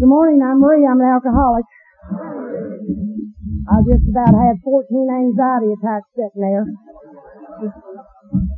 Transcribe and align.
Good 0.00 0.08
morning, 0.08 0.40
I'm 0.40 0.64
Marie. 0.64 0.88
I'm 0.88 0.96
an 0.96 1.12
alcoholic. 1.12 1.68
I 3.68 3.84
just 3.84 4.08
about 4.08 4.32
had 4.32 4.56
14 4.64 4.88
anxiety 4.96 5.76
attacks 5.76 6.08
sitting 6.16 6.40
there. 6.40 6.64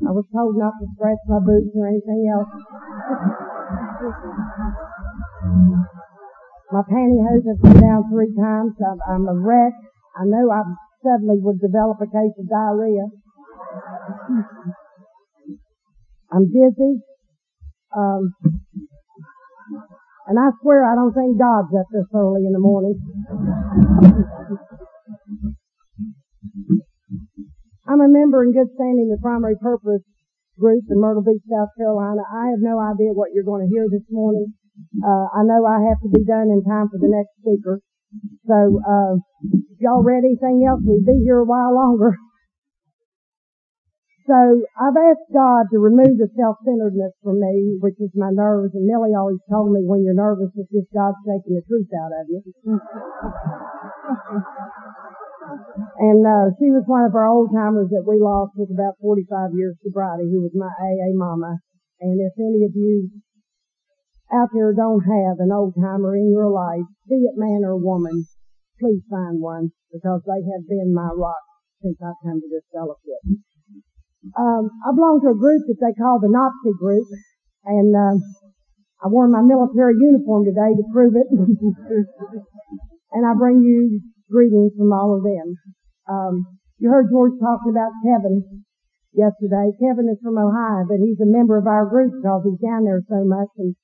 I 0.06 0.14
was 0.14 0.22
told 0.30 0.54
not 0.54 0.78
to 0.78 0.86
scratch 0.94 1.18
my 1.26 1.42
boots 1.42 1.74
or 1.74 1.90
anything 1.90 2.30
else. 2.30 2.46
my 6.70 6.86
pantyhose 6.86 7.42
have 7.50 7.58
come 7.58 7.90
down 7.90 8.06
three 8.06 8.30
times. 8.38 8.78
I'm, 8.78 9.02
I'm 9.02 9.26
a 9.26 9.34
wreck. 9.34 9.74
I 10.14 10.22
know 10.22 10.46
I 10.46 10.62
suddenly 11.02 11.42
would 11.42 11.58
develop 11.58 11.98
a 11.98 12.06
case 12.06 12.38
of 12.38 12.46
diarrhea. 12.46 13.10
I'm 16.30 16.46
dizzy. 16.54 17.02
Um, 17.90 18.30
and 20.26 20.38
I 20.38 20.50
swear 20.62 20.84
I 20.84 20.94
don't 20.94 21.12
think 21.12 21.38
God's 21.38 21.74
up 21.74 21.86
this 21.92 22.06
early 22.14 22.46
in 22.46 22.52
the 22.52 22.62
morning. 22.62 22.94
I'm 27.86 28.00
a 28.00 28.08
member 28.08 28.44
in 28.44 28.52
good 28.52 28.70
standing 28.74 29.10
the 29.10 29.18
primary 29.20 29.56
purpose 29.60 30.02
group 30.58 30.84
in 30.88 31.00
Myrtle 31.00 31.22
Beach, 31.22 31.42
South 31.50 31.74
Carolina. 31.76 32.22
I 32.22 32.54
have 32.54 32.62
no 32.62 32.78
idea 32.78 33.12
what 33.12 33.34
you're 33.34 33.44
going 33.44 33.66
to 33.66 33.72
hear 33.72 33.86
this 33.90 34.06
morning. 34.10 34.54
Uh, 35.02 35.26
I 35.34 35.42
know 35.42 35.66
I 35.66 35.82
have 35.90 36.00
to 36.02 36.08
be 36.08 36.24
done 36.24 36.48
in 36.48 36.62
time 36.64 36.88
for 36.88 36.98
the 36.98 37.10
next 37.10 37.34
speaker. 37.42 37.80
So, 38.46 38.80
uh, 38.80 39.14
if 39.72 39.78
y'all 39.80 40.02
read 40.02 40.24
anything 40.24 40.64
else, 40.68 40.80
we'd 40.86 41.04
be 41.04 41.20
here 41.24 41.38
a 41.38 41.44
while 41.44 41.74
longer. 41.74 42.16
So 44.22 44.38
I've 44.78 44.94
asked 44.94 45.34
God 45.34 45.66
to 45.74 45.82
remove 45.82 46.14
the 46.18 46.30
self-centeredness 46.38 47.12
from 47.26 47.42
me, 47.42 47.74
which 47.82 47.98
is 47.98 48.14
my 48.14 48.30
nerves. 48.30 48.70
And 48.74 48.86
Millie 48.86 49.18
always 49.18 49.42
told 49.50 49.74
me 49.74 49.82
when 49.82 50.04
you're 50.06 50.14
nervous, 50.14 50.54
it's 50.54 50.70
just 50.70 50.94
God 50.94 51.14
taking 51.26 51.58
the 51.58 51.66
truth 51.66 51.90
out 51.90 52.14
of 52.14 52.30
you. 52.30 52.38
and 55.98 56.22
uh, 56.22 56.54
she 56.62 56.70
was 56.70 56.86
one 56.86 57.02
of 57.02 57.18
our 57.18 57.26
old 57.26 57.50
timers 57.50 57.90
that 57.90 58.06
we 58.06 58.22
lost 58.22 58.54
with 58.54 58.70
about 58.70 58.94
45 59.02 59.58
years 59.58 59.74
sobriety, 59.82 60.30
who 60.30 60.46
was 60.46 60.54
my 60.54 60.70
AA 60.70 61.10
mama. 61.18 61.58
And 61.98 62.22
if 62.22 62.38
any 62.38 62.62
of 62.62 62.78
you 62.78 63.10
out 64.30 64.54
there 64.54 64.72
don't 64.72 65.02
have 65.02 65.42
an 65.42 65.50
old 65.50 65.74
timer 65.74 66.14
in 66.14 66.30
your 66.30 66.48
life, 66.48 66.86
be 67.08 67.26
it 67.26 67.34
man 67.34 67.66
or 67.66 67.76
woman, 67.76 68.26
please 68.78 69.02
find 69.10 69.42
one 69.42 69.72
because 69.92 70.22
they 70.26 70.46
have 70.46 70.68
been 70.68 70.94
my 70.94 71.10
rock 71.10 71.42
since 71.82 71.98
I've 71.98 72.14
come 72.22 72.40
to 72.40 72.48
this 72.48 72.64
fellowship. 72.72 73.42
Um, 74.38 74.70
I 74.86 74.94
belong 74.94 75.18
to 75.22 75.34
a 75.34 75.38
group 75.38 75.66
that 75.66 75.82
they 75.82 75.94
call 75.98 76.22
the 76.22 76.30
Nazi 76.30 76.72
group, 76.78 77.06
and 77.66 77.90
uh, 77.90 78.16
I 79.02 79.10
wore 79.10 79.26
my 79.26 79.42
military 79.42 79.98
uniform 79.98 80.46
today 80.46 80.78
to 80.78 80.84
prove 80.94 81.18
it. 81.18 81.26
and 83.12 83.26
I 83.26 83.34
bring 83.34 83.62
you 83.66 84.00
greetings 84.30 84.72
from 84.78 84.92
all 84.94 85.18
of 85.18 85.26
them. 85.26 85.58
Um, 86.06 86.34
you 86.78 86.90
heard 86.90 87.10
George 87.10 87.34
talking 87.42 87.74
about 87.74 87.90
Kevin 88.06 88.64
yesterday. 89.12 89.74
Kevin 89.82 90.06
is 90.06 90.22
from 90.22 90.38
Ohio, 90.38 90.86
but 90.86 91.02
he's 91.02 91.20
a 91.20 91.28
member 91.28 91.58
of 91.58 91.66
our 91.66 91.86
group 91.90 92.14
because 92.22 92.46
he's 92.46 92.62
down 92.62 92.86
there 92.86 93.02
so 93.10 93.26
much. 93.26 93.50
And 93.58 93.74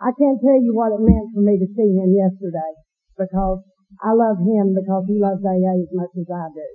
I 0.00 0.14
can't 0.14 0.38
tell 0.38 0.58
you 0.62 0.74
what 0.74 0.94
it 0.94 1.02
meant 1.02 1.34
for 1.34 1.42
me 1.42 1.58
to 1.58 1.68
see 1.74 1.90
him 1.98 2.14
yesterday 2.14 2.72
because 3.18 3.66
I 3.98 4.14
love 4.14 4.38
him 4.38 4.78
because 4.78 5.04
he 5.10 5.18
loves 5.18 5.42
AA 5.42 5.74
as 5.74 5.90
much 5.90 6.14
as 6.14 6.28
I 6.30 6.46
do. 6.54 6.68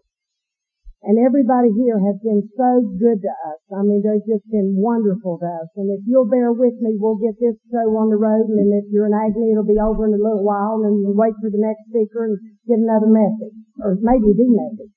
And 1.04 1.20
everybody 1.20 1.68
here 1.76 2.00
has 2.00 2.16
been 2.24 2.48
so 2.56 2.80
good 2.96 3.20
to 3.20 3.34
us. 3.52 3.60
I 3.76 3.84
mean, 3.84 4.00
they've 4.00 4.24
just 4.24 4.48
been 4.48 4.80
wonderful 4.80 5.36
to 5.36 5.50
us. 5.52 5.68
And 5.76 5.92
if 5.92 6.00
you'll 6.08 6.32
bear 6.32 6.56
with 6.56 6.80
me, 6.80 6.96
we'll 6.96 7.20
get 7.20 7.36
this 7.44 7.60
show 7.68 7.92
on 8.00 8.08
the 8.08 8.16
road. 8.16 8.48
And 8.48 8.72
if 8.72 8.88
you're 8.88 9.12
in 9.12 9.16
agony, 9.16 9.52
it'll 9.52 9.68
be 9.68 9.84
over 9.84 10.08
in 10.08 10.16
a 10.16 10.24
little 10.24 10.48
while. 10.48 10.80
And 10.80 10.88
then 10.88 10.96
you 11.04 11.12
wait 11.12 11.36
for 11.44 11.52
the 11.52 11.60
next 11.60 11.92
speaker 11.92 12.32
and 12.32 12.40
get 12.64 12.80
another 12.80 13.12
message. 13.12 13.52
Or 13.84 14.00
maybe 14.00 14.32
the 14.32 14.48
message. 14.48 14.96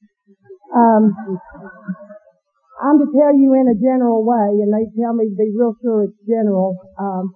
Um, 0.71 1.11
I'm 2.79 3.03
to 3.03 3.11
tell 3.11 3.35
you 3.35 3.59
in 3.59 3.67
a 3.67 3.75
general 3.75 4.23
way, 4.23 4.63
and 4.63 4.71
they 4.71 4.87
tell 4.95 5.11
me 5.11 5.27
to 5.27 5.35
be 5.35 5.51
real 5.59 5.75
sure 5.83 6.07
it's 6.07 6.23
general, 6.23 6.77
um, 7.03 7.35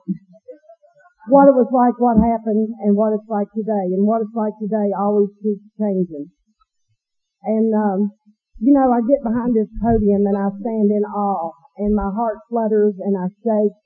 what 1.27 1.51
it 1.51 1.59
was 1.59 1.71
like, 1.75 1.99
what 1.99 2.23
happened, 2.23 2.71
and 2.87 2.95
what 2.95 3.19
it's 3.19 3.27
like 3.27 3.51
today. 3.51 3.99
And 3.99 4.07
what 4.07 4.23
it's 4.23 4.37
like 4.39 4.55
today 4.63 4.95
always 4.95 5.35
keeps 5.43 5.67
changing. 5.75 6.31
And 7.43 7.73
um, 7.73 8.13
you 8.61 8.77
know, 8.77 8.93
I 8.93 9.01
get 9.09 9.25
behind 9.25 9.57
this 9.57 9.73
podium 9.81 10.29
and 10.29 10.37
I 10.37 10.53
stand 10.61 10.93
in 10.93 11.05
awe 11.09 11.53
and 11.81 11.97
my 11.97 12.13
heart 12.13 12.45
flutters 12.53 12.93
and 13.01 13.17
I 13.17 13.33
shake 13.41 13.77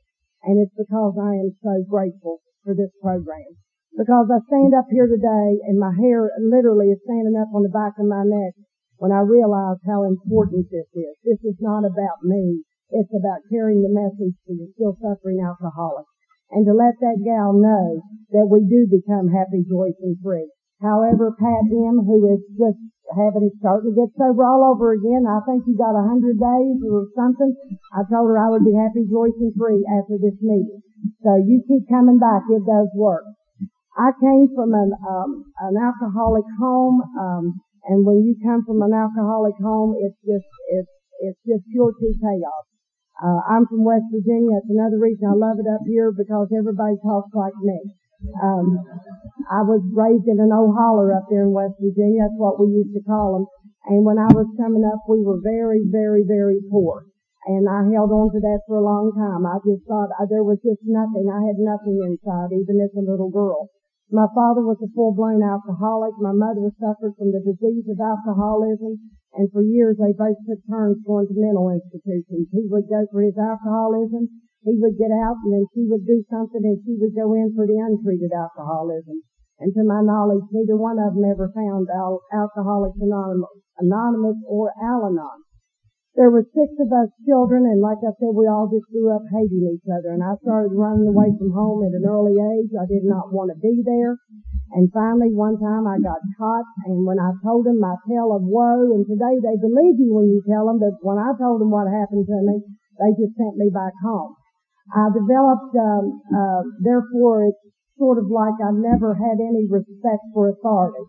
and 0.43 0.59
it's 0.59 0.75
because 0.75 1.15
I 1.15 1.39
am 1.39 1.55
so 1.63 1.87
grateful 1.87 2.43
for 2.67 2.75
this 2.75 2.91
program. 2.99 3.55
Because 3.95 4.27
I 4.27 4.43
stand 4.51 4.75
up 4.75 4.91
here 4.91 5.07
today 5.07 5.63
and 5.71 5.79
my 5.79 5.95
hair 5.95 6.27
literally 6.43 6.91
is 6.91 6.99
standing 7.07 7.39
up 7.39 7.55
on 7.55 7.63
the 7.63 7.71
back 7.71 7.95
of 8.03 8.11
my 8.11 8.27
neck 8.27 8.59
when 8.99 9.15
I 9.15 9.23
realize 9.23 9.79
how 9.87 10.03
important 10.03 10.67
this 10.75 10.91
is. 10.91 11.15
This 11.23 11.41
is 11.47 11.59
not 11.63 11.87
about 11.87 12.27
me. 12.27 12.67
It's 12.91 13.15
about 13.15 13.47
carrying 13.47 13.87
the 13.87 13.95
message 13.95 14.35
to 14.51 14.53
the 14.59 14.67
still 14.75 14.99
suffering 14.99 15.39
alcoholic 15.39 16.11
and 16.51 16.67
to 16.67 16.75
let 16.75 16.99
that 16.99 17.23
gal 17.23 17.55
know 17.55 18.03
that 18.35 18.51
we 18.51 18.67
do 18.67 18.91
become 18.91 19.31
happy, 19.31 19.63
joyous, 19.63 19.99
and 20.03 20.19
free. 20.19 20.51
However, 20.83 21.31
Pat 21.31 21.71
M, 21.71 22.03
who 22.03 22.19
is 22.35 22.43
just 22.59 22.83
having 23.13 23.53
starting 23.61 23.93
to 23.93 23.97
get 23.97 24.17
sober 24.17 24.45
all 24.45 24.65
over 24.73 24.97
again, 24.97 25.29
I 25.29 25.45
think 25.45 25.69
he 25.69 25.77
got 25.77 25.93
a 25.93 26.09
hundred 26.09 26.41
days 26.41 26.79
or 26.89 27.05
something. 27.13 27.53
I 27.93 28.07
told 28.09 28.33
her 28.33 28.41
I 28.41 28.49
would 28.49 28.65
be 28.65 28.73
happy, 28.73 29.05
joyous, 29.05 29.37
and 29.41 29.53
free 29.57 29.85
after 29.85 30.17
this 30.17 30.39
meeting. 30.41 30.81
So 31.21 31.37
you 31.37 31.61
keep 31.69 31.85
coming 31.89 32.17
back; 32.17 32.49
it 32.49 32.65
does 32.65 32.89
work. 32.97 33.25
I 33.97 34.11
came 34.19 34.49
from 34.57 34.73
an 34.75 34.91
um, 35.05 35.45
an 35.61 35.77
alcoholic 35.77 36.49
home, 36.59 37.03
um, 37.21 37.45
and 37.87 38.07
when 38.07 38.25
you 38.25 38.35
come 38.43 38.65
from 38.65 38.83
an 38.83 38.93
alcoholic 38.93 39.55
home, 39.61 39.95
it's 40.01 40.19
just 40.25 40.49
it's 40.73 40.93
it's 41.21 41.41
just 41.47 41.63
pure 41.71 41.93
true 41.93 42.17
chaos. 42.19 42.65
Uh, 43.23 43.41
I'm 43.47 43.67
from 43.71 43.85
West 43.85 44.11
Virginia. 44.11 44.59
That's 44.59 44.75
another 44.75 44.99
reason 44.99 45.29
I 45.31 45.39
love 45.39 45.63
it 45.63 45.71
up 45.71 45.87
here 45.87 46.11
because 46.11 46.51
everybody 46.51 46.99
talks 47.05 47.31
like 47.33 47.55
me. 47.63 47.79
Um, 48.43 48.67
I 49.51 49.61
was 49.61 49.85
raised 49.93 50.25
in 50.25 50.41
an 50.41 50.53
old 50.53 50.73
holler 50.73 51.13
up 51.13 51.29
there 51.29 51.45
in 51.45 51.53
West 51.53 51.77
Virginia. 51.77 52.25
That's 52.25 52.41
what 52.41 52.57
we 52.57 52.73
used 52.73 52.97
to 52.97 53.05
call 53.05 53.37
them. 53.37 53.45
And 53.93 54.05
when 54.05 54.17
I 54.17 54.33
was 54.33 54.49
coming 54.57 54.85
up, 54.85 55.05
we 55.05 55.21
were 55.21 55.45
very, 55.45 55.85
very, 55.85 56.25
very 56.25 56.61
poor. 56.73 57.05
And 57.45 57.69
I 57.69 57.85
held 57.93 58.09
on 58.09 58.33
to 58.33 58.41
that 58.41 58.65
for 58.65 58.81
a 58.81 58.89
long 58.89 59.13
time. 59.13 59.45
I 59.45 59.61
just 59.61 59.85
thought 59.85 60.09
I, 60.17 60.25
there 60.25 60.47
was 60.47 60.57
just 60.65 60.81
nothing. 60.89 61.29
I 61.29 61.45
had 61.45 61.61
nothing 61.61 62.01
inside, 62.01 62.57
even 62.57 62.81
as 62.81 62.97
a 62.97 63.05
little 63.05 63.29
girl. 63.29 63.69
My 64.09 64.25
father 64.33 64.65
was 64.65 64.81
a 64.81 64.89
full-blown 64.97 65.45
alcoholic. 65.45 66.17
My 66.17 66.33
mother 66.33 66.73
suffered 66.81 67.13
from 67.21 67.37
the 67.37 67.45
disease 67.45 67.85
of 67.93 68.01
alcoholism. 68.01 68.97
And 69.37 69.53
for 69.53 69.61
years, 69.61 70.01
they 70.01 70.17
both 70.17 70.41
took 70.49 70.65
turns 70.65 71.05
going 71.05 71.29
to 71.29 71.37
mental 71.37 71.69
institutions. 71.69 72.49
He 72.49 72.65
would 72.73 72.89
go 72.89 73.05
for 73.13 73.21
his 73.21 73.37
alcoholism 73.37 74.31
he 74.65 74.81
would 74.81 74.97
get 74.97 75.13
out 75.13 75.37
and 75.45 75.53
then 75.53 75.65
she 75.77 75.85
would 75.85 76.09
do 76.09 76.25
something 76.33 76.65
and 76.65 76.81
she 76.89 76.97
would 76.97 77.13
go 77.13 77.37
in 77.37 77.53
for 77.53 77.69
the 77.69 77.77
untreated 77.77 78.33
alcoholism. 78.33 79.21
And 79.61 79.71
to 79.77 79.85
my 79.85 80.03
knowledge, 80.03 80.45
neither 80.51 80.77
one 80.77 80.99
of 80.99 81.15
them 81.15 81.29
ever 81.29 81.53
found 81.55 81.87
Al- 81.93 82.25
Alcoholics 82.33 82.99
Anonymous, 82.99 83.63
Anonymous 83.79 84.41
or 84.49 84.73
Al-Anon. 84.83 85.45
There 86.15 86.31
were 86.31 86.47
six 86.47 86.71
of 86.79 86.95
us 86.95 87.11
children, 87.27 87.67
and 87.67 87.83
like 87.83 87.99
I 87.99 88.15
said, 88.23 88.31
we 88.39 88.47
all 88.47 88.71
just 88.71 88.87
grew 88.91 89.11
up 89.11 89.27
hating 89.35 89.67
each 89.67 89.87
other. 89.91 90.15
And 90.15 90.23
I 90.23 90.39
started 90.47 90.71
running 90.71 91.11
away 91.11 91.35
from 91.35 91.51
home 91.51 91.83
at 91.83 91.91
an 91.91 92.07
early 92.07 92.39
age. 92.39 92.71
I 92.71 92.87
did 92.87 93.03
not 93.03 93.35
want 93.35 93.51
to 93.51 93.59
be 93.59 93.83
there. 93.83 94.15
And 94.79 94.91
finally, 94.95 95.35
one 95.35 95.59
time 95.59 95.91
I 95.91 95.99
got 95.99 96.23
caught, 96.39 96.67
and 96.87 97.03
when 97.03 97.19
I 97.19 97.35
told 97.43 97.67
them 97.67 97.83
my 97.83 97.99
tale 98.07 98.31
of 98.31 98.47
woe, 98.47 98.95
and 98.95 99.03
today 99.07 99.43
they 99.43 99.59
believe 99.59 99.99
you 99.99 100.15
when 100.15 100.31
you 100.31 100.39
tell 100.47 100.71
them, 100.71 100.79
but 100.79 101.03
when 101.03 101.19
I 101.19 101.35
told 101.35 101.61
them 101.61 101.75
what 101.75 101.91
happened 101.91 102.27
to 102.27 102.39
me, 102.47 102.63
they 102.99 103.11
just 103.19 103.35
sent 103.35 103.59
me 103.59 103.71
back 103.75 103.95
home. 104.03 104.39
I 104.93 105.09
developed, 105.15 105.73
um, 105.79 106.21
uh, 106.29 106.63
therefore 106.85 107.49
it's 107.49 107.63
sort 107.97 108.19
of 108.19 108.29
like 108.29 108.59
I 108.61 108.75
never 108.75 109.15
had 109.15 109.41
any 109.41 109.65
respect 109.65 110.21
for 110.35 110.51
authority. 110.51 111.05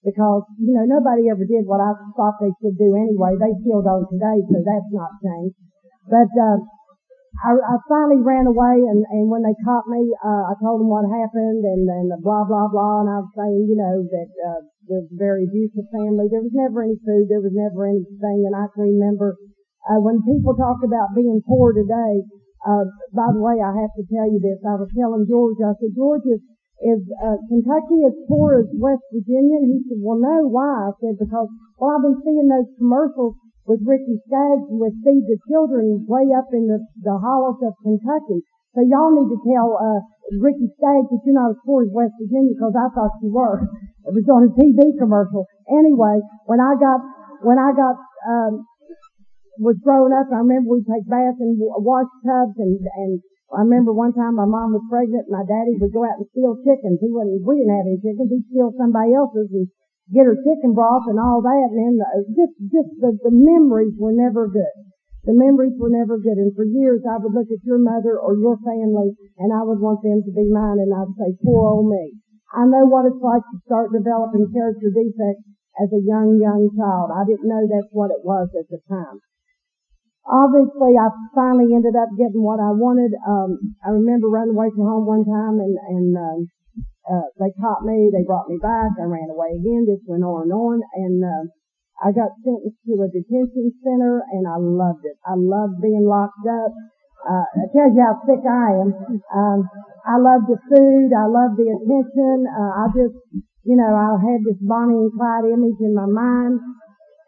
Because, 0.00 0.46
you 0.62 0.72
know, 0.72 0.86
nobody 0.86 1.28
ever 1.28 1.44
did 1.44 1.66
what 1.66 1.82
I 1.82 1.92
thought 2.16 2.38
they 2.40 2.54
should 2.62 2.78
do 2.78 2.94
anyway. 2.94 3.34
They 3.36 3.52
still 3.60 3.82
don't 3.82 4.06
today, 4.08 4.38
so 4.46 4.62
that's 4.62 4.90
not 4.94 5.10
changed. 5.20 5.58
But, 6.08 6.30
uh, 6.38 6.58
I, 7.44 7.54
I 7.54 7.74
finally 7.86 8.22
ran 8.24 8.46
away 8.48 8.82
and, 8.82 9.04
and 9.14 9.30
when 9.30 9.42
they 9.46 9.54
caught 9.62 9.86
me, 9.86 10.10
uh, 10.24 10.50
I 10.50 10.54
told 10.58 10.80
them 10.80 10.88
what 10.88 11.06
happened 11.06 11.62
and 11.62 11.86
then 11.86 12.10
blah, 12.22 12.42
blah, 12.48 12.66
blah. 12.72 13.04
And 13.04 13.10
I 13.10 13.22
was 13.22 13.30
saying, 13.36 13.68
you 13.68 13.76
know, 13.76 14.02
that, 14.06 14.30
uh, 14.32 14.60
there 14.88 15.04
was 15.04 15.12
a 15.12 15.20
very 15.20 15.44
abusive 15.44 15.86
family. 15.92 16.26
There 16.32 16.42
was 16.42 16.54
never 16.56 16.82
any 16.82 16.96
food. 17.04 17.28
There 17.28 17.44
was 17.44 17.52
never 17.52 17.86
anything. 17.86 18.48
And 18.48 18.56
I 18.56 18.66
can 18.72 18.88
remember, 18.90 19.36
uh, 19.86 20.00
when 20.00 20.24
people 20.24 20.56
talk 20.56 20.80
about 20.82 21.14
being 21.14 21.42
poor 21.44 21.76
today, 21.76 22.24
uh, 22.66 22.86
by 23.14 23.30
the 23.30 23.42
way, 23.42 23.62
I 23.62 23.70
have 23.70 23.94
to 23.94 24.04
tell 24.10 24.26
you 24.26 24.42
this. 24.42 24.58
I 24.66 24.74
was 24.74 24.90
telling 24.94 25.26
George, 25.30 25.58
I 25.62 25.74
said, 25.78 25.94
George, 25.94 26.26
is, 26.26 26.42
is 26.82 27.02
uh, 27.22 27.38
Kentucky 27.46 28.02
as 28.06 28.14
poor 28.26 28.62
as 28.62 28.68
West 28.74 29.04
Virginia? 29.14 29.62
And 29.62 29.70
he 29.70 29.78
said, 29.86 30.02
well, 30.02 30.18
no, 30.18 30.50
why? 30.50 30.90
I 30.90 30.92
said, 30.98 31.18
because, 31.22 31.46
well, 31.78 31.94
I've 31.94 32.02
been 32.02 32.18
seeing 32.26 32.50
those 32.50 32.70
commercials 32.78 33.38
with 33.68 33.84
Ricky 33.84 34.18
Skaggs 34.26 34.66
with 34.74 34.96
Feed 35.04 35.28
the 35.28 35.38
Children 35.46 36.08
way 36.08 36.26
up 36.34 36.50
in 36.50 36.66
the, 36.66 36.82
the 37.04 37.14
hollows 37.20 37.62
of 37.62 37.76
Kentucky. 37.84 38.42
So 38.74 38.82
y'all 38.82 39.14
need 39.14 39.30
to 39.30 39.40
tell, 39.44 39.78
uh, 39.78 40.00
Ricky 40.36 40.68
Skaggs 40.76 41.08
that 41.08 41.22
you're 41.24 41.38
not 41.38 41.56
as 41.56 41.60
poor 41.64 41.86
as 41.86 41.90
West 41.94 42.12
Virginia 42.20 42.52
because 42.52 42.74
I 42.74 42.90
thought 42.92 43.14
you 43.22 43.32
were. 43.32 43.62
It 44.08 44.16
was 44.16 44.24
on 44.32 44.48
a 44.48 44.52
TV 44.56 44.96
commercial. 44.96 45.44
Anyway, 45.68 46.24
when 46.48 46.64
I 46.64 46.80
got, 46.80 47.04
when 47.44 47.60
I 47.60 47.76
got, 47.76 48.00
um, 48.24 48.64
was 49.58 49.76
growing 49.82 50.14
up, 50.14 50.30
I 50.30 50.40
remember 50.40 50.78
we'd 50.78 50.86
take 50.86 51.06
baths 51.10 51.42
and 51.42 51.58
wash 51.58 52.08
tubs 52.22 52.56
and, 52.58 52.78
and 52.78 53.20
I 53.48 53.64
remember 53.64 53.96
one 53.96 54.12
time 54.12 54.36
my 54.36 54.44
mom 54.44 54.76
was 54.76 54.84
pregnant 54.92 55.24
and 55.24 55.32
my 55.32 55.44
daddy 55.48 55.72
would 55.80 55.92
go 55.96 56.04
out 56.04 56.20
and 56.20 56.28
steal 56.36 56.60
chickens. 56.60 57.00
He 57.00 57.08
wouldn't, 57.08 57.40
we 57.48 57.64
didn't 57.64 57.72
have 57.80 57.88
any 57.88 57.96
chickens. 57.96 58.28
He'd 58.28 58.44
steal 58.52 58.76
somebody 58.76 59.16
else's 59.16 59.48
and 59.56 59.72
get 60.12 60.28
her 60.28 60.36
chicken 60.36 60.76
broth 60.76 61.08
and 61.08 61.16
all 61.16 61.40
that. 61.40 61.68
And 61.72 61.80
then 61.80 61.94
uh, 61.96 62.28
just, 62.36 62.54
just 62.68 62.90
the, 63.00 63.16
the 63.24 63.32
memories 63.32 63.96
were 63.96 64.12
never 64.12 64.52
good. 64.52 64.76
The 65.24 65.32
memories 65.32 65.80
were 65.80 65.88
never 65.88 66.20
good. 66.20 66.36
And 66.36 66.52
for 66.52 66.68
years 66.68 67.00
I 67.08 67.16
would 67.16 67.32
look 67.32 67.48
at 67.48 67.64
your 67.64 67.80
mother 67.80 68.20
or 68.20 68.36
your 68.36 68.60
family 68.60 69.16
and 69.40 69.48
I 69.48 69.64
would 69.64 69.80
want 69.80 70.04
them 70.04 70.20
to 70.28 70.32
be 70.32 70.44
mine 70.52 70.84
and 70.84 70.92
I'd 70.92 71.16
say, 71.16 71.32
poor 71.40 71.72
old 71.72 71.88
me. 71.88 72.20
I 72.52 72.68
know 72.68 72.84
what 72.84 73.08
it's 73.08 73.20
like 73.24 73.44
to 73.48 73.56
start 73.64 73.96
developing 73.96 74.52
character 74.52 74.92
defects 74.92 75.48
as 75.80 75.88
a 75.96 76.04
young, 76.04 76.36
young 76.36 76.68
child. 76.76 77.16
I 77.16 77.24
didn't 77.24 77.48
know 77.48 77.64
that's 77.64 77.92
what 77.96 78.12
it 78.12 78.20
was 78.24 78.52
at 78.52 78.68
the 78.68 78.80
time 78.92 79.24
obviously 80.28 80.94
I 81.00 81.08
finally 81.32 81.72
ended 81.72 81.96
up 81.96 82.12
getting 82.20 82.44
what 82.44 82.60
I 82.60 82.70
wanted. 82.76 83.16
Um, 83.24 83.76
I 83.80 83.96
remember 83.96 84.28
running 84.28 84.54
away 84.54 84.68
from 84.76 84.84
home 84.84 85.08
one 85.08 85.24
time 85.24 85.56
and, 85.58 85.74
and, 85.74 86.10
um, 86.16 86.38
uh, 87.08 87.28
they 87.40 87.48
caught 87.56 87.88
me, 87.88 88.12
they 88.12 88.20
brought 88.28 88.52
me 88.52 88.60
back, 88.60 88.92
I 89.00 89.08
ran 89.08 89.32
away 89.32 89.56
again, 89.56 89.88
just 89.88 90.04
went 90.04 90.20
on 90.20 90.44
and 90.44 90.52
on, 90.52 90.76
and, 90.92 91.16
uh, 91.24 91.44
I 92.04 92.12
got 92.12 92.36
sentenced 92.44 92.78
to 92.86 92.94
a 93.00 93.08
detention 93.08 93.72
center 93.82 94.22
and 94.30 94.46
I 94.46 94.54
loved 94.60 95.02
it. 95.02 95.18
I 95.26 95.34
loved 95.34 95.82
being 95.82 96.06
locked 96.06 96.46
up. 96.46 96.70
Uh, 97.26 97.48
it 97.64 97.74
tells 97.74 97.90
you 97.96 98.04
how 98.06 98.22
sick 98.22 98.44
I 98.46 98.70
am. 98.78 98.90
Um, 99.34 99.58
I 100.06 100.16
loved 100.20 100.46
the 100.46 100.60
food, 100.70 101.10
I 101.10 101.26
loved 101.26 101.58
the 101.58 101.74
attention, 101.74 102.46
uh, 102.46 102.72
I 102.80 102.84
just, 102.94 103.16
you 103.64 103.74
know, 103.74 103.90
I 103.90 104.14
had 104.20 104.44
this 104.44 104.60
Bonnie 104.62 105.08
and 105.08 105.12
Clyde 105.16 105.50
image 105.50 105.80
in 105.80 105.96
my 105.96 106.06
mind 106.06 106.60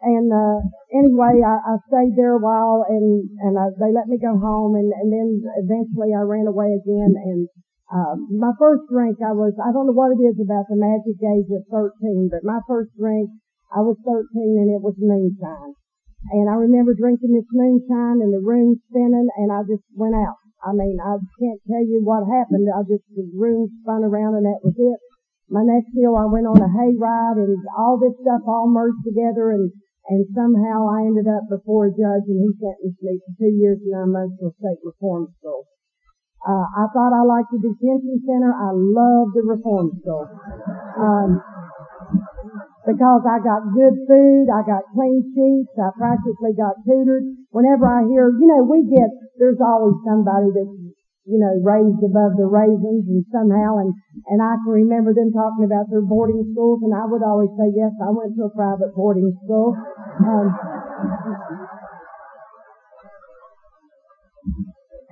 and 0.01 0.33
uh, 0.33 0.57
anyway, 0.97 1.45
I, 1.45 1.61
I 1.61 1.73
stayed 1.85 2.17
there 2.17 2.33
a 2.33 2.41
while, 2.41 2.81
and 2.89 3.29
and 3.45 3.53
I, 3.53 3.69
they 3.77 3.93
let 3.93 4.09
me 4.09 4.17
go 4.17 4.33
home, 4.33 4.73
and 4.73 4.89
and 4.89 5.13
then 5.13 5.29
eventually 5.61 6.09
I 6.17 6.25
ran 6.25 6.49
away 6.49 6.73
again. 6.73 7.13
And 7.13 7.45
uh, 7.93 8.17
my 8.33 8.49
first 8.57 8.89
drink, 8.89 9.21
I 9.21 9.37
was 9.37 9.53
I 9.61 9.69
don't 9.69 9.85
know 9.85 9.97
what 9.97 10.09
it 10.09 10.21
is 10.25 10.41
about 10.41 10.65
the 10.73 10.81
magic 10.81 11.21
age 11.21 11.49
of 11.53 11.69
13, 11.69 12.33
but 12.33 12.41
my 12.41 12.65
first 12.65 12.89
drink, 12.97 13.29
I 13.69 13.85
was 13.85 13.93
13, 14.01 14.25
and 14.57 14.73
it 14.73 14.81
was 14.81 14.97
moonshine. 14.97 15.77
And 16.33 16.49
I 16.49 16.57
remember 16.57 16.93
drinking 16.97 17.33
this 17.33 17.49
moonshine 17.53 18.21
and 18.21 18.33
the 18.33 18.41
room 18.41 18.81
spinning, 18.89 19.29
and 19.37 19.53
I 19.53 19.61
just 19.69 19.85
went 19.93 20.17
out. 20.17 20.41
I 20.65 20.73
mean, 20.73 20.97
I 21.01 21.17
can't 21.37 21.61
tell 21.69 21.81
you 21.81 22.01
what 22.01 22.25
happened. 22.25 22.69
I 22.69 22.81
just 22.89 23.05
the 23.13 23.25
room 23.33 23.69
spun 23.81 24.01
around, 24.01 24.37
and 24.37 24.45
that 24.45 24.65
was 24.65 24.77
it. 24.77 24.99
My 25.49 25.61
next 25.61 25.93
deal, 25.93 26.15
I 26.15 26.25
went 26.25 26.47
on 26.47 26.61
a 26.61 26.69
hayride, 26.69 27.37
and 27.37 27.57
all 27.77 28.01
this 28.01 28.13
stuff 28.21 28.41
all 28.47 28.69
merged 28.69 29.01
together, 29.05 29.51
and 29.51 29.69
and 30.09 30.25
somehow 30.33 30.89
I 30.89 31.05
ended 31.05 31.29
up 31.29 31.45
before 31.49 31.87
a 31.87 31.93
judge 31.93 32.25
and 32.25 32.41
he 32.41 32.49
sentenced 32.57 33.01
me 33.03 33.21
to 33.21 33.29
two 33.37 33.53
years 33.53 33.77
and 33.85 33.93
nine 33.93 34.11
months 34.11 34.35
for 34.41 34.49
state 34.57 34.81
reform 34.81 35.29
school. 35.37 35.67
Uh, 36.41 36.65
I 36.73 36.89
thought 36.89 37.13
I 37.13 37.21
liked 37.21 37.53
the 37.53 37.61
detention 37.61 38.17
center. 38.25 38.49
I 38.49 38.73
loved 38.73 39.37
the 39.37 39.45
reform 39.45 39.93
school. 40.01 40.25
Um, 40.97 41.37
because 42.81 43.21
I 43.29 43.37
got 43.45 43.61
good 43.77 43.93
food, 44.09 44.49
I 44.49 44.65
got 44.65 44.81
clean 44.97 45.21
sheets, 45.37 45.69
I 45.77 45.93
practically 45.93 46.57
got 46.57 46.81
tutored. 46.81 47.29
Whenever 47.53 47.85
I 47.85 48.09
hear, 48.09 48.33
you 48.33 48.49
know, 48.49 48.65
we 48.65 48.81
get, 48.89 49.05
there's 49.37 49.61
always 49.61 50.01
somebody 50.01 50.49
that's 50.49 50.80
you 51.31 51.39
know, 51.39 51.55
raised 51.63 52.03
above 52.03 52.35
the 52.35 52.43
raisins 52.43 53.07
and 53.07 53.23
somehow, 53.31 53.79
and, 53.79 53.95
and 54.27 54.43
I 54.43 54.59
can 54.59 54.83
remember 54.83 55.15
them 55.15 55.31
talking 55.31 55.63
about 55.63 55.87
their 55.87 56.03
boarding 56.03 56.43
schools 56.51 56.83
and 56.83 56.91
I 56.91 57.07
would 57.07 57.23
always 57.23 57.55
say, 57.55 57.71
yes, 57.71 57.95
I 58.03 58.11
went 58.11 58.35
to 58.35 58.51
a 58.51 58.51
private 58.51 58.91
boarding 58.91 59.31
school. 59.47 59.71
Um, 60.27 60.47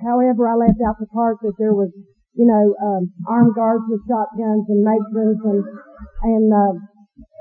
however, 0.04 0.44
I 0.44 0.60
left 0.60 0.84
out 0.84 1.00
the 1.00 1.08
part 1.08 1.40
that 1.40 1.56
there 1.56 1.72
was, 1.72 1.88
you 2.36 2.44
know, 2.44 2.76
um, 2.84 3.08
armed 3.24 3.56
guards 3.56 3.88
with 3.88 4.04
shotguns 4.04 4.68
and 4.68 4.84
matrons 4.84 5.40
and, 5.40 5.64
and, 6.28 6.46
uh, 6.52 6.76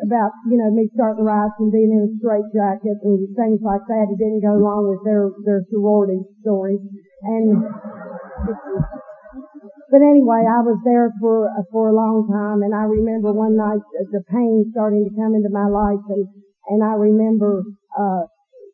about, 0.03 0.31
you 0.47 0.55
know, 0.55 0.71
me 0.71 0.87
starting 0.95 1.23
riots 1.27 1.59
and 1.59 1.71
being 1.71 1.91
in 1.91 2.07
a 2.07 2.11
straight 2.19 2.47
jacket 2.55 2.95
and 3.03 3.27
things 3.35 3.59
like 3.59 3.83
that. 3.91 4.07
It 4.07 4.15
didn't 4.15 4.39
go 4.43 4.55
along 4.55 4.87
with 4.87 5.03
their, 5.03 5.27
their 5.43 5.63
sorority 5.71 6.23
story. 6.41 6.79
And, 7.21 7.63
but 9.91 10.01
anyway, 10.01 10.47
I 10.47 10.61
was 10.63 10.79
there 10.85 11.11
for 11.19 11.49
for 11.71 11.89
a 11.89 11.95
long 11.95 12.29
time, 12.31 12.63
and 12.63 12.73
I 12.73 12.87
remember 12.87 13.33
one 13.33 13.57
night 13.57 13.83
the 14.11 14.23
pain 14.31 14.71
starting 14.71 15.03
to 15.09 15.13
come 15.15 15.35
into 15.35 15.49
my 15.51 15.67
life, 15.67 16.03
and 16.07 16.23
and 16.71 16.83
I 16.83 16.95
remember 16.95 17.63
uh 17.97 18.23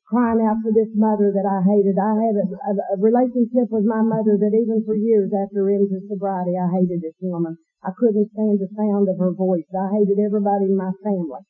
crying 0.06 0.45
out 0.45 0.62
for 0.62 0.69
this 0.69 0.94
mother 0.94 1.33
that 1.33 1.50
I 1.50 1.65
hated. 1.65 1.97
I 1.97 2.13
had 2.13 2.36
a, 2.38 2.45
a, 2.45 2.71
a 2.94 2.97
relationship 3.01 3.74
with 3.74 3.89
my 3.89 4.06
mother 4.06 4.38
that 4.38 4.53
even 4.53 4.86
for 4.86 4.94
years 4.94 5.33
after 5.33 5.65
into 5.69 5.98
sobriety, 6.06 6.53
I 6.53 6.69
hated 6.77 7.01
this 7.01 7.18
woman. 7.21 7.57
I 7.81 7.89
couldn't 7.98 8.30
stand 8.33 8.62
the 8.62 8.69
sound 8.77 9.09
of 9.09 9.18
her 9.18 9.33
voice. 9.33 9.65
I 9.74 9.89
hated 9.98 10.21
everybody 10.21 10.69
in 10.69 10.77
my 10.77 10.94
family. 11.01 11.41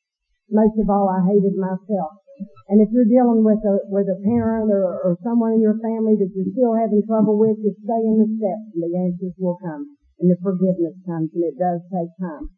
Most 0.48 0.76
of 0.80 0.88
all, 0.88 1.08
I 1.08 1.20
hated 1.28 1.56
myself. 1.56 2.25
And 2.68 2.82
if 2.82 2.90
you're 2.90 3.08
dealing 3.08 3.46
with 3.46 3.62
a 3.62 3.76
with 3.88 4.10
a 4.10 4.18
parent 4.26 4.74
or, 4.74 4.84
or 5.00 5.12
someone 5.22 5.54
in 5.54 5.62
your 5.62 5.78
family 5.78 6.18
that 6.18 6.30
you're 6.34 6.50
still 6.50 6.74
having 6.74 7.00
trouble 7.06 7.38
with, 7.38 7.62
just 7.62 7.78
stay 7.80 8.02
in 8.02 8.18
the 8.18 8.28
steps 8.36 8.66
and 8.74 8.82
the 8.82 8.92
answers 8.92 9.34
will 9.38 9.56
come 9.62 9.96
and 10.18 10.26
the 10.26 10.38
forgiveness 10.42 10.96
comes 11.06 11.30
and 11.32 11.44
it 11.44 11.56
does 11.56 11.80
take 11.92 12.10
time. 12.18 12.50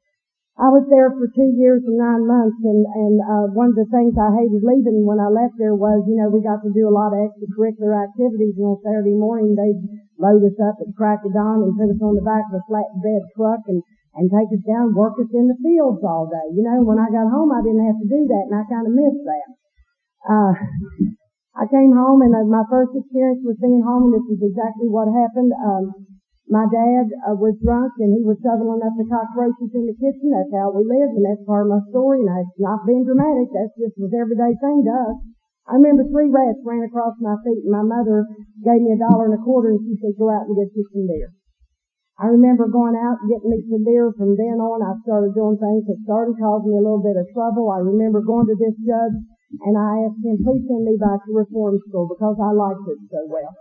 I 0.58 0.74
was 0.74 0.90
there 0.90 1.14
for 1.14 1.30
two 1.30 1.54
years 1.54 1.86
and 1.86 1.94
nine 1.94 2.26
months 2.26 2.58
and, 2.66 2.82
and, 2.82 3.16
uh, 3.22 3.46
one 3.54 3.70
of 3.70 3.78
the 3.78 3.86
things 3.94 4.18
I 4.18 4.34
hated 4.34 4.66
leaving 4.66 5.06
when 5.06 5.22
I 5.22 5.30
left 5.30 5.54
there 5.54 5.78
was, 5.78 6.02
you 6.10 6.18
know, 6.18 6.34
we 6.34 6.42
got 6.42 6.66
to 6.66 6.74
do 6.74 6.90
a 6.90 6.90
lot 6.90 7.14
of 7.14 7.30
extracurricular 7.30 7.94
activities 7.94 8.58
and 8.58 8.74
on 8.74 8.82
Saturday 8.82 9.14
morning 9.14 9.54
they'd 9.54 9.78
load 10.18 10.42
us 10.42 10.58
up 10.58 10.82
at 10.82 10.90
crack 10.98 11.22
of 11.22 11.30
dawn 11.30 11.62
and 11.62 11.78
put 11.78 11.94
us 11.94 12.02
on 12.02 12.18
the 12.18 12.26
back 12.26 12.42
of 12.50 12.58
a 12.58 12.62
flatbed 12.66 13.22
truck 13.38 13.62
and 13.70 13.86
and 14.18 14.26
take 14.34 14.50
us 14.50 14.64
down, 14.66 14.98
work 14.98 15.14
us 15.22 15.30
in 15.30 15.46
the 15.46 15.54
fields 15.62 16.02
all 16.02 16.26
day. 16.26 16.50
You 16.50 16.66
know, 16.66 16.82
when 16.82 16.98
I 16.98 17.06
got 17.06 17.30
home, 17.30 17.54
I 17.54 17.62
didn't 17.62 17.86
have 17.86 18.02
to 18.02 18.08
do 18.10 18.26
that, 18.26 18.50
and 18.50 18.56
I 18.58 18.66
kind 18.66 18.82
of 18.82 18.90
missed 18.90 19.22
that. 19.22 19.46
Uh, 20.26 20.54
I 21.58 21.66
came 21.66 21.90
home 21.90 22.22
and 22.22 22.34
uh, 22.34 22.46
my 22.46 22.62
first 22.70 22.94
experience 22.94 23.42
was 23.42 23.58
being 23.58 23.82
home 23.82 24.10
and 24.10 24.14
this 24.18 24.38
is 24.38 24.42
exactly 24.46 24.86
what 24.86 25.10
happened. 25.10 25.50
Um, 25.58 25.90
my 26.46 26.64
dad 26.70 27.10
uh, 27.28 27.36
was 27.36 27.58
drunk 27.60 27.92
and 27.98 28.14
he 28.14 28.22
was 28.22 28.38
shoveling 28.40 28.80
up 28.80 28.94
the 28.94 29.04
cockroaches 29.10 29.74
in 29.74 29.84
the 29.90 29.98
kitchen. 29.98 30.32
That's 30.32 30.54
how 30.54 30.70
we 30.70 30.86
lived 30.86 31.18
and 31.18 31.26
that's 31.26 31.42
part 31.44 31.66
of 31.66 31.74
my 31.74 31.82
story 31.90 32.22
and 32.22 32.30
it's 32.46 32.58
not 32.62 32.86
being 32.86 33.02
dramatic. 33.02 33.50
That's 33.50 33.74
just 33.74 33.98
was 33.98 34.14
everyday 34.14 34.54
thing 34.58 34.86
to 34.86 34.94
us. 35.12 35.18
I 35.68 35.76
remember 35.76 36.06
three 36.08 36.32
rats 36.32 36.62
ran 36.64 36.86
across 36.86 37.18
my 37.20 37.36
feet 37.44 37.66
and 37.66 37.74
my 37.74 37.84
mother 37.84 38.24
gave 38.64 38.80
me 38.80 38.96
a 38.96 39.02
dollar 39.02 39.28
and 39.28 39.36
a 39.36 39.42
quarter 39.44 39.76
and 39.76 39.82
she 39.84 39.98
said, 40.00 40.16
go 40.16 40.32
out 40.32 40.48
and 40.48 40.56
get 40.56 40.72
you 40.72 40.86
some 40.94 41.04
beer. 41.10 41.28
I 42.18 42.32
remember 42.32 42.66
going 42.66 42.96
out 42.98 43.20
and 43.22 43.30
getting 43.30 43.50
me 43.50 43.62
some 43.68 43.84
beer. 43.84 44.10
From 44.16 44.34
then 44.34 44.58
on, 44.58 44.82
I 44.82 44.94
started 45.06 45.34
doing 45.34 45.58
things 45.58 45.86
that 45.86 46.02
started 46.02 46.34
causing 46.40 46.74
me 46.74 46.80
a 46.80 46.86
little 46.86 47.04
bit 47.04 47.14
of 47.20 47.28
trouble. 47.30 47.70
I 47.70 47.78
remember 47.78 48.22
going 48.22 48.48
to 48.48 48.56
this 48.58 48.74
judge 48.82 49.18
and 49.64 49.74
I 49.76 50.04
asked 50.04 50.20
him, 50.20 50.36
please 50.44 50.64
send 50.68 50.84
me 50.84 51.00
back 51.00 51.24
to 51.24 51.32
reform 51.32 51.80
school 51.88 52.08
because 52.08 52.36
I 52.36 52.52
liked 52.52 52.84
it 52.84 53.00
so 53.08 53.24
well. 53.26 53.54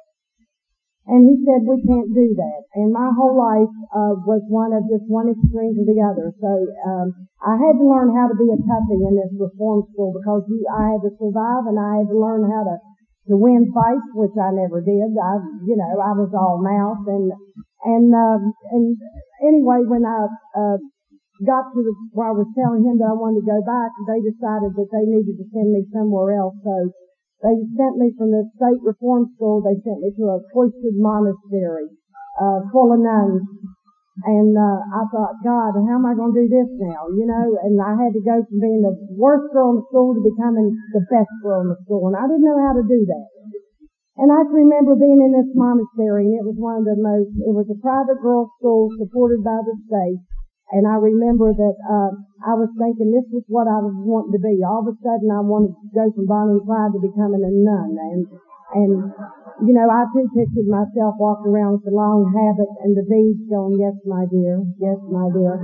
And 1.08 1.24
he 1.24 1.40
said, 1.48 1.64
we 1.64 1.80
can't 1.88 2.12
do 2.12 2.36
that. 2.36 2.62
And 2.76 2.92
my 2.92 3.08
whole 3.16 3.40
life 3.40 3.72
uh, 3.96 4.20
was 4.28 4.44
one 4.52 4.76
of 4.76 4.84
just 4.92 5.08
one 5.08 5.32
extreme 5.32 5.72
to 5.80 5.88
the 5.88 6.04
other. 6.04 6.36
So 6.36 6.52
um, 6.84 7.16
I 7.40 7.56
had 7.56 7.80
to 7.80 7.86
learn 7.88 8.12
how 8.12 8.28
to 8.28 8.36
be 8.36 8.52
a 8.52 8.60
toughie 8.60 9.08
in 9.08 9.16
this 9.16 9.32
reform 9.40 9.88
school 9.96 10.12
because 10.12 10.44
you, 10.52 10.68
I 10.68 10.92
had 10.92 11.08
to 11.08 11.16
survive 11.16 11.64
and 11.72 11.80
I 11.80 12.04
had 12.04 12.12
to 12.12 12.18
learn 12.20 12.44
how 12.52 12.68
to 12.68 12.76
to 13.28 13.36
win 13.36 13.72
fights, 13.76 14.08
which 14.16 14.36
I 14.40 14.56
never 14.56 14.80
did. 14.80 15.12
I, 15.20 15.36
you 15.68 15.76
know, 15.76 15.92
I 16.00 16.16
was 16.16 16.32
all 16.32 16.64
mouth 16.64 17.04
and 17.08 17.32
and 17.84 18.08
um, 18.16 18.54
and 18.72 18.96
anyway, 19.44 19.84
when 19.88 20.04
I 20.04 20.28
uh, 20.56 20.80
got 21.46 21.70
to 21.70 21.80
the, 21.86 21.94
where 22.18 22.34
I 22.34 22.36
was 22.36 22.50
telling 22.58 22.82
him 22.82 22.98
that 22.98 23.14
I 23.14 23.18
wanted 23.18 23.46
to 23.46 23.52
go 23.52 23.62
back, 23.62 23.94
they 24.10 24.22
decided 24.26 24.74
that 24.74 24.90
they 24.90 25.06
needed 25.06 25.38
to 25.38 25.46
send 25.54 25.70
me 25.70 25.86
somewhere 25.94 26.34
else. 26.34 26.58
So 26.66 26.90
they 27.46 27.54
sent 27.78 28.02
me 28.02 28.10
from 28.18 28.34
the 28.34 28.50
state 28.58 28.82
reform 28.82 29.30
school, 29.38 29.62
they 29.62 29.78
sent 29.86 30.02
me 30.02 30.10
to 30.18 30.24
a 30.34 30.42
cloistered 30.50 30.98
monastery, 30.98 31.94
uh, 32.42 32.66
full 32.74 32.90
of 32.90 33.02
nuns. 33.04 33.46
And, 34.26 34.58
uh, 34.58 34.82
I 34.98 35.06
thought, 35.14 35.38
God, 35.46 35.78
how 35.78 36.02
am 36.02 36.10
I 36.10 36.18
going 36.18 36.34
to 36.34 36.42
do 36.42 36.50
this 36.50 36.66
now? 36.82 37.06
You 37.14 37.30
know, 37.30 37.54
and 37.62 37.78
I 37.78 37.94
had 37.94 38.18
to 38.18 38.24
go 38.26 38.42
from 38.42 38.58
being 38.58 38.82
the 38.82 38.98
worst 39.14 39.54
girl 39.54 39.78
in 39.78 39.86
the 39.86 39.86
school 39.94 40.18
to 40.18 40.26
becoming 40.26 40.74
the 40.98 41.06
best 41.06 41.30
girl 41.46 41.62
in 41.62 41.70
the 41.70 41.78
school. 41.86 42.10
And 42.10 42.18
I 42.18 42.26
didn't 42.26 42.42
know 42.42 42.58
how 42.58 42.74
to 42.74 42.82
do 42.82 43.06
that. 43.14 43.30
And 44.18 44.34
I 44.34 44.42
can 44.42 44.58
remember 44.58 44.98
being 44.98 45.22
in 45.22 45.38
this 45.38 45.54
monastery 45.54 46.34
and 46.34 46.42
it 46.42 46.42
was 46.42 46.58
one 46.58 46.82
of 46.82 46.90
the 46.90 46.98
most, 46.98 47.30
it 47.46 47.54
was 47.54 47.70
a 47.70 47.78
private 47.78 48.18
girls 48.26 48.50
school 48.58 48.90
supported 48.98 49.46
by 49.46 49.62
the 49.62 49.78
state 49.86 50.18
and 50.72 50.84
I 50.88 51.00
remember 51.00 51.54
that 51.54 51.76
uh, 51.88 52.12
I 52.44 52.54
was 52.60 52.68
thinking 52.76 53.12
this 53.16 53.28
was 53.32 53.44
what 53.48 53.68
I 53.72 53.80
was 53.80 53.96
wanting 54.04 54.36
to 54.36 54.42
be. 54.44 54.60
All 54.64 54.84
of 54.84 54.92
a 54.92 54.96
sudden, 55.00 55.32
I 55.32 55.40
wanted 55.40 55.76
to 55.76 55.88
go 55.96 56.06
from 56.12 56.28
Bonnie 56.28 56.60
and 56.60 56.66
Clyde 56.68 56.92
to 56.96 57.00
becoming 57.00 57.44
a 57.44 57.52
nun, 57.52 57.96
and 57.96 58.22
And, 58.76 59.16
you 59.64 59.72
know, 59.72 59.88
I 59.88 60.04
too 60.12 60.28
pictured 60.36 60.68
myself 60.68 61.16
walking 61.24 61.56
around 61.56 61.80
with 61.80 61.88
the 61.88 61.96
long 61.96 62.28
habit 62.36 62.68
and 62.84 63.00
the 63.00 63.08
beads 63.08 63.48
going, 63.48 63.80
yes, 63.80 63.96
my 64.04 64.28
dear, 64.28 64.60
yes, 64.76 65.00
my 65.08 65.32
dear. 65.32 65.56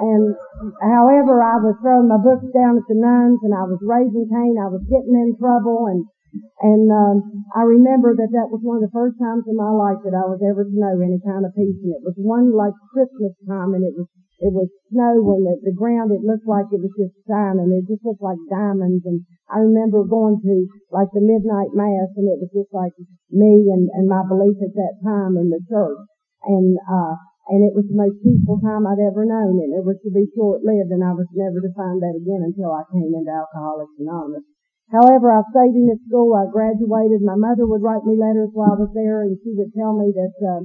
And 0.00 0.32
however, 0.80 1.44
I 1.44 1.60
was 1.60 1.76
throwing 1.84 2.08
my 2.08 2.16
books 2.16 2.48
down 2.56 2.80
at 2.80 2.88
the 2.88 2.96
nuns 2.96 3.44
and 3.44 3.52
I 3.52 3.68
was 3.68 3.84
raising 3.84 4.32
Cain. 4.32 4.56
I 4.56 4.72
was 4.72 4.80
getting 4.88 5.12
in 5.12 5.36
trouble 5.36 5.92
and 5.92 6.08
and 6.60 6.92
um, 6.92 7.16
I 7.56 7.64
remember 7.64 8.12
that 8.16 8.32
that 8.36 8.52
was 8.52 8.60
one 8.60 8.80
of 8.80 8.84
the 8.84 8.92
first 8.92 9.16
times 9.16 9.48
in 9.48 9.56
my 9.56 9.72
life 9.72 10.00
that 10.04 10.12
I 10.12 10.28
was 10.28 10.40
ever 10.44 10.64
to 10.64 10.72
know 10.76 11.00
any 11.00 11.16
kind 11.24 11.44
of 11.44 11.56
peace. 11.56 11.80
And 11.80 11.96
it 11.96 12.04
was 12.04 12.16
one 12.20 12.52
like 12.52 12.76
Christmas 12.92 13.32
time, 13.48 13.72
and 13.72 13.80
it 13.80 13.96
was 13.96 14.06
it 14.38 14.54
was 14.54 14.70
snow 14.90 15.18
when 15.18 15.42
the, 15.42 15.58
the 15.66 15.74
ground 15.74 16.14
it 16.14 16.22
looked 16.22 16.46
like 16.46 16.70
it 16.70 16.78
was 16.78 16.94
just 16.94 17.14
shining. 17.26 17.74
It 17.74 17.90
just 17.90 18.06
looked 18.06 18.22
like 18.22 18.38
diamonds. 18.46 19.02
And 19.02 19.26
I 19.50 19.58
remember 19.58 20.06
going 20.06 20.38
to 20.38 20.54
like 20.94 21.10
the 21.10 21.24
midnight 21.24 21.74
mass, 21.74 22.14
and 22.14 22.30
it 22.30 22.38
was 22.38 22.50
just 22.54 22.70
like 22.70 22.94
me 23.34 23.66
and 23.66 23.90
and 23.98 24.06
my 24.06 24.22
belief 24.22 24.62
at 24.62 24.78
that 24.78 25.02
time 25.02 25.34
in 25.34 25.50
the 25.50 25.58
church. 25.66 25.98
And 26.46 26.78
uh, 26.86 27.18
and 27.50 27.66
it 27.66 27.74
was 27.74 27.90
the 27.90 27.98
most 27.98 28.22
peaceful 28.22 28.62
time 28.62 28.86
I'd 28.86 29.02
ever 29.02 29.26
known, 29.26 29.58
and 29.58 29.74
it 29.74 29.82
was 29.82 29.98
to 30.06 30.10
be 30.14 30.30
short 30.38 30.62
lived, 30.62 30.94
and 30.94 31.02
I 31.02 31.18
was 31.18 31.26
never 31.34 31.58
to 31.58 31.72
find 31.74 31.98
that 31.98 32.14
again 32.14 32.46
until 32.46 32.70
I 32.70 32.86
came 32.94 33.10
into 33.10 33.32
Alcoholics 33.34 33.98
Anonymous. 33.98 34.46
However, 34.94 35.34
I 35.34 35.42
stayed 35.50 35.76
in 35.76 35.90
this 35.90 36.00
school. 36.06 36.32
I 36.32 36.46
graduated. 36.48 37.20
My 37.20 37.36
mother 37.36 37.66
would 37.66 37.82
write 37.82 38.06
me 38.06 38.16
letters 38.16 38.54
while 38.54 38.72
I 38.72 38.80
was 38.86 38.92
there, 38.94 39.26
and 39.26 39.36
she 39.42 39.52
would 39.58 39.74
tell 39.74 39.98
me 39.98 40.14
that 40.14 40.36
uh, 40.40 40.62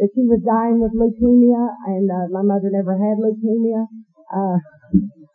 that 0.00 0.08
she 0.16 0.24
was 0.24 0.40
dying 0.40 0.80
with 0.80 0.96
leukemia, 0.96 1.60
and 1.92 2.08
uh, 2.08 2.26
my 2.32 2.40
mother 2.40 2.72
never 2.72 2.96
had 2.96 3.20
leukemia. 3.20 3.84
Uh, 4.32 4.56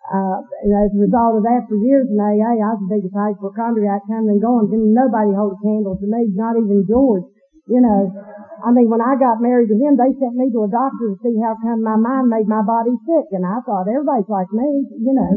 uh, 0.10 0.38
and 0.66 0.72
as 0.74 0.90
a 0.90 1.02
result 1.06 1.38
of 1.38 1.44
that, 1.46 1.70
for 1.70 1.78
years 1.78 2.10
in 2.10 2.18
AA, 2.18 2.58
I 2.58 2.74
was 2.74 2.82
the 2.82 2.94
biggest 2.98 3.14
hypochondriac 3.14 4.10
coming 4.10 4.38
and 4.38 4.42
going. 4.42 4.74
Didn't 4.74 4.94
nobody 4.94 5.38
hold 5.38 5.54
a 5.54 5.60
candle 5.62 5.94
to 5.98 6.08
me, 6.10 6.34
not 6.34 6.58
even 6.58 6.82
George. 6.90 7.30
You 7.70 7.82
know, 7.82 8.14
I 8.62 8.70
mean, 8.74 8.90
when 8.90 9.02
I 9.02 9.18
got 9.18 9.42
married 9.42 9.70
to 9.74 9.78
him, 9.78 9.98
they 9.98 10.14
sent 10.18 10.38
me 10.38 10.50
to 10.54 10.66
a 10.66 10.70
doctor 10.70 11.14
to 11.14 11.18
see 11.22 11.38
how 11.42 11.58
come 11.62 11.82
my 11.82 11.98
mind 11.98 12.30
made 12.30 12.50
my 12.50 12.62
body 12.62 12.94
sick, 13.06 13.34
and 13.34 13.46
I 13.46 13.62
thought 13.66 13.90
everybody's 13.90 14.30
like 14.30 14.50
me, 14.50 14.86
you 14.98 15.14
know. 15.14 15.34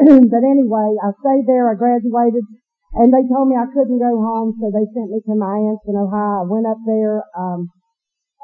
but 0.32 0.42
anyway, 0.44 0.88
I 1.00 1.12
stayed 1.20 1.48
there. 1.48 1.68
I 1.68 1.76
graduated, 1.76 2.44
and 2.96 3.08
they 3.12 3.24
told 3.28 3.48
me 3.48 3.56
I 3.56 3.68
couldn't 3.72 4.00
go 4.00 4.20
home, 4.20 4.56
so 4.60 4.68
they 4.68 4.88
sent 4.92 5.12
me 5.12 5.24
to 5.24 5.34
my 5.36 5.56
aunt's 5.68 5.84
in 5.88 5.96
Ohio. 5.96 6.44
I 6.44 6.48
went 6.48 6.68
up 6.68 6.80
there. 6.84 7.24
Um, 7.32 7.72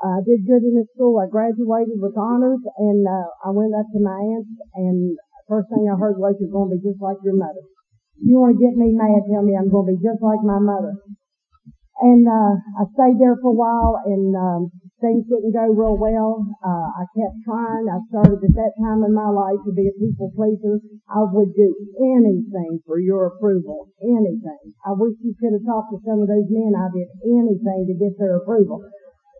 I 0.04 0.20
did 0.24 0.44
good 0.44 0.60
in 0.60 0.76
the 0.76 0.84
school. 0.92 1.16
I 1.16 1.26
graduated 1.28 1.96
with 1.96 2.16
honors, 2.20 2.60
and 2.76 3.00
uh, 3.08 3.28
I 3.44 3.50
went 3.50 3.72
up 3.72 3.88
to 3.88 4.00
my 4.00 4.16
aunt's, 4.16 4.52
and 4.76 5.16
first 5.48 5.72
thing 5.72 5.88
I 5.88 5.96
heard 5.96 6.20
was, 6.20 6.36
"You're 6.36 6.52
going 6.52 6.68
to 6.68 6.76
be 6.76 6.84
just 6.84 7.00
like 7.00 7.16
your 7.24 7.36
mother." 7.36 7.64
If 8.20 8.28
you 8.28 8.36
want 8.36 8.56
to 8.56 8.60
get 8.60 8.76
me 8.76 8.92
mad, 8.92 9.24
tell 9.28 9.44
me 9.44 9.56
I'm 9.56 9.72
going 9.72 9.88
to 9.88 9.92
be 9.96 10.00
just 10.04 10.20
like 10.20 10.40
my 10.44 10.60
mother. 10.60 11.00
And 11.96 12.28
uh, 12.28 12.54
I 12.76 12.84
stayed 12.92 13.16
there 13.16 13.40
for 13.40 13.52
a 13.52 13.56
while, 13.56 13.96
and 14.04 14.36
um, 14.36 14.60
things 15.00 15.24
didn't 15.32 15.56
go 15.56 15.64
real 15.72 15.96
well. 15.96 16.44
Uh, 16.60 16.88
I 16.92 17.08
kept 17.16 17.40
trying. 17.44 17.88
I 17.88 18.00
started 18.12 18.40
at 18.40 18.52
that 18.52 18.76
time 18.76 19.00
in 19.00 19.16
my 19.16 19.32
life 19.32 19.60
to 19.64 19.72
be 19.72 19.88
a 19.88 19.96
people 19.96 20.28
pleaser. 20.36 20.76
I 21.08 21.24
would 21.24 21.56
do 21.56 21.72
anything 21.96 22.84
for 22.84 23.00
your 23.00 23.32
approval, 23.32 23.88
anything. 24.04 24.76
I 24.84 24.92
wish 24.92 25.16
you 25.24 25.32
could 25.40 25.56
have 25.56 25.64
talked 25.64 25.96
to 25.96 26.00
some 26.04 26.20
of 26.20 26.28
those 26.28 26.48
men. 26.52 26.76
I 26.76 26.92
did 26.92 27.08
anything 27.24 27.88
to 27.88 27.94
get 27.96 28.12
their 28.20 28.44
approval. 28.44 28.84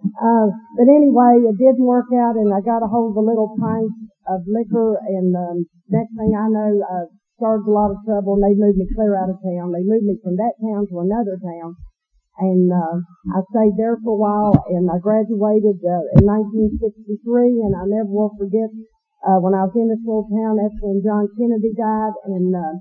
Uh, 0.05 0.49
but 0.77 0.89
anyway, 0.89 1.41
it 1.45 1.57
didn't 1.57 1.85
work 1.85 2.13
out, 2.13 2.37
and 2.37 2.53
I 2.53 2.61
got 2.61 2.85
a 2.85 2.89
hold 2.89 3.17
of 3.17 3.21
a 3.21 3.27
little 3.27 3.57
pint 3.57 3.93
of 4.29 4.45
liquor, 4.47 5.01
and 5.03 5.33
um, 5.35 5.57
next 5.89 6.13
thing 6.15 6.37
I 6.37 6.47
know, 6.53 6.71
I 6.85 6.99
started 7.41 7.67
a 7.67 7.73
lot 7.73 7.93
of 7.93 8.05
trouble, 8.05 8.37
and 8.37 8.45
they 8.45 8.55
moved 8.57 8.77
me 8.77 8.87
clear 8.93 9.17
out 9.17 9.33
of 9.33 9.41
town. 9.41 9.73
They 9.73 9.85
moved 9.85 10.05
me 10.05 10.21
from 10.23 10.37
that 10.37 10.57
town 10.61 10.87
to 10.93 11.01
another 11.01 11.41
town 11.41 11.77
and 12.39 12.69
uh, 12.69 13.01
I 13.33 13.41
stayed 13.49 13.81
there 13.81 13.97
for 14.05 14.13
a 14.13 14.21
while, 14.21 14.53
and 14.69 14.89
I 14.93 15.01
graduated 15.01 15.81
uh, 15.81 16.05
in 16.21 16.29
1963, 16.29 17.65
and 17.65 17.73
I 17.73 17.89
never 17.89 18.13
will 18.13 18.37
forget 18.37 18.69
uh, 19.25 19.41
when 19.41 19.57
I 19.57 19.65
was 19.65 19.73
in 19.73 19.89
this 19.89 20.05
little 20.05 20.29
town. 20.29 20.61
That's 20.61 20.77
when 20.85 21.01
John 21.01 21.33
Kennedy 21.33 21.73
died, 21.73 22.15
and 22.29 22.53
uh, 22.53 22.75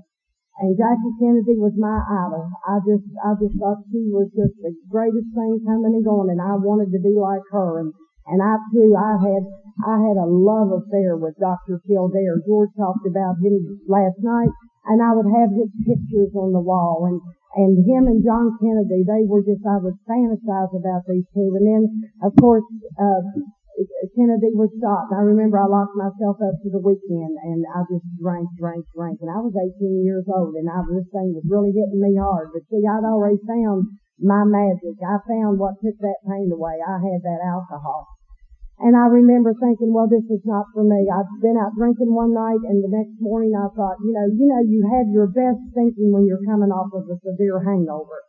and 0.56 0.72
Jackie 0.72 1.14
Kennedy 1.20 1.60
was 1.60 1.76
my 1.76 2.00
idol. 2.00 2.48
I 2.64 2.80
just 2.80 3.04
I 3.20 3.36
just 3.36 3.56
thought 3.60 3.84
she 3.92 4.08
was 4.08 4.32
just 4.32 4.56
the 4.64 4.72
greatest 4.88 5.28
thing 5.36 5.60
coming 5.68 5.92
and 5.92 6.04
going, 6.04 6.32
and 6.32 6.40
I 6.40 6.56
wanted 6.56 6.96
to 6.96 7.00
be 7.00 7.12
like 7.12 7.44
her. 7.52 7.80
And 7.84 7.92
and 8.26 8.40
I 8.40 8.56
too, 8.72 8.96
I 8.96 9.20
had 9.20 9.44
I 9.84 9.96
had 10.00 10.16
a 10.16 10.24
love 10.24 10.72
affair 10.72 11.20
with 11.20 11.36
Dr. 11.36 11.84
Kildare. 11.84 12.40
George 12.48 12.72
talked 12.72 13.04
about 13.04 13.36
him 13.44 13.84
last 13.84 14.16
night, 14.24 14.52
and 14.88 15.04
I 15.04 15.12
would 15.12 15.28
have 15.28 15.52
his 15.52 15.68
pictures 15.84 16.32
on 16.32 16.56
the 16.56 16.64
wall, 16.64 17.04
and 17.04 17.20
and 17.56 17.80
him 17.88 18.04
and 18.08 18.20
John 18.20 18.52
Kennedy, 18.60 19.00
they 19.08 19.24
were 19.24 19.40
just, 19.40 19.64
I 19.64 19.80
would 19.80 19.96
fantasize 20.04 20.76
about 20.76 21.08
these 21.08 21.24
two. 21.32 21.56
And 21.56 21.64
then, 21.64 21.82
of 22.20 22.36
course, 22.36 22.64
uh, 23.00 23.24
Kennedy 24.16 24.56
was 24.56 24.72
shot. 24.80 25.12
And 25.12 25.20
I 25.20 25.22
remember 25.28 25.60
I 25.60 25.68
locked 25.68 25.92
myself 25.92 26.40
up 26.40 26.56
for 26.64 26.72
the 26.72 26.80
weekend 26.80 27.36
and 27.36 27.60
I 27.68 27.84
just 27.84 28.06
drank, 28.16 28.48
drank, 28.56 28.88
drank. 28.96 29.20
And 29.20 29.28
I 29.28 29.40
was 29.44 29.52
18 29.52 30.00
years 30.00 30.24
old 30.32 30.56
and 30.56 30.64
I, 30.68 30.80
this 30.88 31.04
thing 31.12 31.36
was 31.36 31.44
really 31.44 31.76
hitting 31.76 32.00
me 32.00 32.16
hard. 32.16 32.56
But 32.56 32.64
see, 32.72 32.80
I'd 32.80 33.04
already 33.04 33.36
found 33.44 33.92
my 34.16 34.48
magic. 34.48 34.96
I 35.04 35.20
found 35.28 35.60
what 35.60 35.76
took 35.84 36.00
that 36.00 36.24
pain 36.24 36.48
away. 36.48 36.80
I 36.80 36.96
had 36.96 37.20
that 37.20 37.44
alcohol. 37.44 38.08
And 38.76 38.92
I 38.92 39.08
remember 39.08 39.56
thinking, 39.56 39.92
well, 39.92 40.08
this 40.08 40.24
is 40.28 40.44
not 40.44 40.68
for 40.76 40.84
me. 40.84 41.08
I've 41.08 41.28
been 41.40 41.56
out 41.56 41.72
drinking 41.76 42.12
one 42.12 42.36
night 42.36 42.60
and 42.60 42.84
the 42.84 42.92
next 42.92 43.16
morning 43.20 43.56
I 43.56 43.72
thought, 43.72 43.96
you 44.04 44.12
know, 44.12 44.28
you 44.28 44.46
know, 44.48 44.60
you 44.60 44.84
have 44.96 45.08
your 45.08 45.28
best 45.32 45.60
thinking 45.72 46.12
when 46.12 46.28
you're 46.28 46.44
coming 46.44 46.68
off 46.68 46.92
of 46.92 47.08
a 47.08 47.16
severe 47.24 47.64
hangover. 47.64 48.20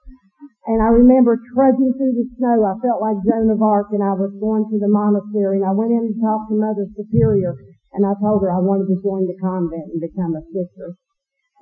And 0.68 0.84
I 0.84 0.92
remember 0.92 1.40
trudging 1.56 1.96
through 1.96 2.16
the 2.20 2.28
snow. 2.36 2.68
I 2.68 2.76
felt 2.84 3.00
like 3.00 3.24
Joan 3.24 3.48
of 3.50 3.64
Arc 3.64 3.96
and 3.96 4.04
I 4.04 4.14
was 4.14 4.36
going 4.36 4.68
to 4.68 4.78
the 4.78 4.92
monastery 4.92 5.64
and 5.64 5.68
I 5.68 5.72
went 5.72 5.96
in 5.96 6.12
to 6.12 6.16
talk 6.20 6.52
to 6.52 6.60
Mother 6.60 6.86
Superior 6.92 7.56
and 7.96 8.04
I 8.04 8.14
told 8.20 8.44
her 8.44 8.52
I 8.52 8.60
wanted 8.60 8.92
to 8.92 9.00
join 9.00 9.26
the 9.26 9.40
convent 9.40 9.96
and 9.96 10.04
become 10.04 10.36
a 10.36 10.44
sister. 10.52 11.00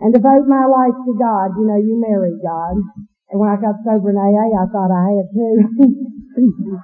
And 0.01 0.11
devote 0.11 0.49
my 0.49 0.67
life 0.67 0.97
to 1.07 1.13
God. 1.15 1.55
You 1.55 1.69
know, 1.69 1.79
you 1.79 1.95
married 2.01 2.41
God. 2.43 2.75
And 3.31 3.37
when 3.39 3.47
I 3.47 3.61
got 3.61 3.79
sober 3.85 4.11
in 4.11 4.19
AA, 4.19 4.47
I 4.57 4.65
thought 4.67 4.91
I 4.91 5.05
had 5.21 5.27
too. 5.31 5.55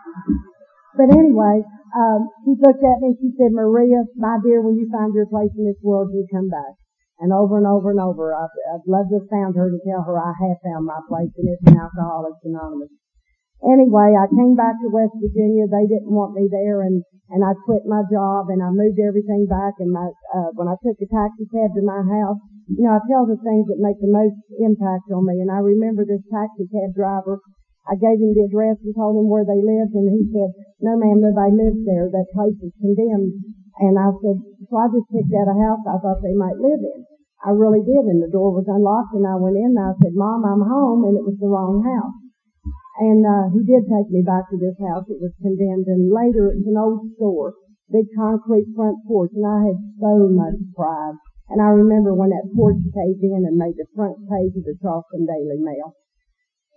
but 0.98 1.10
anyway, 1.12 1.66
um, 1.92 2.30
she 2.46 2.56
looked 2.56 2.86
at 2.86 3.02
me 3.04 3.12
and 3.12 3.20
she 3.20 3.36
said, 3.36 3.52
Maria, 3.52 4.08
my 4.16 4.40
dear, 4.40 4.62
when 4.62 4.78
you 4.78 4.88
find 4.88 5.12
your 5.14 5.28
place 5.28 5.52
in 5.58 5.68
this 5.68 5.82
world, 5.84 6.14
you 6.14 6.24
come 6.32 6.48
back. 6.48 6.80
And 7.22 7.30
over 7.30 7.62
and 7.62 7.70
over 7.70 7.94
and 7.94 8.02
over, 8.02 8.34
I'd, 8.34 8.50
I'd 8.74 8.90
love 8.90 9.06
to 9.14 9.22
found 9.30 9.54
her 9.54 9.70
to 9.70 9.80
tell 9.86 10.02
her 10.02 10.18
I 10.18 10.34
have 10.34 10.58
found 10.66 10.90
my 10.90 10.98
place 11.06 11.30
and 11.38 11.48
it's 11.54 11.62
in 11.70 11.78
Alcoholics 11.78 12.42
Anonymous. 12.42 12.90
Anyway, 13.62 14.18
I 14.18 14.26
came 14.26 14.58
back 14.58 14.74
to 14.82 14.90
West 14.90 15.14
Virginia. 15.22 15.70
They 15.70 15.86
didn't 15.86 16.10
want 16.10 16.34
me 16.34 16.50
there 16.50 16.82
and, 16.82 17.06
and 17.30 17.46
I 17.46 17.54
quit 17.62 17.86
my 17.86 18.02
job 18.10 18.50
and 18.50 18.58
I 18.58 18.74
moved 18.74 18.98
everything 18.98 19.46
back 19.46 19.78
and 19.78 19.94
my, 19.94 20.10
uh, 20.34 20.50
when 20.58 20.66
I 20.66 20.74
took 20.82 20.98
a 20.98 21.08
taxi 21.14 21.46
cab 21.54 21.78
to 21.78 21.86
my 21.86 22.02
house, 22.02 22.42
you 22.74 22.90
know, 22.90 22.98
I 22.98 23.02
tell 23.06 23.30
the 23.30 23.38
things 23.38 23.70
that 23.70 23.78
make 23.78 24.02
the 24.02 24.10
most 24.10 24.42
impact 24.58 25.14
on 25.14 25.22
me 25.30 25.46
and 25.46 25.54
I 25.54 25.62
remember 25.62 26.02
this 26.02 26.26
taxi 26.34 26.66
cab 26.74 26.98
driver 26.98 27.38
I 27.90 27.98
gave 27.98 28.22
him 28.22 28.34
the 28.38 28.46
address 28.46 28.78
and 28.86 28.94
told 28.94 29.18
him 29.18 29.28
where 29.28 29.46
they 29.46 29.58
lived, 29.58 29.98
and 29.98 30.06
he 30.14 30.30
said, 30.30 30.54
no 30.86 30.96
ma'am, 30.98 31.18
nobody 31.18 31.58
lives 31.58 31.82
there. 31.86 32.14
That 32.14 32.30
place 32.34 32.58
is 32.62 32.74
condemned. 32.78 33.34
And 33.82 33.98
I 33.98 34.14
said, 34.22 34.38
so 34.70 34.78
I 34.78 34.86
just 34.94 35.10
picked 35.10 35.34
out 35.34 35.50
a 35.50 35.58
house 35.58 35.82
I 35.90 35.98
thought 35.98 36.22
they 36.22 36.38
might 36.38 36.62
live 36.62 36.78
in. 36.78 37.11
I 37.42 37.50
really 37.58 37.82
did, 37.82 38.06
and 38.06 38.22
the 38.22 38.30
door 38.30 38.54
was 38.54 38.70
unlocked, 38.70 39.18
and 39.18 39.26
I 39.26 39.34
went 39.34 39.58
in, 39.58 39.74
and 39.74 39.82
I 39.82 39.98
said, 39.98 40.14
Mom, 40.14 40.46
I'm 40.46 40.62
home, 40.62 41.10
and 41.10 41.18
it 41.18 41.26
was 41.26 41.38
the 41.42 41.50
wrong 41.50 41.82
house. 41.82 42.18
And 43.02 43.26
uh, 43.26 43.50
he 43.50 43.66
did 43.66 43.90
take 43.90 44.14
me 44.14 44.22
back 44.22 44.46
to 44.54 44.62
this 44.62 44.78
house. 44.78 45.10
It 45.10 45.18
was 45.18 45.34
condemned, 45.42 45.90
and 45.90 46.14
later 46.14 46.54
it 46.54 46.62
was 46.62 46.70
an 46.70 46.78
old 46.78 47.02
store, 47.18 47.58
big 47.90 48.06
concrete 48.14 48.70
front 48.78 49.02
porch, 49.10 49.34
and 49.34 49.48
I 49.48 49.74
had 49.74 49.80
so 49.98 50.30
much 50.30 50.62
pride. 50.78 51.18
And 51.50 51.60
I 51.60 51.74
remember 51.74 52.14
when 52.14 52.30
that 52.30 52.54
porch 52.54 52.80
caved 52.94 53.26
in 53.26 53.44
and 53.44 53.58
made 53.58 53.76
the 53.76 53.90
front 53.98 54.22
page 54.30 54.54
of 54.56 54.64
the 54.64 54.78
Charleston 54.78 55.26
Daily 55.26 55.58
Mail. 55.60 55.98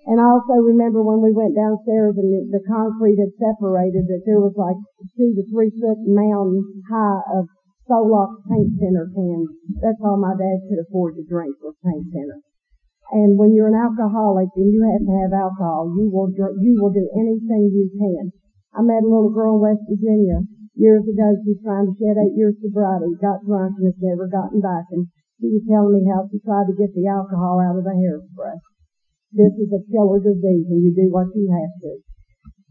And 0.06 0.21
I 0.21 0.26
also 0.28 0.61
remember 0.61 1.00
when 1.00 1.25
we 1.25 1.33
went 1.33 1.56
downstairs 1.56 2.16
and 2.21 2.28
the, 2.52 2.61
concrete 2.68 3.16
had 3.16 3.33
separated 3.40 4.04
that 4.09 4.25
there 4.28 4.40
was 4.40 4.52
like 4.52 4.76
two 5.16 5.33
to 5.33 5.42
three 5.49 5.73
foot 5.80 5.97
mound 6.04 6.61
high 6.92 7.25
of 7.33 7.49
Solox 7.85 8.41
paint 8.49 8.81
thinner 8.81 9.12
cans. 9.12 9.53
That's 9.85 10.00
all 10.00 10.17
my 10.17 10.33
dad 10.33 10.64
could 10.69 10.81
afford 10.81 11.17
to 11.17 11.25
drink 11.29 11.61
was 11.61 11.76
paint 11.85 12.09
thinner. 12.09 12.41
And 13.12 13.37
when 13.37 13.53
you're 13.53 13.69
an 13.69 13.76
alcoholic 13.76 14.49
and 14.57 14.73
you 14.73 14.81
have 14.88 15.05
to 15.05 15.14
have 15.21 15.37
alcohol, 15.37 15.93
you 15.93 16.09
will 16.09 16.33
you 16.33 16.81
will 16.81 16.93
do 16.93 17.05
anything 17.12 17.69
you 17.69 17.93
can. 17.93 18.33
I 18.73 18.81
met 18.81 19.05
a 19.05 19.11
little 19.11 19.31
girl 19.31 19.61
in 19.61 19.69
West 19.69 19.85
Virginia 19.85 20.41
years 20.75 21.05
ago. 21.05 21.37
She's 21.45 21.61
trying 21.61 21.93
to 21.93 21.95
shed 22.00 22.17
eight 22.17 22.33
years 22.33 22.57
sobriety, 22.64 23.21
got 23.21 23.45
drunk 23.45 23.76
and 23.76 23.93
has 23.93 24.00
never 24.00 24.33
gotten 24.33 24.64
back. 24.64 24.88
And 24.91 25.07
she 25.37 25.53
was 25.53 25.69
telling 25.69 25.93
me 25.93 26.09
how 26.09 26.25
she 26.33 26.41
tried 26.41 26.73
to 26.73 26.81
get 26.81 26.97
the 26.97 27.05
alcohol 27.05 27.61
out 27.61 27.76
of 27.76 27.85
the 27.85 27.93
hairspray. 27.93 28.57
This 29.37 29.53
is 29.61 29.69
a 29.76 29.85
killer 29.93 30.25
disease 30.25 30.67
and 30.73 30.81
you 30.81 30.97
do 30.97 31.12
what 31.12 31.29
you 31.37 31.53
have 31.53 31.75
to. 31.85 32.13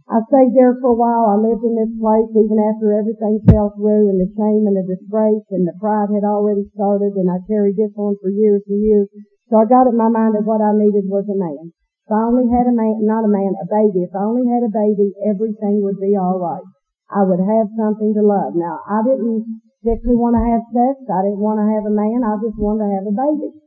I 0.04 0.20
stayed 0.28 0.52
there 0.52 0.76
for 0.84 0.92
a 0.92 1.00
while. 1.00 1.32
I 1.32 1.40
lived 1.40 1.64
in 1.64 1.80
this 1.80 1.96
place 1.96 2.28
even 2.36 2.60
after 2.60 2.92
everything 2.92 3.40
fell 3.48 3.72
through 3.72 4.12
and 4.12 4.20
the 4.20 4.28
shame 4.36 4.68
and 4.68 4.76
the 4.76 4.84
disgrace 4.84 5.48
and 5.50 5.64
the 5.64 5.76
pride 5.80 6.12
had 6.12 6.28
already 6.28 6.68
started 6.76 7.16
and 7.16 7.32
I 7.32 7.40
carried 7.48 7.80
this 7.80 7.96
on 7.96 8.20
for 8.20 8.28
years 8.28 8.62
and 8.68 8.84
years. 8.84 9.08
So 9.48 9.64
I 9.64 9.66
got 9.66 9.88
in 9.88 9.96
my 9.96 10.12
mind 10.12 10.36
that 10.36 10.44
what 10.44 10.60
I 10.60 10.76
needed 10.76 11.08
was 11.08 11.24
a 11.32 11.40
man. 11.40 11.72
If 12.04 12.12
I 12.12 12.20
only 12.28 12.52
had 12.52 12.68
a 12.68 12.76
man, 12.76 13.00
not 13.08 13.24
a 13.24 13.32
man, 13.32 13.56
a 13.56 13.68
baby. 13.72 14.04
If 14.04 14.12
I 14.12 14.28
only 14.28 14.44
had 14.52 14.68
a 14.68 14.76
baby, 14.76 15.16
everything 15.24 15.80
would 15.88 16.04
be 16.04 16.20
alright. 16.20 16.68
I 17.08 17.24
would 17.24 17.40
have 17.40 17.72
something 17.80 18.12
to 18.12 18.24
love. 18.28 18.60
Now, 18.60 18.84
I 18.84 19.08
didn't 19.08 19.64
particularly 19.80 20.20
want 20.20 20.36
to 20.36 20.44
have 20.44 20.68
sex. 20.76 21.00
I 21.08 21.24
didn't 21.24 21.40
want 21.40 21.64
to 21.64 21.68
have 21.72 21.88
a 21.88 21.96
man. 21.96 22.28
I 22.28 22.36
just 22.44 22.60
wanted 22.60 22.92
to 22.92 22.92
have 22.92 23.08
a 23.08 23.16
baby. 23.16 23.63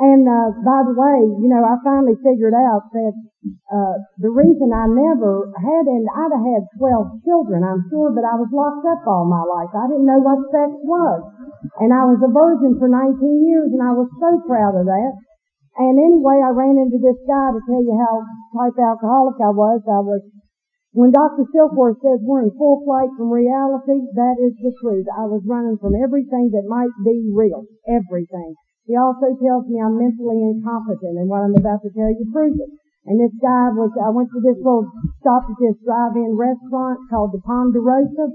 And 0.00 0.24
uh, 0.24 0.48
by 0.64 0.80
the 0.88 0.96
way, 0.96 1.18
you 1.44 1.48
know, 1.52 1.60
I 1.60 1.76
finally 1.84 2.16
figured 2.24 2.56
out 2.56 2.88
that 2.88 3.12
uh, 3.68 3.96
the 4.16 4.32
reason 4.32 4.72
I 4.72 4.88
never 4.88 5.52
had, 5.52 5.84
and 5.92 6.08
I'd 6.08 6.32
have 6.32 6.40
had 6.40 6.64
12 6.80 7.20
children, 7.28 7.60
I'm 7.60 7.84
sure, 7.92 8.08
but 8.08 8.24
I 8.24 8.32
was 8.40 8.48
locked 8.48 8.88
up 8.88 9.04
all 9.04 9.28
my 9.28 9.44
life. 9.44 9.68
I 9.76 9.92
didn't 9.92 10.08
know 10.08 10.24
what 10.24 10.40
sex 10.48 10.72
was. 10.88 11.20
And 11.84 11.92
I 11.92 12.08
was 12.08 12.16
a 12.24 12.32
virgin 12.32 12.80
for 12.80 12.88
19 12.88 13.44
years, 13.44 13.76
and 13.76 13.84
I 13.84 13.92
was 13.92 14.08
so 14.16 14.40
proud 14.48 14.80
of 14.80 14.88
that. 14.88 15.12
And 15.76 16.00
anyway, 16.00 16.40
I 16.40 16.56
ran 16.56 16.80
into 16.80 16.96
this 16.96 17.20
guy 17.28 17.52
to 17.52 17.60
tell 17.68 17.84
you 17.84 17.92
how 18.00 18.24
type 18.56 18.80
alcoholic 18.80 19.36
I 19.36 19.52
was. 19.52 19.84
I 19.84 20.00
was, 20.00 20.24
when 20.96 21.12
Dr. 21.12 21.44
Silkworth 21.52 22.00
says 22.00 22.24
we're 22.24 22.48
in 22.48 22.56
full 22.56 22.80
flight 22.88 23.12
from 23.20 23.28
reality, 23.28 24.00
that 24.16 24.36
is 24.40 24.56
the 24.64 24.72
truth. 24.80 25.12
I 25.12 25.28
was 25.28 25.44
running 25.44 25.76
from 25.76 25.92
everything 25.92 26.56
that 26.56 26.64
might 26.64 26.96
be 27.04 27.28
real. 27.36 27.68
Everything. 27.84 28.56
He 28.86 28.96
also 28.96 29.36
tells 29.36 29.68
me 29.68 29.80
I'm 29.80 29.98
mentally 29.98 30.40
incompetent 30.40 31.18
and 31.20 31.28
what 31.28 31.44
I'm 31.44 31.56
about 31.56 31.84
to 31.84 31.90
tell 31.92 32.10
you 32.10 32.26
proves 32.32 32.58
it. 32.58 32.70
And 33.08 33.16
this 33.16 33.32
guy 33.40 33.72
was, 33.72 33.90
I 33.96 34.12
went 34.12 34.28
to 34.32 34.40
this 34.44 34.60
little, 34.60 34.84
stopped 35.24 35.48
at 35.48 35.56
this 35.56 35.80
drive-in 35.84 36.36
restaurant 36.36 37.00
called 37.08 37.32
the 37.32 37.40
Ponderosa. 37.40 38.28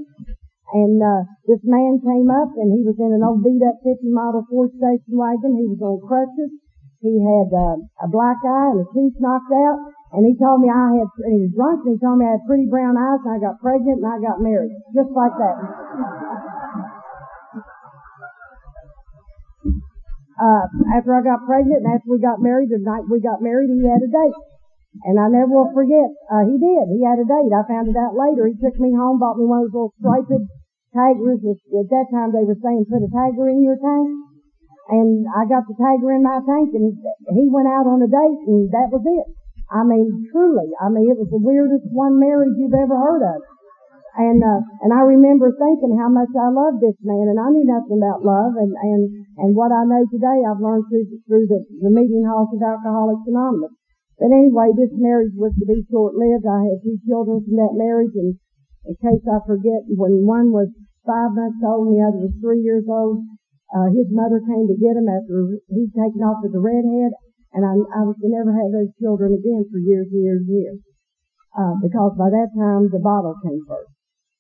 And, 0.74 0.98
uh, 0.98 1.22
this 1.46 1.62
man 1.62 2.02
came 2.02 2.28
up 2.34 2.50
and 2.58 2.74
he 2.74 2.82
was 2.82 2.98
in 2.98 3.14
an 3.14 3.22
old 3.22 3.46
beat 3.46 3.62
up 3.62 3.78
50 3.86 4.10
model 4.10 4.42
Ford 4.50 4.74
station 4.74 5.16
wagon. 5.16 5.54
He 5.54 5.70
was 5.70 5.82
on 5.86 6.02
crutches. 6.02 6.50
He 7.06 7.22
had, 7.22 7.54
uh, 7.54 7.78
a 8.02 8.08
black 8.10 8.42
eye 8.42 8.74
and 8.74 8.82
a 8.82 8.88
tooth 8.90 9.14
knocked 9.22 9.54
out. 9.54 9.94
And 10.18 10.26
he 10.26 10.34
told 10.34 10.66
me 10.66 10.72
I 10.74 10.98
had, 10.98 11.10
and 11.30 11.34
he 11.38 11.42
was 11.46 11.54
drunk 11.54 11.86
and 11.86 11.94
he 11.94 12.00
told 12.02 12.18
me 12.18 12.26
I 12.26 12.40
had 12.40 12.48
pretty 12.50 12.66
brown 12.66 12.98
eyes 12.98 13.22
and 13.22 13.38
I 13.38 13.40
got 13.40 13.62
pregnant 13.62 14.02
and 14.02 14.10
I 14.10 14.18
got 14.18 14.42
married. 14.42 14.74
Just 14.98 15.14
like 15.14 15.36
that. 15.38 16.55
Uh, 20.36 20.66
after 20.96 21.16
I 21.16 21.22
got 21.24 21.48
pregnant 21.48 21.84
and 21.84 21.92
after 21.96 22.12
we 22.12 22.20
got 22.20 22.44
married, 22.44 22.72
the 22.72 22.80
night 22.82 23.08
we 23.08 23.24
got 23.24 23.40
married, 23.40 23.72
he 23.72 23.88
had 23.88 24.04
a 24.04 24.12
date. 24.12 24.40
And 25.04 25.20
I 25.20 25.28
never 25.28 25.52
will 25.52 25.72
forget, 25.76 26.08
uh, 26.32 26.48
he 26.48 26.56
did. 26.56 26.86
He 26.96 27.04
had 27.04 27.20
a 27.20 27.28
date. 27.28 27.52
I 27.52 27.68
found 27.68 27.92
it 27.92 28.00
out 28.00 28.16
later. 28.16 28.48
He 28.48 28.56
took 28.56 28.80
me 28.80 28.96
home, 28.96 29.20
bought 29.20 29.36
me 29.36 29.44
one 29.44 29.68
of 29.68 29.72
those 29.72 29.92
little 29.92 29.96
striped 30.00 30.32
taggers. 30.96 31.44
At 31.44 31.88
that 31.92 32.08
time 32.16 32.32
they 32.32 32.48
were 32.48 32.56
saying 32.64 32.88
put 32.88 33.04
a 33.04 33.12
tiger 33.12 33.52
in 33.52 33.60
your 33.60 33.76
tank. 33.76 34.08
And 34.88 35.28
I 35.36 35.44
got 35.50 35.68
the 35.68 35.76
tiger 35.76 36.14
in 36.14 36.24
my 36.24 36.40
tank 36.46 36.72
and 36.78 36.96
he 37.36 37.50
went 37.50 37.68
out 37.68 37.90
on 37.90 38.06
a 38.06 38.08
date 38.08 38.42
and 38.48 38.72
that 38.72 38.94
was 38.94 39.04
it. 39.04 39.28
I 39.66 39.82
mean, 39.82 40.30
truly, 40.30 40.70
I 40.78 40.94
mean, 40.94 41.10
it 41.10 41.18
was 41.18 41.28
the 41.34 41.42
weirdest 41.42 41.90
one 41.90 42.22
marriage 42.22 42.54
you've 42.56 42.78
ever 42.78 42.94
heard 42.94 43.26
of. 43.26 43.42
And, 44.16 44.40
uh, 44.40 44.64
and 44.80 44.96
I 44.96 45.04
remember 45.04 45.52
thinking 45.52 46.00
how 46.00 46.08
much 46.08 46.32
I 46.32 46.48
loved 46.48 46.80
this 46.80 46.96
man 47.04 47.28
and 47.28 47.36
I 47.36 47.52
knew 47.52 47.68
nothing 47.68 48.00
about 48.00 48.24
love 48.24 48.56
and, 48.56 48.72
and, 48.72 49.02
and 49.44 49.50
what 49.52 49.76
I 49.76 49.84
know 49.84 50.08
today 50.08 50.40
I've 50.48 50.64
learned 50.64 50.88
through, 50.88 51.20
through 51.28 51.52
the, 51.52 51.60
the 51.84 51.92
meeting 51.92 52.24
halls 52.24 52.48
of 52.56 52.64
Alcoholics 52.64 53.28
Anonymous. 53.28 53.76
But 54.16 54.32
anyway, 54.32 54.72
this 54.72 54.96
marriage 54.96 55.36
was 55.36 55.52
to 55.60 55.68
be 55.68 55.84
short-lived. 55.92 56.48
I 56.48 56.64
had 56.64 56.80
two 56.80 56.96
children 57.04 57.44
from 57.44 57.60
that 57.60 57.76
marriage 57.76 58.16
and 58.16 58.40
in 58.88 58.96
case 59.04 59.26
I 59.28 59.44
forget, 59.44 59.84
when 59.92 60.24
one 60.24 60.54
was 60.54 60.72
five 61.04 61.36
months 61.36 61.60
old 61.66 61.92
and 61.92 62.00
the 62.00 62.06
other 62.06 62.22
was 62.30 62.36
three 62.40 62.64
years 62.64 62.88
old, 62.88 63.20
uh, 63.76 63.92
his 63.92 64.08
mother 64.14 64.40
came 64.40 64.70
to 64.70 64.78
get 64.80 64.96
him 64.96 65.12
after 65.12 65.60
he'd 65.68 65.92
taken 65.92 66.24
off 66.24 66.40
with 66.40 66.54
the 66.54 66.62
redhead 66.62 67.12
and 67.56 67.64
I, 67.64 67.72
I 67.72 68.02
was 68.04 68.20
to 68.20 68.28
never 68.28 68.52
have 68.52 68.72
those 68.76 68.92
children 69.00 69.32
again 69.32 69.64
for 69.72 69.80
years 69.80 70.12
and 70.12 70.24
years 70.24 70.44
and 70.44 70.56
years. 70.56 70.80
Uh, 71.56 71.80
because 71.80 72.12
by 72.20 72.28
that 72.28 72.52
time 72.52 72.92
the 72.92 73.00
bottle 73.00 73.36
came 73.40 73.64
first. 73.64 73.95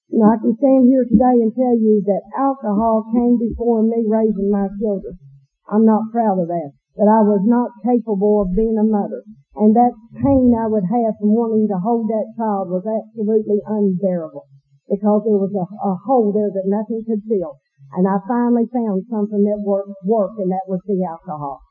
You 0.09 0.21
know, 0.21 0.29
I 0.29 0.37
can 0.37 0.53
stand 0.61 0.85
here 0.85 1.03
today 1.03 1.41
and 1.41 1.49
tell 1.51 1.73
you 1.73 1.99
that 2.05 2.29
alcohol 2.37 3.09
came 3.09 3.41
before 3.41 3.81
me 3.81 4.05
raising 4.05 4.53
my 4.53 4.69
children. 4.77 5.17
I'm 5.65 5.85
not 5.85 6.13
proud 6.13 6.37
of 6.37 6.47
that. 6.47 6.71
That 6.95 7.09
I 7.09 7.25
was 7.25 7.43
not 7.43 7.73
capable 7.83 8.45
of 8.45 8.55
being 8.55 8.77
a 8.77 8.85
mother. 8.85 9.25
And 9.57 9.75
that 9.75 9.97
pain 10.15 10.53
I 10.55 10.69
would 10.69 10.85
have 10.85 11.17
from 11.19 11.33
wanting 11.33 11.67
to 11.73 11.81
hold 11.81 12.07
that 12.07 12.37
child 12.37 12.69
was 12.69 12.85
absolutely 12.85 13.59
unbearable. 13.65 14.45
Because 14.87 15.25
there 15.25 15.41
was 15.41 15.51
a, 15.57 15.65
a 15.65 15.93
hole 16.05 16.31
there 16.31 16.53
that 16.53 16.69
nothing 16.69 17.03
could 17.03 17.25
fill. 17.25 17.57
And 17.97 18.07
I 18.07 18.21
finally 18.29 18.69
found 18.69 19.09
something 19.09 19.43
that 19.43 19.59
worked, 19.59 19.91
worked, 20.05 20.37
and 20.39 20.51
that 20.51 20.69
was 20.69 20.79
the 20.85 21.01
alcohol. 21.03 21.65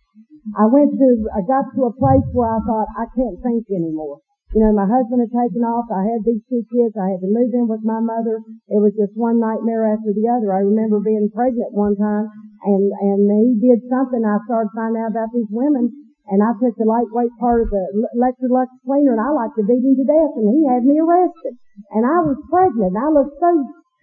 I 0.58 0.66
went 0.66 0.98
to, 0.98 1.08
I 1.30 1.40
got 1.46 1.70
to 1.74 1.88
a 1.88 1.96
place 1.96 2.26
where 2.34 2.50
I 2.50 2.60
thought, 2.60 2.90
I 2.98 3.06
can't 3.14 3.40
think 3.40 3.70
anymore. 3.70 4.20
You 4.54 4.62
know, 4.62 4.70
my 4.70 4.86
husband 4.86 5.18
had 5.18 5.34
taken 5.34 5.66
off. 5.66 5.90
I 5.90 6.06
had 6.14 6.22
these 6.22 6.46
two 6.46 6.62
kids. 6.70 6.94
I 6.94 7.10
had 7.10 7.26
to 7.26 7.30
move 7.30 7.50
in 7.50 7.66
with 7.66 7.82
my 7.82 7.98
mother. 7.98 8.38
It 8.70 8.78
was 8.78 8.94
just 8.94 9.18
one 9.18 9.42
nightmare 9.42 9.90
after 9.90 10.14
the 10.14 10.30
other. 10.30 10.54
I 10.54 10.62
remember 10.62 11.02
being 11.02 11.26
pregnant 11.26 11.74
one 11.74 11.98
time 11.98 12.30
and, 12.62 12.86
and 13.02 13.26
he 13.26 13.58
did 13.58 13.82
something. 13.90 14.22
I 14.22 14.38
started 14.46 14.70
finding 14.70 15.02
out 15.02 15.10
about 15.10 15.34
these 15.34 15.50
women 15.50 15.90
and 16.30 16.38
I 16.38 16.54
took 16.62 16.78
the 16.78 16.86
lightweight 16.86 17.34
part 17.42 17.66
of 17.66 17.68
the 17.74 17.82
Electrolux 18.14 18.70
cleaner 18.86 19.18
and 19.18 19.26
I 19.26 19.34
liked 19.34 19.58
to 19.58 19.66
beat 19.66 19.82
him 19.82 19.98
to 19.98 20.06
death 20.06 20.32
and 20.38 20.46
he 20.46 20.62
had 20.70 20.86
me 20.86 21.02
arrested. 21.02 21.58
And 21.90 22.06
I 22.06 22.22
was 22.22 22.38
pregnant 22.46 22.94
and 22.94 23.02
I 23.02 23.10
looked 23.10 23.34
so 23.42 23.50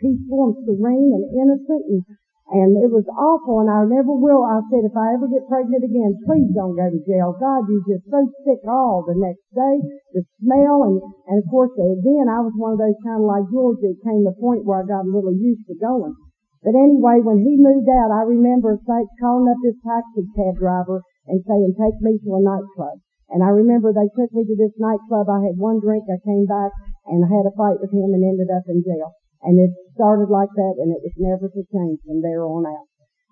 peaceful 0.04 0.52
and 0.52 0.56
serene 0.68 1.16
and 1.16 1.26
innocent 1.32 1.84
and 1.96 2.04
and 2.52 2.76
it 2.84 2.92
was 2.92 3.08
awful, 3.16 3.64
and 3.64 3.72
I 3.72 3.88
never 3.88 4.12
will. 4.12 4.44
I 4.44 4.60
said, 4.68 4.84
if 4.84 4.92
I 4.92 5.16
ever 5.16 5.32
get 5.32 5.48
pregnant 5.48 5.88
again, 5.88 6.20
please 6.28 6.52
don't 6.52 6.76
go 6.76 6.84
to 6.84 7.00
jail. 7.08 7.32
God, 7.40 7.64
you're 7.72 7.88
just 7.88 8.04
so 8.12 8.28
sick 8.44 8.60
all 8.68 9.08
the 9.08 9.16
next 9.16 9.48
day, 9.56 9.76
the 10.12 10.22
smell, 10.44 10.84
and, 10.84 11.00
and 11.32 11.40
of 11.40 11.48
course, 11.48 11.72
uh, 11.80 11.96
again, 11.96 12.28
I 12.28 12.44
was 12.44 12.52
one 12.60 12.76
of 12.76 12.84
those 12.84 13.00
kind 13.08 13.24
of 13.24 13.28
like 13.32 13.48
George, 13.48 13.80
it 13.88 14.04
came 14.04 14.28
to 14.28 14.36
the 14.36 14.38
point 14.44 14.68
where 14.68 14.84
I 14.84 14.86
got 14.86 15.08
a 15.08 15.12
little 15.12 15.32
used 15.32 15.64
to 15.72 15.80
going. 15.80 16.12
But 16.60 16.76
anyway, 16.76 17.24
when 17.24 17.40
he 17.40 17.56
moved 17.56 17.88
out, 17.88 18.12
I 18.12 18.28
remember 18.28 18.78
calling 18.84 19.48
up 19.48 19.60
this 19.64 19.80
taxi 19.82 20.28
cab 20.36 20.60
driver 20.60 21.02
and 21.32 21.40
saying, 21.48 21.74
take 21.80 21.98
me 22.04 22.20
to 22.20 22.30
a 22.36 22.42
nightclub. 22.44 23.00
And 23.32 23.42
I 23.42 23.50
remember 23.50 23.96
they 23.96 24.12
took 24.12 24.30
me 24.36 24.44
to 24.44 24.56
this 24.60 24.76
nightclub. 24.76 25.32
I 25.32 25.40
had 25.48 25.56
one 25.56 25.80
drink. 25.80 26.04
I 26.12 26.20
came 26.20 26.46
back 26.46 26.76
and 27.08 27.24
I 27.24 27.32
had 27.32 27.48
a 27.48 27.56
fight 27.56 27.80
with 27.80 27.96
him 27.96 28.12
and 28.12 28.22
ended 28.22 28.52
up 28.52 28.68
in 28.68 28.84
jail. 28.84 29.16
And 29.42 29.58
it 29.58 29.74
started 29.98 30.30
like 30.30 30.54
that 30.54 30.76
and 30.78 30.94
it 30.94 31.02
was 31.02 31.16
never 31.18 31.50
to 31.50 31.64
change 31.74 32.00
from 32.06 32.22
there 32.22 32.46
on 32.46 32.66
out. 32.66 32.88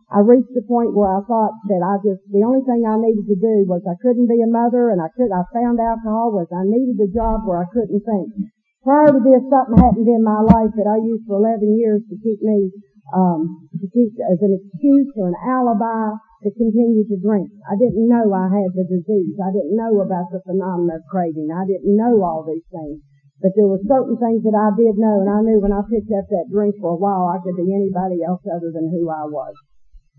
I 0.10 0.26
reached 0.26 0.58
the 0.58 0.66
point 0.66 0.98
where 0.98 1.14
I 1.14 1.22
thought 1.22 1.54
that 1.70 1.86
I 1.86 2.02
just, 2.02 2.26
the 2.34 2.42
only 2.42 2.66
thing 2.66 2.82
I 2.82 2.98
needed 2.98 3.30
to 3.30 3.38
do 3.38 3.56
was 3.70 3.86
I 3.86 3.94
couldn't 4.02 4.26
be 4.26 4.42
a 4.42 4.50
mother 4.50 4.90
and 4.90 4.98
I 4.98 5.14
could, 5.14 5.30
I 5.30 5.46
found 5.54 5.78
alcohol 5.78 6.34
was 6.34 6.50
I 6.50 6.66
needed 6.66 6.98
a 6.98 7.14
job 7.14 7.46
where 7.46 7.62
I 7.62 7.70
couldn't 7.70 8.02
think. 8.02 8.50
Prior 8.82 9.14
to 9.14 9.22
this, 9.22 9.46
something 9.54 9.78
happened 9.78 10.10
in 10.10 10.26
my 10.26 10.42
life 10.42 10.74
that 10.74 10.90
I 10.90 10.98
used 10.98 11.30
for 11.30 11.38
11 11.38 11.78
years 11.78 12.02
to 12.10 12.16
keep 12.26 12.42
me, 12.42 12.74
um, 13.14 13.70
to 13.78 13.86
keep 13.86 14.18
as 14.34 14.42
an 14.42 14.58
excuse 14.58 15.14
or 15.14 15.30
an 15.30 15.38
alibi 15.46 16.18
to 16.42 16.50
continue 16.58 17.06
to 17.06 17.18
drink. 17.22 17.52
I 17.70 17.78
didn't 17.78 18.08
know 18.08 18.34
I 18.34 18.50
had 18.50 18.74
the 18.74 18.88
disease. 18.90 19.36
I 19.38 19.52
didn't 19.54 19.78
know 19.78 20.02
about 20.02 20.32
the 20.32 20.42
phenomenon 20.42 20.96
of 20.96 21.06
craving. 21.12 21.52
I 21.52 21.68
didn't 21.70 21.94
know 21.94 22.24
all 22.24 22.48
these 22.48 22.66
things. 22.72 23.04
But 23.40 23.56
there 23.56 23.72
were 23.72 23.80
certain 23.88 24.20
things 24.20 24.44
that 24.44 24.56
I 24.56 24.76
did 24.76 25.00
know, 25.00 25.24
and 25.24 25.32
I 25.32 25.40
knew 25.40 25.64
when 25.64 25.72
I 25.72 25.80
picked 25.88 26.12
up 26.12 26.28
that 26.28 26.52
drink 26.52 26.76
for 26.84 26.92
a 26.92 27.00
while, 27.00 27.32
I 27.32 27.40
could 27.40 27.56
be 27.56 27.72
anybody 27.72 28.20
else 28.20 28.44
other 28.44 28.72
than 28.76 28.92
who 28.92 29.08
I 29.08 29.24
was. 29.32 29.56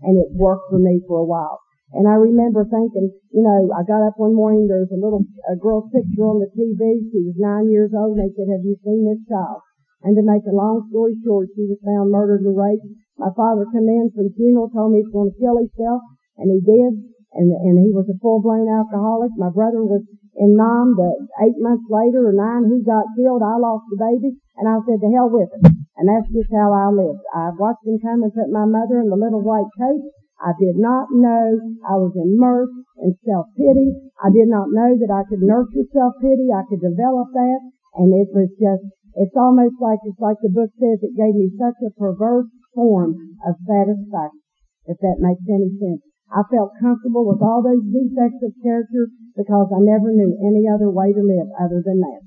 And 0.01 0.17
it 0.17 0.33
worked 0.33 0.73
for 0.73 0.81
me 0.81 1.05
for 1.05 1.21
a 1.21 1.29
while. 1.29 1.61
And 1.93 2.07
I 2.07 2.17
remember 2.17 2.65
thinking, 2.65 3.13
you 3.29 3.43
know, 3.43 3.69
I 3.75 3.85
got 3.85 4.01
up 4.01 4.17
one 4.17 4.33
morning, 4.33 4.65
there 4.65 4.81
was 4.81 4.95
a 4.95 4.97
little, 4.97 5.21
a 5.51 5.59
girl's 5.59 5.91
picture 5.93 6.25
on 6.25 6.39
the 6.39 6.49
TV. 6.55 6.81
She 7.11 7.21
was 7.21 7.37
nine 7.37 7.69
years 7.69 7.91
old, 7.93 8.17
and 8.17 8.25
they 8.25 8.33
said, 8.33 8.49
have 8.49 8.65
you 8.65 8.79
seen 8.81 9.05
this 9.05 9.21
child? 9.29 9.61
And 10.01 10.17
to 10.17 10.25
make 10.25 10.47
a 10.49 10.55
long 10.55 10.87
story 10.89 11.13
short, 11.21 11.53
she 11.53 11.67
was 11.69 11.77
found 11.85 12.09
murdered 12.09 12.41
and 12.41 12.57
raped. 12.57 12.89
My 13.21 13.29
father 13.37 13.69
came 13.69 13.85
in 13.85 14.09
for 14.15 14.25
the 14.25 14.33
funeral, 14.33 14.73
told 14.73 14.95
me 14.95 15.03
he 15.03 15.05
was 15.05 15.13
going 15.13 15.29
to 15.29 15.37
kill 15.37 15.61
himself, 15.61 16.01
and 16.41 16.49
he 16.49 16.57
did. 16.63 16.93
And, 17.37 17.47
and 17.47 17.79
he 17.79 17.93
was 17.93 18.09
a 18.09 18.17
full-blown 18.19 18.67
alcoholic. 18.67 19.31
My 19.37 19.53
brother 19.53 19.85
was 19.85 20.03
in 20.37 20.55
mom 20.55 20.95
that 20.95 21.17
eight 21.43 21.59
months 21.59 21.83
later 21.91 22.27
or 22.27 22.35
nine 22.35 22.71
he 22.71 22.79
got 22.83 23.09
killed. 23.17 23.43
I 23.43 23.59
lost 23.59 23.87
the 23.91 23.99
baby 23.99 24.35
and 24.57 24.65
I 24.67 24.79
said 24.87 25.03
to 25.03 25.09
hell 25.11 25.27
with 25.27 25.51
it. 25.51 25.63
And 25.99 26.07
that's 26.07 26.31
just 26.31 26.49
how 26.55 26.71
I 26.71 26.89
lived. 26.89 27.21
I 27.35 27.51
watched 27.53 27.85
him 27.85 27.99
come 27.99 28.23
and 28.23 28.33
put 28.33 28.49
my 28.49 28.65
mother 28.65 29.03
in 29.03 29.11
the 29.11 29.19
little 29.19 29.43
white 29.43 29.69
coat. 29.77 30.01
I 30.41 30.57
did 30.57 30.73
not 30.79 31.13
know 31.13 31.61
I 31.85 32.01
was 32.01 32.17
immersed 32.17 32.73
in 32.97 33.13
self-pity. 33.21 33.93
I 34.17 34.33
did 34.33 34.49
not 34.49 34.73
know 34.73 34.97
that 34.97 35.13
I 35.13 35.21
could 35.29 35.45
nurture 35.45 35.85
self-pity. 35.93 36.49
I 36.49 36.65
could 36.65 36.81
develop 36.81 37.29
that. 37.37 37.59
And 38.01 38.09
it 38.09 38.33
was 38.33 38.49
just, 38.57 38.81
it's 39.21 39.37
almost 39.37 39.77
like, 39.77 40.01
it's 40.01 40.17
like 40.17 40.41
the 40.41 40.49
book 40.49 40.73
says, 40.81 41.05
it 41.05 41.13
gave 41.13 41.37
me 41.37 41.53
such 41.61 41.77
a 41.85 41.93
perverse 41.93 42.49
form 42.73 43.37
of 43.45 43.53
satisfaction, 43.67 44.41
if 44.89 44.97
that 44.97 45.21
makes 45.21 45.45
any 45.45 45.69
sense. 45.77 46.01
I 46.31 46.41
felt 46.47 46.79
comfortable 46.79 47.27
with 47.27 47.43
all 47.43 47.59
those 47.59 47.83
defects 47.91 48.39
of 48.41 48.55
character 48.63 49.11
because 49.35 49.67
I 49.71 49.83
never 49.83 50.15
knew 50.15 50.31
any 50.39 50.63
other 50.67 50.87
way 50.87 51.11
to 51.11 51.23
live 51.23 51.47
other 51.59 51.83
than 51.83 51.99
that. 51.99 52.21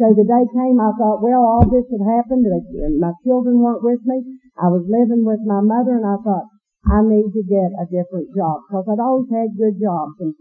So 0.00 0.16
the 0.16 0.24
day 0.24 0.44
came, 0.48 0.80
I 0.80 0.96
thought, 0.96 1.20
well, 1.20 1.44
all 1.44 1.68
this 1.68 1.84
had 1.92 2.00
happened, 2.00 2.48
and 2.48 2.96
my 2.96 3.12
children 3.20 3.60
weren't 3.60 3.84
with 3.84 4.00
me. 4.08 4.24
I 4.56 4.72
was 4.72 4.88
living 4.88 5.28
with 5.28 5.44
my 5.44 5.60
mother, 5.60 6.00
and 6.00 6.08
I 6.08 6.16
thought, 6.24 6.48
I 6.88 7.04
need 7.04 7.32
to 7.36 7.42
get 7.44 7.68
a 7.76 7.84
different 7.88 8.32
job 8.32 8.64
because 8.64 8.88
I'd 8.88 9.00
always 9.00 9.28
had 9.28 9.56
good 9.56 9.76
jobs. 9.76 10.16
And 10.20 10.32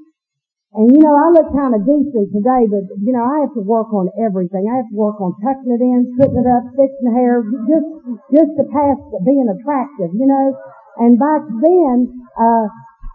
And 0.74 0.90
you 0.90 1.00
know, 1.00 1.12
I 1.12 1.28
look 1.32 1.52
kind 1.54 1.76
of 1.76 1.86
decent 1.86 2.34
today, 2.34 2.66
but 2.72 2.88
you 3.04 3.14
know, 3.14 3.24
I 3.24 3.46
have 3.46 3.54
to 3.54 3.64
work 3.64 3.92
on 3.94 4.10
everything. 4.16 4.66
I 4.66 4.80
have 4.80 4.90
to 4.90 4.98
work 4.98 5.20
on 5.20 5.36
tucking 5.44 5.72
it 5.76 5.84
in, 5.84 6.18
putting 6.18 6.40
it 6.40 6.50
up, 6.50 6.64
fixing 6.74 7.08
the 7.08 7.16
hair, 7.16 7.44
just, 7.68 7.88
just 8.32 8.52
to 8.58 8.64
pass 8.72 8.98
being 9.28 9.48
attractive, 9.48 10.12
you 10.16 10.28
know. 10.28 10.56
And 10.98 11.20
back 11.20 11.46
then, 11.62 11.98
uh, 12.40 12.66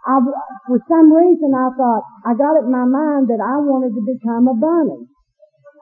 I, 0.07 0.15
for 0.67 0.79
some 0.87 1.11
reason 1.11 1.51
I 1.51 1.69
thought, 1.75 2.03
I 2.25 2.31
got 2.35 2.55
it 2.59 2.67
in 2.67 2.71
my 2.71 2.87
mind 2.87 3.27
that 3.27 3.43
I 3.43 3.59
wanted 3.59 3.95
to 3.95 4.03
become 4.03 4.47
a 4.47 4.55
bunny. 4.55 5.03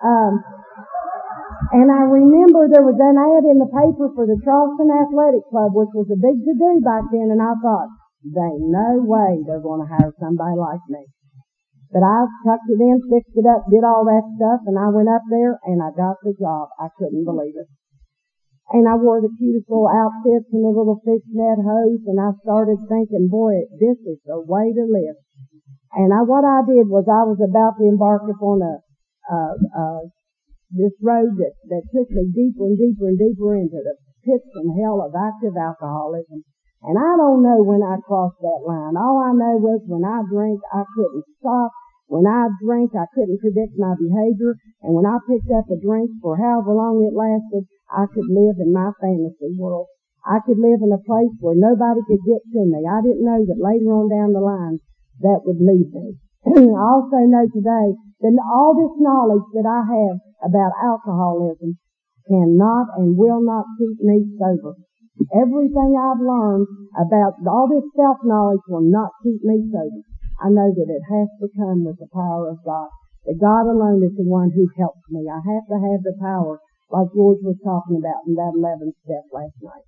Um, 0.02 0.34
and 1.74 1.88
I 1.92 2.08
remember 2.08 2.72
there 2.72 2.86
was 2.86 2.96
an 2.96 3.18
ad 3.20 3.44
in 3.44 3.60
the 3.60 3.68
paper 3.68 4.08
for 4.16 4.26
the 4.26 4.40
Charleston 4.42 4.88
Athletic 4.88 5.44
Club, 5.52 5.76
which 5.76 5.92
was 5.92 6.08
a 6.08 6.20
big 6.20 6.40
to-do 6.42 6.80
back 6.80 7.04
then, 7.12 7.30
and 7.30 7.44
I 7.44 7.54
thought, 7.60 7.92
ain't 8.26 8.72
no 8.72 9.04
way 9.04 9.44
they're 9.46 9.64
going 9.64 9.84
to 9.84 9.90
hire 9.90 10.14
somebody 10.20 10.58
like 10.58 10.84
me. 10.90 11.06
But 11.92 12.04
I 12.04 12.28
tucked 12.44 12.68
it 12.68 12.80
in, 12.80 13.00
fixed 13.08 13.36
it 13.36 13.48
up, 13.48 13.64
did 13.72 13.84
all 13.84 14.04
that 14.04 14.26
stuff, 14.36 14.68
and 14.68 14.76
I 14.76 14.92
went 14.92 15.08
up 15.08 15.24
there 15.30 15.60
and 15.64 15.80
I 15.80 15.96
got 15.96 16.20
the 16.24 16.36
job. 16.36 16.68
I 16.80 16.88
couldn't 17.00 17.24
believe 17.24 17.56
it. 17.56 17.68
And 18.68 18.84
I 18.84 19.00
wore 19.00 19.24
the 19.24 19.32
cutest 19.40 19.72
little 19.72 19.88
outfits 19.88 20.52
and 20.52 20.60
the 20.60 20.74
little 20.76 21.00
fishnet 21.00 21.64
hose, 21.64 22.04
and 22.04 22.20
I 22.20 22.36
started 22.44 22.84
thinking, 22.92 23.32
boy, 23.32 23.64
this 23.80 23.96
is 24.04 24.20
the 24.28 24.44
way 24.44 24.76
to 24.76 24.84
live. 24.84 25.16
And 25.96 26.12
I, 26.12 26.28
what 26.28 26.44
I 26.44 26.68
did 26.68 26.92
was 26.92 27.08
I 27.08 27.24
was 27.24 27.40
about 27.40 27.80
to 27.80 27.88
embark 27.88 28.28
upon 28.28 28.60
a, 28.60 28.76
uh, 29.32 29.56
uh, 29.72 30.04
this 30.76 30.92
road 31.00 31.40
that, 31.40 31.56
that 31.72 31.88
took 31.96 32.12
me 32.12 32.28
deeper 32.36 32.68
and 32.68 32.76
deeper 32.76 33.08
and 33.08 33.16
deeper 33.16 33.56
into 33.56 33.80
the 33.80 33.96
pits 34.28 34.52
and 34.60 34.76
hell 34.76 35.00
of 35.00 35.16
active 35.16 35.56
alcoholism. 35.56 36.44
And 36.84 37.00
I 37.00 37.16
don't 37.16 37.42
know 37.42 37.64
when 37.64 37.82
I 37.82 38.04
crossed 38.04 38.38
that 38.44 38.62
line. 38.68 39.00
All 39.00 39.24
I 39.24 39.32
know 39.32 39.58
was 39.64 39.82
when 39.88 40.04
I 40.04 40.28
drank, 40.28 40.60
I 40.76 40.84
couldn't 40.92 41.26
stop. 41.40 41.72
When 42.08 42.28
I 42.28 42.52
drank, 42.64 42.92
I 42.96 43.08
couldn't 43.16 43.40
predict 43.40 43.80
my 43.80 43.96
behavior. 43.96 44.60
And 44.84 44.92
when 44.92 45.08
I 45.08 45.24
picked 45.24 45.52
up 45.52 45.72
a 45.72 45.80
drink 45.80 46.12
for 46.22 46.36
however 46.36 46.76
long 46.76 47.04
it 47.04 47.16
lasted, 47.16 47.68
I 47.88 48.06
could 48.12 48.28
live 48.28 48.60
in 48.60 48.74
my 48.76 48.92
fantasy 49.00 49.56
world. 49.56 49.88
I 50.28 50.44
could 50.44 50.60
live 50.60 50.84
in 50.84 50.92
a 50.92 51.00
place 51.08 51.32
where 51.40 51.56
nobody 51.56 52.04
could 52.04 52.20
get 52.28 52.44
to 52.44 52.62
me. 52.68 52.84
I 52.84 53.00
didn't 53.00 53.24
know 53.24 53.48
that 53.48 53.64
later 53.64 53.96
on 53.96 54.12
down 54.12 54.36
the 54.36 54.44
line 54.44 54.84
that 55.24 55.48
would 55.48 55.64
lead 55.64 55.88
me. 55.96 56.20
I 56.52 56.84
also 56.84 57.24
know 57.32 57.48
today 57.48 57.96
that 57.96 58.36
all 58.44 58.76
this 58.76 58.96
knowledge 59.00 59.48
that 59.56 59.64
I 59.64 59.82
have 59.88 60.18
about 60.52 60.76
alcoholism 60.84 61.80
cannot 62.28 62.92
and 63.00 63.16
will 63.16 63.40
not 63.40 63.66
keep 63.80 64.04
me 64.04 64.36
sober. 64.36 64.76
Everything 65.32 65.96
I've 65.96 66.22
learned 66.22 66.68
about 67.00 67.40
all 67.48 67.72
this 67.72 67.88
self-knowledge 67.96 68.68
will 68.68 68.86
not 68.86 69.16
keep 69.24 69.42
me 69.48 69.64
sober. 69.72 70.04
I 70.44 70.52
know 70.52 70.70
that 70.76 70.92
it 70.92 71.04
has 71.08 71.30
to 71.42 71.48
come 71.56 71.88
with 71.88 71.98
the 71.98 72.12
power 72.14 72.52
of 72.52 72.62
God. 72.68 72.92
That 73.26 73.42
God 73.42 73.66
alone 73.66 74.04
is 74.04 74.16
the 74.16 74.28
one 74.28 74.52
who 74.52 74.68
helps 74.78 75.02
me. 75.10 75.26
I 75.26 75.40
have 75.40 75.66
to 75.72 75.78
have 75.80 76.04
the 76.04 76.16
power 76.22 76.60
like 76.90 77.12
George 77.12 77.44
was 77.44 77.60
talking 77.64 78.00
about 78.00 78.24
in 78.28 78.36
that 78.36 78.56
11th 78.56 78.96
step 79.04 79.26
last 79.32 79.58
night. 79.60 79.86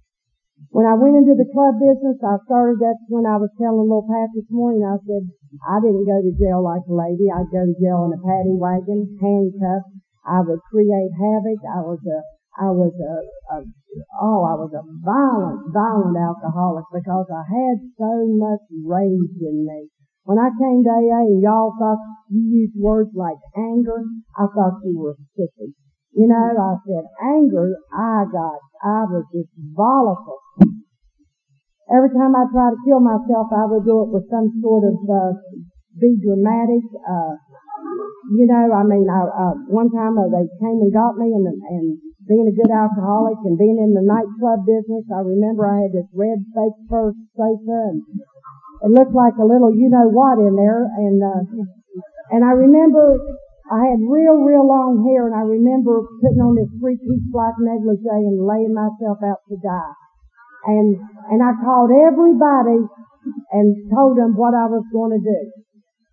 When 0.75 0.83
I 0.83 0.99
went 0.99 1.15
into 1.15 1.39
the 1.39 1.47
club 1.47 1.79
business, 1.79 2.19
I 2.19 2.35
started, 2.43 2.83
that's 2.83 2.99
when 3.07 3.23
I 3.23 3.39
was 3.39 3.47
telling 3.55 3.87
little 3.87 4.03
Pat 4.03 4.27
this 4.35 4.51
morning, 4.51 4.83
I 4.83 4.99
said, 5.07 5.23
I 5.63 5.79
didn't 5.79 6.03
go 6.03 6.19
to 6.19 6.35
jail 6.35 6.59
like 6.59 6.83
a 6.83 6.93
lady. 6.93 7.31
I'd 7.31 7.47
go 7.47 7.63
to 7.63 7.79
jail 7.79 8.11
in 8.11 8.19
a 8.19 8.19
paddy 8.19 8.53
wagon, 8.59 9.07
handcuffed. 9.23 9.95
I 10.27 10.43
would 10.43 10.59
create 10.67 11.15
havoc. 11.15 11.63
I 11.63 11.79
was 11.79 12.03
a 12.03 12.19
I 12.59 12.67
was 12.75 12.91
a, 12.91 13.15
a 13.55 13.57
oh, 14.19 14.43
I 14.43 14.55
was 14.59 14.75
a 14.75 14.83
violent, 14.83 15.71
violent 15.71 16.19
alcoholic 16.19 16.83
because 16.91 17.31
I 17.31 17.43
had 17.47 17.77
so 17.95 18.27
much 18.35 18.59
rage 18.83 19.39
in 19.39 19.63
me. 19.63 19.87
When 20.27 20.37
I 20.37 20.51
came 20.51 20.83
to 20.83 20.91
AA 20.91 21.23
and 21.23 21.41
y'all 21.41 21.71
thought 21.79 22.03
you 22.29 22.67
used 22.67 22.75
words 22.75 23.15
like 23.15 23.39
anger, 23.55 24.03
I 24.35 24.45
thought 24.51 24.83
you 24.83 24.99
were 24.99 25.15
sick. 25.39 25.71
You 26.19 26.27
know, 26.27 26.35
I 26.35 26.75
said 26.83 27.05
anger, 27.23 27.79
I 27.95 28.27
got, 28.27 28.59
I 28.83 29.07
was 29.07 29.23
just 29.31 29.47
volatile. 29.71 30.43
Every 31.87 32.11
time 32.11 32.35
I 32.35 32.43
tried 32.51 32.75
to 32.75 32.83
kill 32.83 32.99
myself, 32.99 33.47
I 33.55 33.63
would 33.71 33.87
do 33.87 34.03
it 34.03 34.09
with 34.11 34.27
some 34.27 34.51
sort 34.59 34.83
of, 34.83 34.99
uh, 35.07 35.31
be 35.95 36.19
dramatic, 36.19 36.83
uh, 37.07 37.39
you 38.35 38.45
know, 38.51 38.67
I 38.67 38.83
mean, 38.83 39.07
I, 39.07 39.31
uh, 39.31 39.55
one 39.71 39.89
time 39.95 40.19
uh, 40.19 40.27
they 40.27 40.43
came 40.59 40.83
and 40.83 40.91
got 40.91 41.15
me 41.15 41.31
and, 41.31 41.47
and 41.47 41.97
being 42.27 42.51
a 42.51 42.53
good 42.53 42.69
alcoholic 42.69 43.39
and 43.47 43.57
being 43.57 43.79
in 43.79 43.95
the 43.95 44.03
nightclub 44.03 44.67
business, 44.67 45.07
I 45.09 45.23
remember 45.23 45.65
I 45.65 45.87
had 45.87 45.95
this 45.95 46.09
red 46.13 46.43
fake 46.53 46.77
fur 46.91 47.15
sofa 47.33 47.79
and 47.95 48.03
it 48.85 48.91
looked 48.91 49.15
like 49.15 49.33
a 49.41 49.47
little 49.47 49.73
you 49.73 49.89
know 49.89 50.07
what 50.07 50.37
in 50.37 50.55
there 50.55 50.85
and 50.85 51.17
uh 51.23 51.41
and 52.31 52.45
I 52.45 52.53
remember 52.53 53.17
I 53.69 53.93
had 53.93 54.01
real, 54.01 54.41
real 54.41 54.65
long 54.65 55.05
hair 55.05 55.29
and 55.29 55.35
I 55.37 55.45
remember 55.45 56.01
putting 56.21 56.41
on 56.41 56.57
this 56.57 56.69
three 56.81 56.97
piece 56.97 57.25
black 57.29 57.53
negligee 57.61 58.25
and 58.25 58.41
laying 58.41 58.73
myself 58.73 59.21
out 59.21 59.45
to 59.49 59.55
die. 59.61 59.95
And 60.65 60.97
and 61.29 61.39
I 61.39 61.53
called 61.61 61.93
everybody 61.93 62.83
and 63.53 63.67
told 63.93 64.17
them 64.17 64.33
what 64.35 64.57
I 64.57 64.65
was 64.65 64.83
going 64.91 65.13
to 65.15 65.21
do 65.21 65.41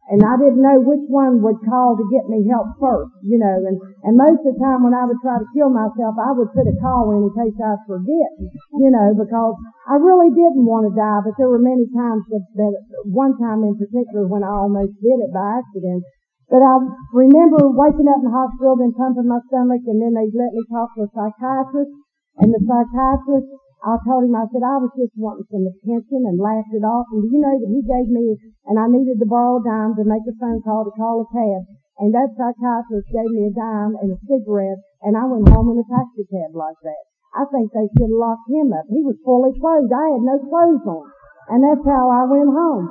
and 0.07 0.23
I 0.23 0.38
didn't 0.38 0.62
know 0.62 0.79
which 0.79 1.03
one 1.11 1.42
would 1.42 1.59
call 1.66 1.99
to 1.99 2.07
get 2.14 2.31
me 2.31 2.47
help 2.47 2.79
first, 2.79 3.11
you 3.27 3.42
know, 3.42 3.59
and, 3.66 3.75
and 4.07 4.14
most 4.14 4.47
of 4.47 4.55
the 4.55 4.59
time 4.62 4.87
when 4.87 4.95
I 4.95 5.03
would 5.03 5.19
try 5.19 5.35
to 5.35 5.49
kill 5.51 5.66
myself, 5.66 6.14
I 6.14 6.31
would 6.31 6.55
put 6.55 6.71
a 6.71 6.77
call 6.79 7.11
in 7.19 7.27
in 7.27 7.33
case 7.35 7.59
I 7.59 7.75
forget, 7.90 8.31
you 8.79 8.90
know, 8.95 9.19
because 9.19 9.59
I 9.90 9.99
really 9.99 10.31
didn't 10.31 10.62
want 10.62 10.87
to 10.87 10.95
die, 10.95 11.27
but 11.27 11.35
there 11.35 11.51
were 11.51 11.62
many 11.62 11.90
times 11.90 12.23
that, 12.31 12.45
that 12.55 12.75
one 13.11 13.35
time 13.35 13.66
in 13.66 13.75
particular 13.75 14.31
when 14.31 14.47
I 14.47 14.55
almost 14.55 14.95
did 15.03 15.19
it 15.19 15.35
by 15.35 15.59
accident. 15.59 16.07
But 16.46 16.62
I 16.62 16.74
remember 17.12 17.70
waking 17.74 18.06
up 18.06 18.22
in 18.22 18.30
the 18.30 18.35
hospital 18.35 18.78
and 18.78 18.94
pumping 18.94 19.26
my 19.26 19.42
stomach 19.50 19.82
and 19.87 19.98
then 19.98 20.14
they 20.14 20.30
let 20.30 20.54
me 20.54 20.62
talk 20.70 20.94
to 20.94 21.04
a 21.04 21.11
psychiatrist 21.11 21.90
and 22.38 22.54
the 22.54 22.61
psychiatrist 22.62 23.50
I 23.87 24.02
told 24.02 24.26
him, 24.26 24.35
I 24.35 24.50
said, 24.50 24.66
I 24.66 24.82
was 24.82 24.90
just 24.98 25.14
wanting 25.14 25.46
some 25.46 25.62
attention 25.62 26.26
and 26.26 26.42
laughed 26.42 26.74
it 26.74 26.82
off. 26.82 27.06
And 27.14 27.22
do 27.22 27.30
you 27.30 27.38
know 27.38 27.54
that 27.54 27.70
he 27.70 27.87
gave 27.87 28.11
me, 28.11 28.35
and 28.66 28.82
I 28.82 28.90
needed 28.90 29.22
to 29.22 29.28
borrow 29.30 29.61
a 29.61 29.64
dime 29.64 29.94
to 29.94 30.02
make 30.02 30.26
a 30.26 30.35
phone 30.42 30.59
call 30.66 30.82
to 30.82 30.92
call 30.98 31.22
a 31.22 31.26
cab. 31.30 31.62
And 32.02 32.11
that 32.11 32.35
psychiatrist 32.35 33.06
gave 33.14 33.30
me 33.30 33.46
a 33.46 33.54
dime 33.54 33.94
and 34.02 34.11
a 34.11 34.18
cigarette, 34.26 34.82
and 35.06 35.14
I 35.14 35.22
went 35.30 35.46
home 35.54 35.70
in 35.70 35.78
a 35.78 35.87
taxi 35.87 36.26
cab 36.26 36.50
like 36.59 36.80
that. 36.82 37.02
I 37.37 37.46
think 37.52 37.70
they 37.70 37.87
should 37.94 38.11
have 38.11 38.18
locked 38.18 38.50
him 38.50 38.72
up. 38.72 38.90
He 38.90 39.06
was 39.06 39.22
fully 39.22 39.54
clothed. 39.54 39.92
I 39.92 40.18
had 40.18 40.24
no 40.24 40.40
clothes 40.40 40.82
on. 40.82 41.06
And 41.48 41.62
that's 41.62 41.87
how 41.87 42.11
I 42.11 42.26
went 42.26 42.50
home. 42.50 42.90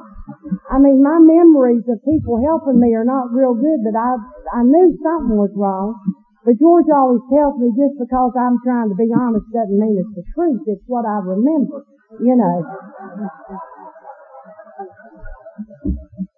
I 0.72 0.80
mean, 0.80 1.04
my 1.04 1.20
memories 1.20 1.84
of 1.92 2.00
people 2.08 2.40
helping 2.40 2.80
me 2.80 2.96
are 2.96 3.06
not 3.06 3.30
real 3.36 3.54
good, 3.54 3.84
but 3.84 3.94
I, 3.94 4.16
I 4.56 4.62
knew 4.64 4.96
something 5.04 5.38
was 5.38 5.54
wrong. 5.54 6.00
But 6.46 6.62
George 6.62 6.86
always 6.94 7.26
tells 7.34 7.58
me 7.58 7.74
just 7.74 7.98
because 7.98 8.34
I'm 8.38 8.62
trying 8.62 8.90
to 8.94 8.98
be 8.98 9.10
honest 9.10 9.50
doesn't 9.50 9.82
mean 9.82 9.98
it's 9.98 10.14
the 10.14 10.26
truth. 10.38 10.62
It's 10.70 10.86
what 10.86 11.06
I 11.06 11.18
remember, 11.26 11.84
you 12.22 12.38
know. 12.38 12.58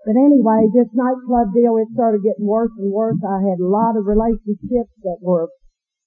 But 0.07 0.15
anyway, 0.15 0.71
this 0.71 0.87
nightclub 0.95 1.51
deal, 1.51 1.75
it 1.75 1.91
started 1.91 2.23
getting 2.23 2.47
worse 2.47 2.71
and 2.79 2.87
worse. 2.87 3.19
I 3.19 3.43
had 3.43 3.59
a 3.59 3.67
lot 3.67 3.99
of 3.99 4.07
relationships 4.07 4.95
that 5.03 5.19
were, 5.19 5.51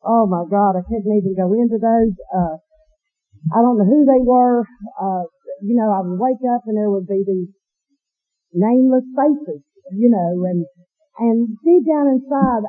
oh 0.00 0.24
my 0.24 0.48
God, 0.48 0.80
I 0.80 0.82
couldn't 0.88 1.12
even 1.12 1.36
go 1.36 1.52
into 1.52 1.76
those. 1.76 2.16
Uh, 2.32 2.56
I 3.52 3.60
don't 3.60 3.76
know 3.76 3.84
who 3.84 4.08
they 4.08 4.24
were. 4.24 4.64
Uh, 4.96 5.28
you 5.62 5.76
know, 5.76 5.92
I 5.92 6.00
would 6.02 6.18
wake 6.18 6.42
up 6.48 6.62
and 6.66 6.76
there 6.76 6.90
would 6.90 7.06
be 7.06 7.22
these 7.26 7.52
nameless 8.52 9.06
faces, 9.14 9.62
you 9.92 10.10
know, 10.10 10.44
and, 10.44 10.64
and 11.18 11.48
deep 11.64 11.84
down 11.86 12.08
inside, 12.08 12.64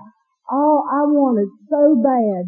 Oh, 0.52 0.84
I 0.84 1.08
wanted 1.08 1.48
so 1.72 1.96
bad 1.96 2.44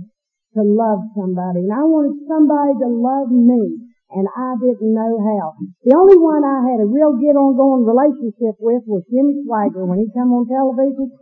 to 0.60 0.62
love 0.62 1.08
somebody, 1.15 1.63
and 1.63 1.71
I 1.71 1.88
wanted 1.88 2.19
somebody 2.27 2.75
to 2.84 2.89
love 2.91 3.32
me, 3.32 3.79
and 4.12 4.27
I 4.27 4.60
didn't 4.60 4.91
know 4.91 5.23
how. 5.23 5.56
The 5.88 5.95
only 5.95 6.19
one 6.19 6.43
I 6.43 6.67
had 6.67 6.84
a 6.84 6.89
real 6.89 7.15
get 7.15 7.39
on 7.39 7.56
going 7.56 7.88
relationship 7.88 8.60
with 8.60 8.84
was 8.84 9.08
Jimmy 9.08 9.39
Swaggart 9.47 9.88
when 9.88 10.03
he 10.03 10.12
come 10.12 10.36
on 10.36 10.43
television, 10.51 11.15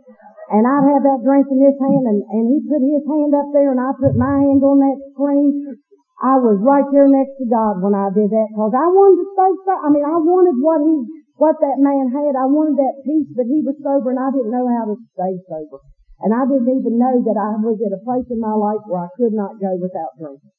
and 0.50 0.66
I'd 0.66 0.90
have 0.90 1.06
that 1.06 1.22
drink 1.22 1.46
in 1.54 1.62
his 1.62 1.78
hand, 1.78 2.02
and, 2.02 2.20
and 2.34 2.44
he 2.50 2.58
put 2.66 2.82
his 2.82 3.06
hand 3.06 3.30
up 3.30 3.48
there, 3.54 3.70
and 3.70 3.78
I 3.78 3.94
put 3.94 4.18
my 4.18 4.42
hand 4.42 4.60
on 4.66 4.82
that 4.82 4.98
screen. 5.14 5.78
I 6.22 6.38
was 6.38 6.62
right 6.62 6.86
there 6.94 7.10
next 7.10 7.34
to 7.42 7.46
God 7.50 7.82
when 7.82 7.98
I 7.98 8.06
did 8.14 8.30
that, 8.30 8.48
because 8.54 8.74
I 8.78 8.86
wanted 8.86 9.26
to 9.26 9.28
stay 9.34 9.52
sober. 9.66 9.82
I 9.82 9.88
mean, 9.90 10.06
I 10.06 10.18
wanted 10.22 10.54
what 10.62 10.78
he, 10.86 10.94
what 11.34 11.58
that 11.58 11.82
man 11.82 12.14
had. 12.14 12.38
I 12.38 12.46
wanted 12.46 12.78
that 12.78 13.02
peace, 13.02 13.26
but 13.34 13.50
he 13.50 13.58
was 13.66 13.74
sober, 13.82 14.14
and 14.14 14.22
I 14.22 14.30
didn't 14.30 14.54
know 14.54 14.70
how 14.70 14.86
to 14.86 14.96
stay 15.18 15.34
sober. 15.50 15.82
And 16.22 16.30
I 16.30 16.46
didn't 16.46 16.70
even 16.70 16.94
know 17.02 17.18
that 17.26 17.34
I 17.34 17.58
was 17.58 17.74
at 17.82 17.98
a 17.98 18.04
place 18.06 18.30
in 18.30 18.38
my 18.38 18.54
life 18.54 18.86
where 18.86 19.02
I 19.02 19.10
could 19.18 19.34
not 19.34 19.58
go 19.58 19.74
without 19.74 20.14
drinking. 20.14 20.54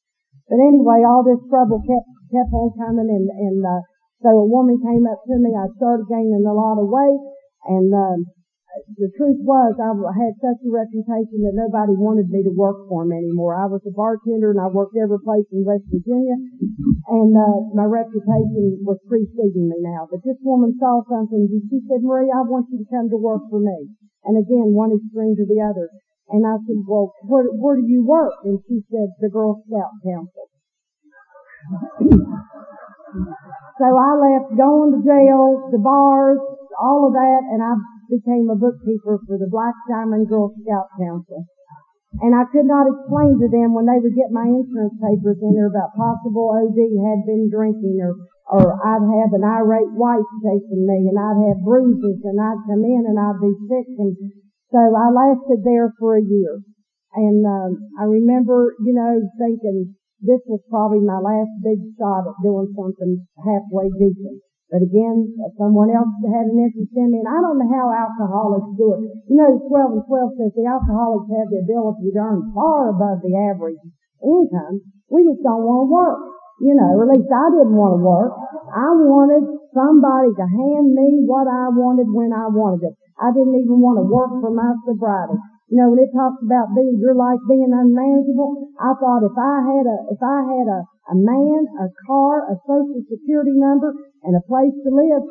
But 0.52 0.60
anyway, 0.60 1.00
all 1.08 1.24
this 1.24 1.40
trouble 1.48 1.80
kept, 1.80 2.08
kept 2.28 2.52
on 2.52 2.76
coming 2.76 3.08
and, 3.08 3.32
and, 3.32 3.64
uh, 3.64 3.80
so 4.20 4.28
a 4.36 4.44
woman 4.44 4.76
came 4.84 5.08
up 5.08 5.24
to 5.24 5.40
me. 5.40 5.56
I 5.56 5.72
started 5.80 6.04
gaining 6.12 6.44
a 6.44 6.52
lot 6.52 6.76
of 6.76 6.92
weight 6.92 7.24
and, 7.72 7.88
um, 7.88 8.28
the 8.98 9.10
truth 9.14 9.38
was 9.46 9.78
I 9.78 9.94
had 9.94 10.34
such 10.42 10.60
a 10.66 10.70
reputation 10.70 11.46
that 11.46 11.54
nobody 11.54 11.94
wanted 11.94 12.26
me 12.30 12.42
to 12.42 12.50
work 12.50 12.90
for 12.90 13.06
them 13.06 13.14
anymore. 13.14 13.54
I 13.54 13.70
was 13.70 13.82
a 13.86 13.94
bartender 13.94 14.50
and 14.50 14.58
I 14.58 14.66
worked 14.66 14.98
every 14.98 15.22
place 15.22 15.46
in 15.54 15.62
West 15.62 15.86
Virginia 15.86 16.34
and 17.06 17.30
uh, 17.36 17.70
my 17.70 17.86
reputation 17.86 18.82
was 18.82 18.98
preceding 19.06 19.70
me 19.70 19.78
now. 19.78 20.10
But 20.10 20.26
this 20.26 20.38
woman 20.42 20.74
saw 20.82 21.06
something 21.06 21.46
and 21.46 21.62
she 21.70 21.78
said, 21.86 22.02
Marie, 22.02 22.34
I 22.34 22.42
want 22.42 22.66
you 22.74 22.82
to 22.82 22.88
come 22.90 23.06
to 23.14 23.18
work 23.20 23.46
for 23.46 23.62
me. 23.62 23.94
And 24.26 24.34
again, 24.40 24.74
one 24.74 24.90
extreme 24.90 25.36
to 25.38 25.46
the 25.46 25.62
other. 25.62 25.86
And 26.34 26.42
I 26.42 26.58
said, 26.66 26.82
well, 26.88 27.14
where, 27.22 27.44
where 27.54 27.76
do 27.76 27.86
you 27.86 28.02
work? 28.02 28.34
And 28.42 28.58
she 28.66 28.82
said, 28.90 29.12
the 29.20 29.28
Girl 29.28 29.62
Scout 29.68 29.92
Council. 30.02 30.50
so 33.78 33.86
I 33.86 34.10
left 34.18 34.56
going 34.56 34.90
to 34.96 35.00
jail, 35.04 35.68
the 35.70 35.78
bars, 35.78 36.40
all 36.80 37.06
of 37.06 37.12
that, 37.12 37.42
and 37.52 37.62
I 37.62 37.76
became 38.10 38.50
a 38.50 38.58
bookkeeper 38.58 39.20
for 39.26 39.36
the 39.38 39.50
Black 39.50 39.74
Diamond 39.88 40.28
Girl 40.28 40.52
Scout 40.60 40.88
Council. 40.98 41.44
And 42.22 42.30
I 42.30 42.46
could 42.46 42.66
not 42.66 42.86
explain 42.86 43.42
to 43.42 43.50
them 43.50 43.74
when 43.74 43.90
they 43.90 43.98
would 43.98 44.14
get 44.14 44.30
my 44.30 44.46
insurance 44.46 44.94
papers 45.02 45.38
in 45.42 45.50
there 45.58 45.66
about 45.66 45.98
possible 45.98 46.54
OD 46.54 46.78
had 46.78 47.26
been 47.26 47.50
drinking 47.50 47.98
or, 47.98 48.14
or 48.46 48.78
I'd 48.78 49.02
have 49.02 49.34
an 49.34 49.42
irate 49.42 49.90
wife 49.98 50.28
chasing 50.38 50.86
me 50.86 51.10
and 51.10 51.18
I'd 51.18 51.42
have 51.50 51.66
bruises 51.66 52.22
and 52.22 52.38
I'd 52.38 52.62
come 52.70 52.86
in 52.86 53.02
and 53.10 53.18
I'd 53.18 53.42
be 53.42 53.50
sick 53.66 53.88
and 53.98 54.14
so 54.70 54.78
I 54.78 55.10
lasted 55.10 55.66
there 55.66 55.90
for 55.98 56.16
a 56.16 56.22
year. 56.22 56.62
And, 57.14 57.46
um, 57.46 57.78
I 57.98 58.04
remember, 58.04 58.74
you 58.82 58.94
know, 58.94 59.22
thinking 59.38 59.94
this 60.20 60.40
was 60.46 60.62
probably 60.70 60.98
my 61.02 61.18
last 61.18 61.50
big 61.62 61.78
shot 61.98 62.26
at 62.26 62.42
doing 62.42 62.74
something 62.74 63.26
halfway 63.38 63.90
decent. 63.90 64.42
But 64.74 64.90
again, 64.90 65.30
someone 65.54 65.86
else 65.94 66.10
had 66.26 66.50
an 66.50 66.58
in 66.58 67.06
me, 67.06 67.22
and 67.22 67.30
I 67.30 67.38
don't 67.38 67.62
know 67.62 67.70
how 67.70 67.94
alcoholics 67.94 68.74
do 68.74 68.98
it. 68.98 69.06
You 69.30 69.38
know, 69.38 69.54
12 69.70 69.70
and 69.70 70.02
12 70.02 70.34
says 70.34 70.50
the 70.50 70.66
alcoholics 70.66 71.30
have 71.30 71.46
the 71.46 71.62
ability 71.62 72.10
to 72.10 72.18
earn 72.18 72.50
far 72.50 72.90
above 72.90 73.22
the 73.22 73.38
average 73.38 73.78
income. 74.18 74.82
We 75.06 75.30
just 75.30 75.46
don't 75.46 75.62
want 75.62 75.86
to 75.86 75.88
work. 75.94 76.18
You 76.58 76.74
know, 76.74 76.90
at 76.90 77.06
least 77.06 77.30
I 77.30 77.46
didn't 77.54 77.78
want 77.78 77.94
to 77.94 78.02
work. 78.02 78.34
I 78.74 78.90
wanted 78.98 79.46
somebody 79.70 80.34
to 80.42 80.42
hand 80.42 80.90
me 80.90 81.22
what 81.22 81.46
I 81.46 81.70
wanted 81.70 82.10
when 82.10 82.34
I 82.34 82.50
wanted 82.50 82.90
it. 82.90 82.94
I 83.14 83.30
didn't 83.30 83.54
even 83.54 83.78
want 83.78 84.02
to 84.02 84.06
work 84.10 84.42
for 84.42 84.50
my 84.50 84.74
sobriety. 84.82 85.38
You 85.72 85.80
know, 85.80 85.88
when 85.90 86.04
it 86.04 86.12
talks 86.12 86.40
about 86.44 86.76
being 86.76 87.00
your 87.00 87.16
life 87.16 87.40
being 87.48 87.72
unmanageable, 87.72 88.72
I 88.76 88.92
thought 89.00 89.24
if 89.24 89.36
I 89.36 89.56
had 89.64 89.84
a 89.88 89.98
if 90.12 90.20
I 90.20 90.38
had 90.44 90.66
a 90.68 90.80
a 91.10 91.16
man, 91.16 91.68
a 91.84 91.88
car, 92.08 92.48
a 92.48 92.56
social 92.64 93.04
security 93.04 93.52
number, 93.52 93.92
and 94.24 94.32
a 94.32 94.42
place 94.48 94.72
to 94.72 94.88
live, 94.88 95.24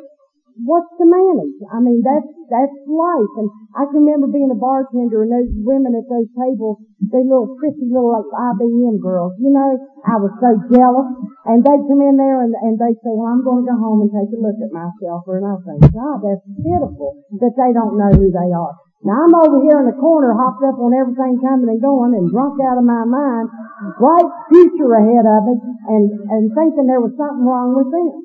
what's 0.62 0.90
to 1.02 1.06
manage? 1.06 1.58
I 1.66 1.82
mean, 1.82 1.98
that's, 2.06 2.30
that's 2.46 2.76
life. 2.86 3.32
And 3.42 3.50
I 3.74 3.90
can 3.90 4.06
remember 4.06 4.30
being 4.30 4.54
a 4.54 4.58
bartender 4.58 5.26
and 5.26 5.34
those 5.34 5.50
women 5.66 5.98
at 5.98 6.06
those 6.06 6.30
tables, 6.38 6.78
they 7.02 7.26
little 7.26 7.58
pretty 7.58 7.90
little 7.90 8.14
IBM 8.14 9.02
girls, 9.02 9.34
you 9.42 9.50
know, 9.50 9.70
I 10.06 10.16
was 10.22 10.30
so 10.38 10.54
jealous. 10.70 11.10
And 11.50 11.66
they'd 11.66 11.86
come 11.90 12.00
in 12.06 12.14
there 12.14 12.46
and, 12.46 12.54
and 12.54 12.78
they'd 12.78 13.00
say, 13.02 13.10
well, 13.10 13.34
I'm 13.34 13.42
going 13.42 13.66
to 13.66 13.70
go 13.74 13.76
home 13.76 14.06
and 14.06 14.10
take 14.14 14.30
a 14.30 14.38
look 14.38 14.56
at 14.62 14.70
myself. 14.70 15.26
And 15.26 15.42
I 15.42 15.58
think, 15.58 15.90
God, 15.90 16.22
that's 16.22 16.46
pitiful 16.62 17.18
that 17.42 17.54
they 17.58 17.74
don't 17.74 17.98
know 17.98 18.14
who 18.14 18.30
they 18.30 18.50
are. 18.54 18.74
Now 19.02 19.26
I'm 19.26 19.34
over 19.34 19.58
here 19.64 19.82
in 19.82 19.90
the 19.90 19.98
corner, 19.98 20.32
hopped 20.32 20.62
up 20.62 20.78
on 20.78 20.94
everything 20.94 21.42
coming 21.42 21.68
and 21.68 21.82
going 21.82 22.14
and 22.14 22.30
drunk 22.30 22.56
out 22.62 22.78
of 22.78 22.86
my 22.86 23.04
mind, 23.04 23.50
bright 23.98 24.30
future 24.48 24.94
ahead 24.94 25.26
of 25.26 25.40
me, 25.44 25.54
and, 25.58 26.04
and 26.30 26.42
thinking 26.54 26.86
there 26.86 27.02
was 27.02 27.12
something 27.18 27.44
wrong 27.44 27.74
with 27.74 27.90
them. 27.90 28.24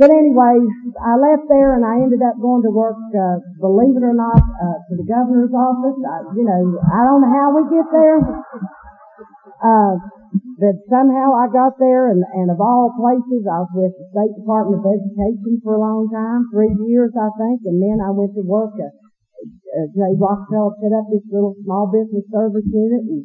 But 0.00 0.08
anyway, 0.08 0.56
I 0.96 1.12
left 1.20 1.44
there 1.48 1.76
and 1.76 1.84
I 1.84 2.00
ended 2.00 2.24
up 2.24 2.40
going 2.40 2.64
to 2.64 2.72
work, 2.72 2.96
uh, 3.12 3.36
believe 3.60 3.96
it 3.96 4.04
or 4.04 4.16
not, 4.16 4.40
uh, 4.40 4.76
for 4.88 4.96
the 4.96 5.04
governor's 5.04 5.52
office. 5.52 5.96
I, 6.00 6.16
you 6.32 6.44
know, 6.44 6.80
I 6.88 7.00
don't 7.04 7.20
know 7.20 7.32
how 7.36 7.48
we 7.52 7.62
get 7.68 7.84
there. 7.92 8.18
Uh, 9.60 9.94
but 10.60 10.76
somehow 10.92 11.32
I 11.34 11.48
got 11.48 11.80
there 11.80 12.12
and, 12.12 12.20
and 12.36 12.52
of 12.52 12.60
all 12.60 12.92
places, 13.00 13.48
I 13.48 13.64
was 13.64 13.72
with 13.72 13.96
the 13.96 14.06
State 14.12 14.36
Department 14.36 14.84
of 14.84 14.92
Education 14.92 15.58
for 15.64 15.80
a 15.80 15.82
long 15.82 16.12
time, 16.12 16.52
three 16.52 16.76
years 16.84 17.16
I 17.16 17.32
think, 17.40 17.64
and 17.64 17.80
then 17.80 18.04
I 18.04 18.12
went 18.12 18.36
to 18.36 18.44
work 18.44 18.76
at, 18.76 18.92
uh, 18.92 19.88
Jay 19.96 20.12
Rockefeller 20.20 20.76
set 20.84 20.92
up 20.92 21.08
this 21.08 21.24
little 21.32 21.56
small 21.64 21.88
business 21.88 22.28
service 22.28 22.68
unit 22.68 23.02
and 23.08 23.24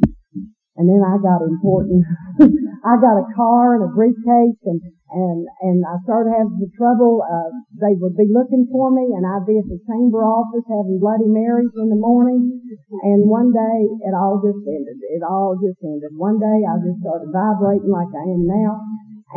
and 0.75 0.91
then 0.91 0.99
I 0.99 1.15
got 1.23 1.39
important. 1.39 2.03
I 2.83 2.99
got 2.99 3.23
a 3.23 3.31
car 3.35 3.79
and 3.79 3.83
a 3.87 3.91
briefcase 3.95 4.59
and, 4.67 4.81
and, 5.05 5.45
and 5.61 5.85
I 5.85 6.01
started 6.01 6.33
having 6.33 6.57
some 6.57 6.73
trouble. 6.73 7.21
Uh, 7.21 7.53
they 7.77 7.93
would 8.01 8.17
be 8.17 8.25
looking 8.25 8.65
for 8.73 8.89
me 8.89 9.13
and 9.13 9.21
I'd 9.21 9.45
be 9.45 9.61
at 9.61 9.69
the 9.69 9.77
chamber 9.85 10.25
office 10.25 10.65
having 10.65 10.97
Bloody 10.97 11.29
Marys 11.29 11.69
in 11.77 11.93
the 11.93 12.01
morning. 12.01 12.57
And 13.05 13.29
one 13.29 13.53
day 13.53 13.77
it 14.01 14.13
all 14.17 14.41
just 14.41 14.65
ended. 14.65 14.97
It 15.13 15.21
all 15.21 15.53
just 15.61 15.77
ended. 15.85 16.09
One 16.17 16.41
day 16.41 16.65
I 16.65 16.81
just 16.81 17.05
started 17.05 17.29
vibrating 17.29 17.93
like 17.93 18.09
I 18.17 18.25
am 18.33 18.49
now 18.49 18.81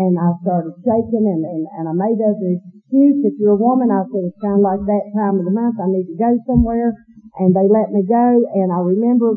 and 0.01 0.17
I 0.17 0.33
started 0.41 0.73
shaking 0.81 1.27
and, 1.29 1.45
and, 1.45 1.65
and 1.69 1.85
I 1.85 1.95
made 1.95 2.17
up 2.17 2.37
the 2.41 2.57
excuse. 2.57 3.29
If 3.29 3.37
you're 3.37 3.59
a 3.59 3.61
woman, 3.61 3.93
I 3.93 4.09
said 4.09 4.25
it's 4.25 4.41
kind 4.41 4.57
of 4.57 4.65
like 4.65 4.81
that 4.89 5.05
time 5.13 5.37
of 5.37 5.45
the 5.45 5.53
month. 5.53 5.77
I 5.77 5.89
need 5.93 6.09
to 6.09 6.17
go 6.17 6.33
somewhere 6.49 6.97
and 7.45 7.53
they 7.53 7.69
let 7.69 7.93
me 7.93 8.09
go 8.09 8.41
and 8.57 8.73
I 8.73 8.81
remember 8.81 9.37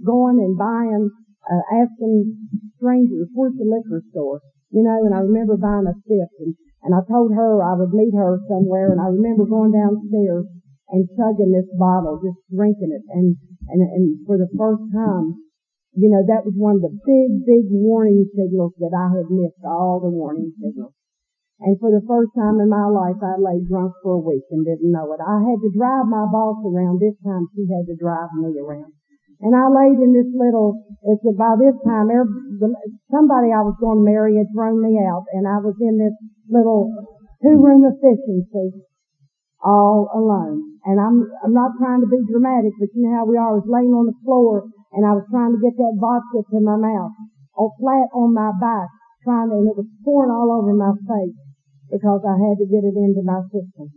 going 0.00 0.40
and 0.40 0.56
buying 0.56 1.12
uh, 1.44 1.64
asking 1.76 2.32
strangers, 2.80 3.28
where's 3.36 3.52
the 3.60 3.68
liquor 3.68 4.00
store? 4.16 4.40
You 4.70 4.84
know, 4.84 5.00
and 5.08 5.14
I 5.16 5.24
remember 5.24 5.56
buying 5.56 5.88
a 5.88 5.96
stiff 6.04 6.28
and, 6.44 6.52
and 6.84 6.92
I 6.92 7.00
told 7.08 7.32
her 7.32 7.64
I 7.64 7.72
would 7.74 7.92
meet 7.96 8.12
her 8.12 8.38
somewhere 8.48 8.92
and 8.92 9.00
I 9.00 9.08
remember 9.08 9.48
going 9.48 9.72
downstairs 9.72 10.44
and 10.92 11.08
chugging 11.16 11.52
this 11.52 11.68
bottle, 11.76 12.20
just 12.20 12.40
drinking 12.52 12.92
it. 12.92 13.04
And, 13.12 13.36
and, 13.68 13.80
and 13.80 14.04
for 14.28 14.36
the 14.36 14.48
first 14.56 14.84
time, 14.92 15.40
you 15.96 16.12
know, 16.12 16.20
that 16.28 16.44
was 16.44 16.54
one 16.56 16.76
of 16.78 16.84
the 16.84 16.94
big, 16.94 17.48
big 17.48 17.64
warning 17.72 18.28
signals 18.36 18.76
that 18.78 18.92
I 18.92 19.08
had 19.18 19.32
missed 19.32 19.64
all 19.64 20.00
the 20.04 20.12
warning 20.12 20.52
signals. 20.60 20.92
And 21.60 21.74
for 21.80 21.90
the 21.90 22.04
first 22.06 22.30
time 22.38 22.60
in 22.62 22.70
my 22.70 22.86
life, 22.86 23.18
I 23.18 23.34
lay 23.40 23.58
drunk 23.66 23.96
for 24.04 24.14
a 24.14 24.22
week 24.22 24.46
and 24.52 24.62
didn't 24.62 24.94
know 24.94 25.10
it. 25.10 25.18
I 25.18 25.42
had 25.42 25.58
to 25.58 25.74
drive 25.74 26.06
my 26.06 26.28
boss 26.30 26.62
around. 26.62 27.02
This 27.02 27.18
time 27.24 27.50
she 27.56 27.66
had 27.66 27.88
to 27.90 27.98
drive 27.98 28.30
me 28.38 28.54
around. 28.62 28.97
And 29.38 29.54
I 29.54 29.70
laid 29.70 30.02
in 30.02 30.10
this 30.10 30.26
little, 30.34 30.82
it's 31.06 31.22
by 31.38 31.54
this 31.54 31.78
time, 31.86 32.10
somebody 33.06 33.54
I 33.54 33.62
was 33.62 33.78
going 33.78 34.02
to 34.02 34.08
marry 34.10 34.34
had 34.34 34.50
thrown 34.50 34.82
me 34.82 34.98
out, 34.98 35.30
and 35.30 35.46
I 35.46 35.62
was 35.62 35.78
in 35.78 35.94
this 35.94 36.16
little 36.50 36.90
two-room 37.38 37.86
efficiency 37.86 38.82
all 39.62 40.10
alone. 40.10 40.82
And 40.82 40.98
I'm, 40.98 41.22
I'm 41.46 41.54
not 41.54 41.78
trying 41.78 42.02
to 42.02 42.10
be 42.10 42.18
dramatic, 42.26 42.74
but 42.82 42.90
you 42.98 43.06
know 43.06 43.14
how 43.14 43.30
we 43.30 43.38
are. 43.38 43.54
I 43.54 43.58
was 43.62 43.70
laying 43.70 43.94
on 43.94 44.10
the 44.10 44.18
floor, 44.26 44.66
and 44.90 45.06
I 45.06 45.14
was 45.14 45.26
trying 45.30 45.54
to 45.54 45.62
get 45.62 45.78
that 45.78 45.98
vodka 46.02 46.42
to 46.42 46.58
my 46.58 46.74
mouth, 46.74 47.14
or 47.54 47.70
flat 47.78 48.10
on 48.18 48.34
my 48.34 48.50
back, 48.58 48.90
trying 49.22 49.54
to, 49.54 49.62
and 49.62 49.70
it 49.70 49.78
was 49.78 49.86
pouring 50.02 50.34
all 50.34 50.50
over 50.50 50.74
my 50.74 50.98
face 51.06 51.38
because 51.94 52.26
I 52.26 52.34
had 52.42 52.58
to 52.58 52.66
get 52.66 52.82
it 52.82 52.98
into 52.98 53.22
my 53.22 53.38
system. 53.54 53.94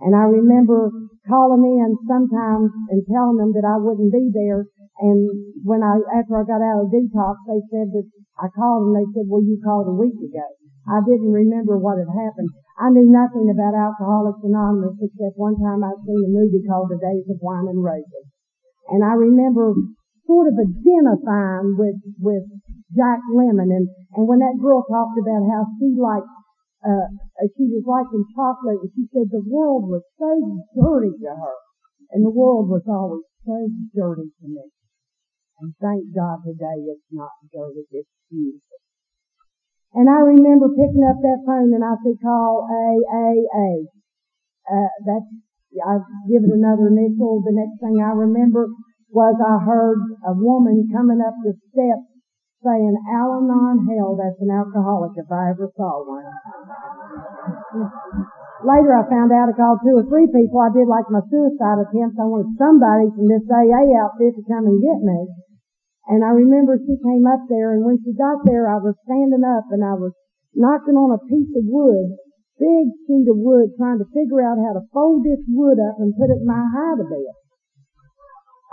And 0.00 0.14
I 0.14 0.24
remember 0.30 0.90
calling 1.26 1.60
in 1.60 1.92
sometimes 2.06 2.70
and 2.88 3.02
telling 3.04 3.36
them 3.36 3.52
that 3.52 3.66
I 3.66 3.76
wouldn't 3.76 4.14
be 4.14 4.30
there 4.32 4.64
and 4.98 5.18
when 5.62 5.78
I, 5.86 5.94
after 6.10 6.34
I 6.34 6.42
got 6.42 6.58
out 6.58 6.82
of 6.82 6.90
detox, 6.90 7.38
they 7.46 7.62
said 7.70 7.94
that 7.94 8.06
I 8.42 8.50
called 8.50 8.90
and 8.90 8.94
they 8.98 9.06
said, 9.14 9.30
well, 9.30 9.42
you 9.46 9.54
called 9.62 9.86
a 9.86 9.94
week 9.94 10.18
ago. 10.18 10.46
I 10.90 10.98
didn't 11.06 11.30
remember 11.30 11.78
what 11.78 12.02
had 12.02 12.10
happened. 12.10 12.50
I 12.78 12.90
knew 12.90 13.06
nothing 13.06 13.46
about 13.46 13.78
Alcoholics 13.78 14.42
Anonymous 14.42 14.98
except 14.98 15.38
one 15.38 15.54
time 15.58 15.86
I'd 15.86 16.02
seen 16.02 16.22
a 16.26 16.30
movie 16.34 16.66
called 16.66 16.90
The 16.90 16.98
Days 16.98 17.30
of 17.30 17.38
Wine 17.38 17.70
and 17.70 17.82
Roses. 17.82 18.26
And 18.90 19.04
I 19.06 19.14
remember 19.14 19.74
sort 20.26 20.50
of 20.50 20.58
identifying 20.58 21.78
with, 21.78 21.98
with 22.18 22.46
Jack 22.96 23.22
Lemmon 23.30 23.70
and, 23.70 23.86
and 24.18 24.24
when 24.26 24.42
that 24.42 24.58
girl 24.58 24.82
talked 24.82 25.18
about 25.20 25.46
how 25.46 25.62
she 25.78 25.94
liked, 25.94 26.30
uh, 26.82 27.06
she 27.54 27.70
was 27.70 27.86
liking 27.86 28.24
chocolate 28.34 28.82
and 28.82 28.90
she 28.98 29.06
said 29.14 29.30
the 29.30 29.46
world 29.46 29.86
was 29.86 30.02
so 30.18 30.30
dirty 30.74 31.14
to 31.22 31.30
her 31.30 31.56
and 32.10 32.24
the 32.24 32.30
world 32.30 32.66
was 32.66 32.82
always 32.88 33.26
so 33.44 33.68
dirty 33.94 34.30
to 34.42 34.46
me. 34.48 34.64
And 35.58 35.74
thank 35.82 36.14
God 36.14 36.46
today 36.46 36.86
it's 36.86 37.10
not 37.10 37.34
dirty, 37.50 37.82
it's 37.90 38.14
beautiful. 38.30 38.78
And 39.94 40.06
I 40.06 40.20
remember 40.22 40.70
picking 40.70 41.02
up 41.02 41.18
that 41.18 41.42
phone 41.42 41.74
and 41.74 41.82
I 41.82 41.98
said, 42.04 42.20
call 42.22 42.68
AAA. 42.70 43.90
Uh, 44.68 44.90
that's, 45.02 45.30
I've 45.82 46.06
given 46.28 46.52
another 46.52 46.92
initial. 46.92 47.42
The 47.42 47.56
next 47.56 47.80
thing 47.80 47.98
I 47.98 48.12
remember 48.12 48.68
was 49.10 49.34
I 49.40 49.64
heard 49.64 49.98
a 50.28 50.36
woman 50.36 50.86
coming 50.92 51.18
up 51.24 51.34
the 51.40 51.56
steps 51.72 52.06
saying, 52.62 52.94
Al-Anon 53.10 53.88
hell, 53.88 54.14
that's 54.14 54.38
an 54.44 54.52
alcoholic 54.52 55.16
if 55.16 55.26
I 55.32 55.56
ever 55.56 55.72
saw 55.74 56.04
one. 56.04 56.28
Later 58.60 58.92
I 58.92 59.02
found 59.08 59.32
out 59.32 59.48
I 59.48 59.54
called 59.56 59.80
two 59.80 59.96
or 59.96 60.04
three 60.04 60.28
people. 60.28 60.60
I 60.60 60.68
did 60.68 60.84
like 60.84 61.08
my 61.08 61.24
suicide 61.32 61.80
attempts. 61.80 62.18
I 62.20 62.26
wanted 62.28 62.52
somebody 62.60 63.08
from 63.14 63.30
this 63.30 63.46
AA 63.48 63.82
outfit 63.98 64.36
to 64.36 64.42
come 64.44 64.68
and 64.68 64.82
get 64.82 65.00
me. 65.00 65.47
And 66.08 66.24
I 66.24 66.32
remember 66.32 66.80
she 66.80 66.96
came 67.04 67.28
up 67.28 67.44
there 67.48 67.76
and 67.76 67.84
when 67.84 68.00
she 68.00 68.16
got 68.16 68.40
there 68.48 68.68
I 68.68 68.80
was 68.80 68.96
standing 69.04 69.44
up 69.44 69.68
and 69.70 69.84
I 69.84 69.94
was 69.94 70.12
knocking 70.56 70.96
on 70.96 71.12
a 71.12 71.20
piece 71.28 71.52
of 71.52 71.64
wood 71.68 72.16
big 72.58 72.90
sheet 73.06 73.26
of 73.30 73.38
wood 73.38 73.70
trying 73.78 74.02
to 74.02 74.08
figure 74.10 74.42
out 74.42 74.58
how 74.58 74.74
to 74.74 74.84
fold 74.90 75.22
this 75.22 75.40
wood 75.46 75.78
up 75.78 75.96
and 76.02 76.14
put 76.18 76.28
it 76.28 76.42
in 76.42 76.46
my 76.46 76.58
hide 76.58 76.98
bed. 77.06 77.34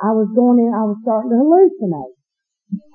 I 0.02 0.12
was 0.12 0.28
going 0.34 0.60
in, 0.60 0.74
I 0.74 0.90
was 0.90 1.00
starting 1.06 1.32
to 1.32 1.40
hallucinate. 1.40 2.18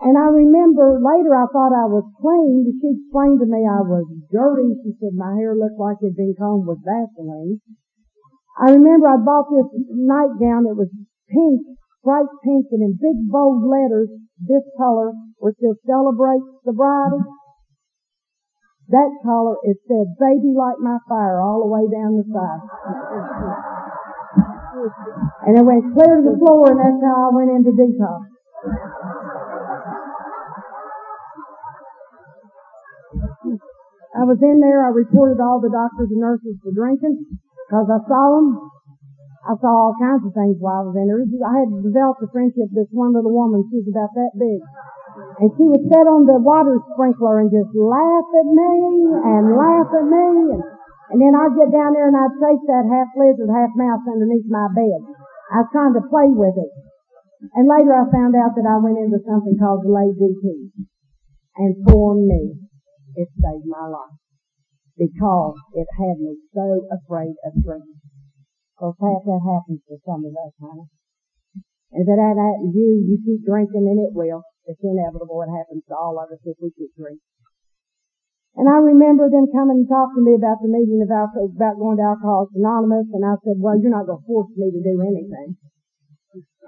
And 0.02 0.18
I 0.18 0.28
remember 0.34 0.98
later 0.98 1.32
I 1.32 1.46
thought 1.48 1.72
I 1.72 1.86
was 1.86 2.04
clean. 2.18 2.66
but 2.66 2.74
She 2.82 2.90
explained 2.90 3.38
to 3.40 3.48
me 3.48 3.64
I 3.64 3.80
was 3.86 4.04
dirty. 4.28 4.76
She 4.82 4.92
said 4.98 5.14
my 5.14 5.32
hair 5.38 5.54
looked 5.54 5.78
like 5.78 6.02
it 6.02 6.12
had 6.12 6.18
been 6.18 6.34
combed 6.36 6.66
with 6.66 6.82
Vaseline. 6.82 7.62
I 8.58 8.74
remember 8.74 9.08
I 9.08 9.16
bought 9.22 9.48
this 9.48 9.70
nightgown. 9.94 10.66
It 10.66 10.76
was 10.76 10.90
pink, 11.30 11.78
bright 12.02 12.28
pink, 12.42 12.66
and 12.74 12.82
in 12.82 12.98
big 12.98 13.16
bold 13.30 13.62
letters, 13.62 14.10
this 14.40 14.64
color, 14.76 15.12
which 15.38 15.56
still 15.56 15.76
celebrates 15.86 16.48
sobriety. 16.64 17.20
That 18.88 19.10
color, 19.22 19.54
it 19.62 19.78
said, 19.86 20.18
baby 20.18 20.50
light 20.56 20.82
my 20.82 20.98
fire 21.08 21.40
all 21.40 21.62
the 21.62 21.70
way 21.70 21.86
down 21.86 22.18
the 22.18 22.26
side. 22.26 22.62
and 25.46 25.58
it 25.58 25.62
went 25.62 25.94
clear 25.94 26.18
to 26.18 26.24
the 26.26 26.36
floor 26.38 26.72
and 26.72 26.80
that's 26.80 26.98
how 27.04 27.28
I 27.28 27.34
went 27.36 27.54
into 27.54 27.70
detox. 27.70 28.26
I 34.10 34.24
was 34.26 34.42
in 34.42 34.58
there, 34.58 34.84
I 34.84 34.90
reported 34.90 35.38
all 35.38 35.60
the 35.62 35.70
doctors 35.70 36.10
and 36.10 36.18
nurses 36.18 36.58
for 36.62 36.74
drinking, 36.74 37.38
because 37.68 37.86
I 37.86 38.02
saw 38.08 38.36
them. 38.36 38.79
I 39.40 39.56
saw 39.56 39.72
all 39.72 39.96
kinds 39.96 40.20
of 40.28 40.36
things 40.36 40.60
while 40.60 40.84
I 40.84 40.92
was 40.92 40.96
in 41.00 41.08
there. 41.08 41.24
I 41.24 41.64
had 41.64 41.72
developed 41.80 42.20
a 42.20 42.28
friendship 42.28 42.68
with 42.68 42.84
this 42.84 42.92
one 42.92 43.16
little 43.16 43.32
woman, 43.32 43.64
she 43.72 43.80
was 43.80 43.88
about 43.88 44.12
that 44.12 44.36
big. 44.36 44.60
And 45.40 45.48
she 45.56 45.64
would 45.64 45.84
sit 45.88 46.06
on 46.06 46.28
the 46.28 46.36
water 46.36 46.76
sprinkler 46.92 47.40
and 47.40 47.48
just 47.48 47.72
laugh 47.72 48.28
at 48.36 48.48
me 48.52 48.72
and 49.16 49.56
laugh 49.56 49.88
at 49.96 50.06
me. 50.06 50.28
And, 50.54 50.62
and 51.10 51.18
then 51.18 51.32
I'd 51.32 51.56
get 51.56 51.72
down 51.72 51.96
there 51.96 52.12
and 52.12 52.16
I'd 52.20 52.36
chase 52.36 52.64
that 52.68 52.84
half 52.84 53.10
lizard, 53.16 53.48
half 53.48 53.72
mouse 53.74 54.04
underneath 54.04 54.44
my 54.46 54.68
bed. 54.76 55.00
I 55.50 55.64
was 55.64 55.72
trying 55.72 55.96
to 55.96 56.04
play 56.04 56.28
with 56.30 56.60
it. 56.60 56.72
And 57.56 57.64
later 57.64 57.96
I 57.96 58.04
found 58.12 58.36
out 58.36 58.52
that 58.54 58.68
I 58.68 58.76
went 58.76 59.00
into 59.00 59.24
something 59.24 59.56
called 59.56 59.88
delayed 59.88 60.20
DT. 60.20 60.68
And 61.56 61.80
for 61.88 62.14
me, 62.14 62.60
it 63.16 63.28
saved 63.40 63.66
my 63.66 63.88
life. 63.88 64.20
Because 65.00 65.56
it 65.72 65.88
had 65.96 66.20
me 66.20 66.36
so 66.52 66.84
afraid 66.92 67.34
of 67.48 67.56
drinking. 67.64 67.99
Because 68.80 68.96
half 68.96 69.20
that 69.28 69.44
happens 69.44 69.84
to 69.92 70.00
some 70.08 70.24
of 70.24 70.32
us, 70.32 70.56
honey. 70.56 70.88
And 71.92 72.08
hadn't 72.08 72.40
happened 72.40 72.72
to 72.72 72.80
you, 72.80 73.04
you 73.12 73.20
keep 73.20 73.44
drinking 73.44 73.84
and 73.84 74.00
it 74.00 74.16
will. 74.16 74.40
It's 74.64 74.80
inevitable. 74.80 75.44
It 75.44 75.52
happens 75.52 75.84
to 75.92 75.94
all 76.00 76.16
of 76.16 76.32
us 76.32 76.40
if 76.48 76.56
we 76.64 76.72
keep 76.72 76.88
drinking. 76.96 77.20
And 78.56 78.72
I 78.72 78.80
remember 78.80 79.28
them 79.28 79.52
coming 79.52 79.84
and 79.84 79.90
talking 79.90 80.24
to 80.24 80.24
me 80.24 80.32
about 80.32 80.64
the 80.64 80.72
meeting 80.72 81.04
of 81.04 81.12
alcohol, 81.12 81.52
about 81.52 81.76
going 81.76 82.00
to 82.00 82.08
Alcoholics 82.08 82.56
Anonymous, 82.56 83.12
and 83.12 83.20
I 83.20 83.36
said, 83.44 83.60
well, 83.60 83.76
you're 83.76 83.92
not 83.92 84.08
going 84.08 84.16
to 84.16 84.24
force 84.24 84.48
me 84.56 84.72
to 84.72 84.80
do 84.80 84.96
anything. 85.04 85.60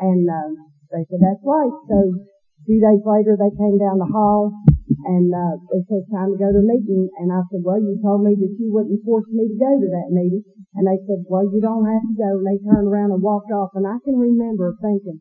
And 0.04 0.28
uh, 0.28 0.52
they 0.92 1.08
said, 1.08 1.16
that's 1.16 1.40
right. 1.48 1.74
So 1.88 1.96
a 2.12 2.62
few 2.68 2.76
days 2.76 3.00
later, 3.08 3.40
they 3.40 3.56
came 3.56 3.80
down 3.80 3.96
the 3.96 4.12
hall, 4.12 4.52
and 4.88 5.30
uh, 5.32 5.54
said, 5.70 6.02
it's 6.02 6.10
time 6.10 6.30
to 6.30 6.38
go 6.38 6.50
to 6.50 6.62
a 6.62 6.66
meeting. 6.66 7.08
And 7.18 7.32
I 7.32 7.42
said, 7.50 7.62
well, 7.62 7.80
you 7.80 7.98
told 8.02 8.22
me 8.22 8.34
that 8.38 8.52
you 8.58 8.68
wouldn't 8.70 9.02
force 9.04 9.26
me 9.30 9.48
to 9.48 9.56
go 9.58 9.72
to 9.78 9.88
that 9.88 10.10
meeting. 10.10 10.42
And 10.74 10.86
they 10.86 10.98
said, 11.06 11.24
well, 11.26 11.46
you 11.46 11.60
don't 11.60 11.86
have 11.86 12.04
to 12.06 12.14
go. 12.14 12.30
And 12.38 12.46
they 12.46 12.58
turned 12.62 12.88
around 12.88 13.10
and 13.12 13.22
walked 13.22 13.50
off. 13.50 13.74
And 13.74 13.86
I 13.86 13.98
can 14.04 14.16
remember 14.16 14.74
thinking, 14.80 15.20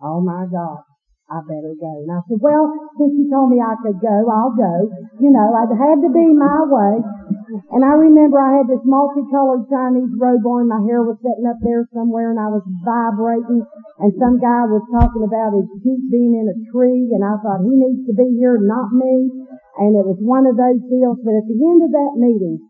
oh 0.00 0.20
my 0.20 0.44
God, 0.50 0.84
I 1.26 1.42
better 1.42 1.74
go. 1.74 2.06
And 2.06 2.10
I 2.14 2.22
said, 2.30 2.38
well, 2.38 2.70
since 2.94 3.18
you 3.18 3.26
told 3.26 3.50
me 3.50 3.58
I 3.58 3.74
could 3.82 3.98
go, 3.98 4.14
I'll 4.30 4.54
go. 4.54 4.74
You 5.18 5.34
know, 5.34 5.50
it 5.58 5.74
had 5.74 5.98
to 6.06 6.10
be 6.14 6.26
my 6.30 6.62
way. 6.70 7.02
And 7.74 7.82
I 7.82 7.98
remember 7.98 8.38
I 8.38 8.62
had 8.62 8.70
this 8.70 8.86
multicolored 8.86 9.66
Chinese 9.66 10.14
robe 10.22 10.46
on. 10.46 10.70
My 10.70 10.78
hair 10.86 11.02
was 11.02 11.18
sitting 11.18 11.50
up 11.50 11.58
there 11.66 11.82
somewhere 11.90 12.30
and 12.30 12.38
I 12.38 12.46
was 12.46 12.62
vibrating. 12.86 13.66
And 13.98 14.10
some 14.22 14.38
guy 14.38 14.70
was 14.70 14.86
talking 14.94 15.26
about 15.26 15.58
his 15.58 15.66
feet 15.82 16.06
being 16.14 16.38
in 16.38 16.46
a 16.46 16.56
tree. 16.70 17.10
And 17.10 17.26
I 17.26 17.34
thought, 17.42 17.66
he 17.66 17.74
needs 17.74 18.06
to 18.06 18.14
be 18.14 18.38
here, 18.38 18.62
not 18.62 18.94
me. 18.94 19.26
And 19.82 19.98
it 19.98 20.06
was 20.06 20.22
one 20.22 20.46
of 20.46 20.54
those 20.54 20.78
deals. 20.86 21.18
But 21.26 21.42
at 21.42 21.46
the 21.50 21.58
end 21.58 21.80
of 21.82 21.90
that 21.90 22.14
meeting, 22.22 22.62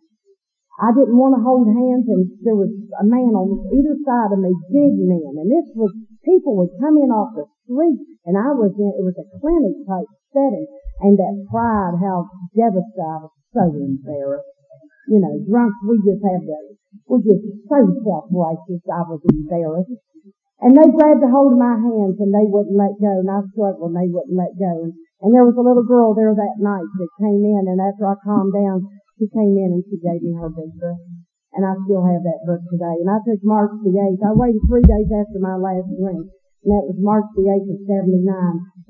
I 0.77 0.93
didn't 0.93 1.17
want 1.17 1.33
to 1.33 1.41
hold 1.41 1.73
hands 1.73 2.05
and 2.05 2.29
there 2.45 2.53
was 2.53 2.69
a 2.69 3.05
man 3.09 3.33
on 3.33 3.49
either 3.73 3.97
side 4.05 4.29
of 4.29 4.45
me, 4.45 4.53
big 4.69 4.93
men, 5.09 5.41
and 5.41 5.49
this 5.49 5.73
was, 5.73 5.89
people 6.27 6.59
would 6.59 6.75
come 6.83 6.99
in 6.99 7.15
off 7.15 7.39
the 7.39 7.47
street 7.63 8.03
and 8.27 8.35
I 8.35 8.51
was 8.53 8.75
in, 8.75 8.91
it 8.99 9.07
was 9.07 9.15
a 9.15 9.31
clinic 9.39 9.79
type 9.87 10.11
setting 10.35 10.67
and 11.07 11.15
that 11.15 11.35
pride, 11.47 11.95
how 12.03 12.27
devastated, 12.53 13.07
I 13.07 13.23
was 13.23 13.35
so 13.55 13.65
embarrassed. 13.71 14.51
You 15.07 15.23
know, 15.23 15.39
drunks, 15.47 15.79
we 15.87 16.03
just 16.03 16.21
have 16.27 16.43
those. 16.43 16.75
We're 17.07 17.23
just 17.23 17.47
so 17.71 17.79
self-righteous, 18.03 18.83
I 18.91 19.03
was 19.07 19.23
embarrassed. 19.31 19.95
And 20.59 20.75
they 20.75 20.89
grabbed 20.89 21.23
a 21.23 21.31
hold 21.31 21.55
of 21.55 21.61
my 21.63 21.79
hands 21.79 22.19
and 22.19 22.33
they 22.33 22.49
wouldn't 22.49 22.75
let 22.75 22.97
go 22.99 23.23
and 23.23 23.31
I 23.31 23.45
struggled 23.53 23.93
and 23.93 23.99
they 24.01 24.11
wouldn't 24.11 24.35
let 24.35 24.57
go. 24.59 24.91
And, 25.23 25.31
there 25.31 25.45
was 25.45 25.57
a 25.57 25.65
little 25.65 25.85
girl 25.85 26.13
there 26.13 26.33
that 26.33 26.57
night 26.61 26.89
that 26.97 27.21
came 27.21 27.45
in 27.45 27.65
and 27.71 27.81
after 27.81 28.09
I 28.09 28.17
calmed 28.25 28.57
down, 28.57 28.89
she 29.21 29.29
came 29.31 29.57
in 29.57 29.79
and 29.79 29.85
she 29.85 30.01
gave 30.01 30.25
me 30.25 30.33
her 30.37 30.49
big 30.49 30.73
book. 30.81 31.01
And 31.57 31.65
I 31.65 31.73
still 31.89 32.05
have 32.05 32.21
that 32.21 32.45
book 32.45 32.61
today. 32.69 33.01
And 33.01 33.09
I 33.09 33.17
took 33.25 33.41
March 33.41 33.73
the 33.81 33.97
8th. 33.97 34.21
I 34.21 34.37
waited 34.37 34.61
three 34.69 34.85
days 34.85 35.09
after 35.09 35.41
my 35.41 35.57
last 35.57 35.89
drink. 35.97 36.29
And 36.29 36.69
that 36.69 36.85
was 36.85 37.01
March 37.01 37.25
the 37.33 37.49
8th 37.49 37.73
of 37.73 37.81
79. 37.89 38.29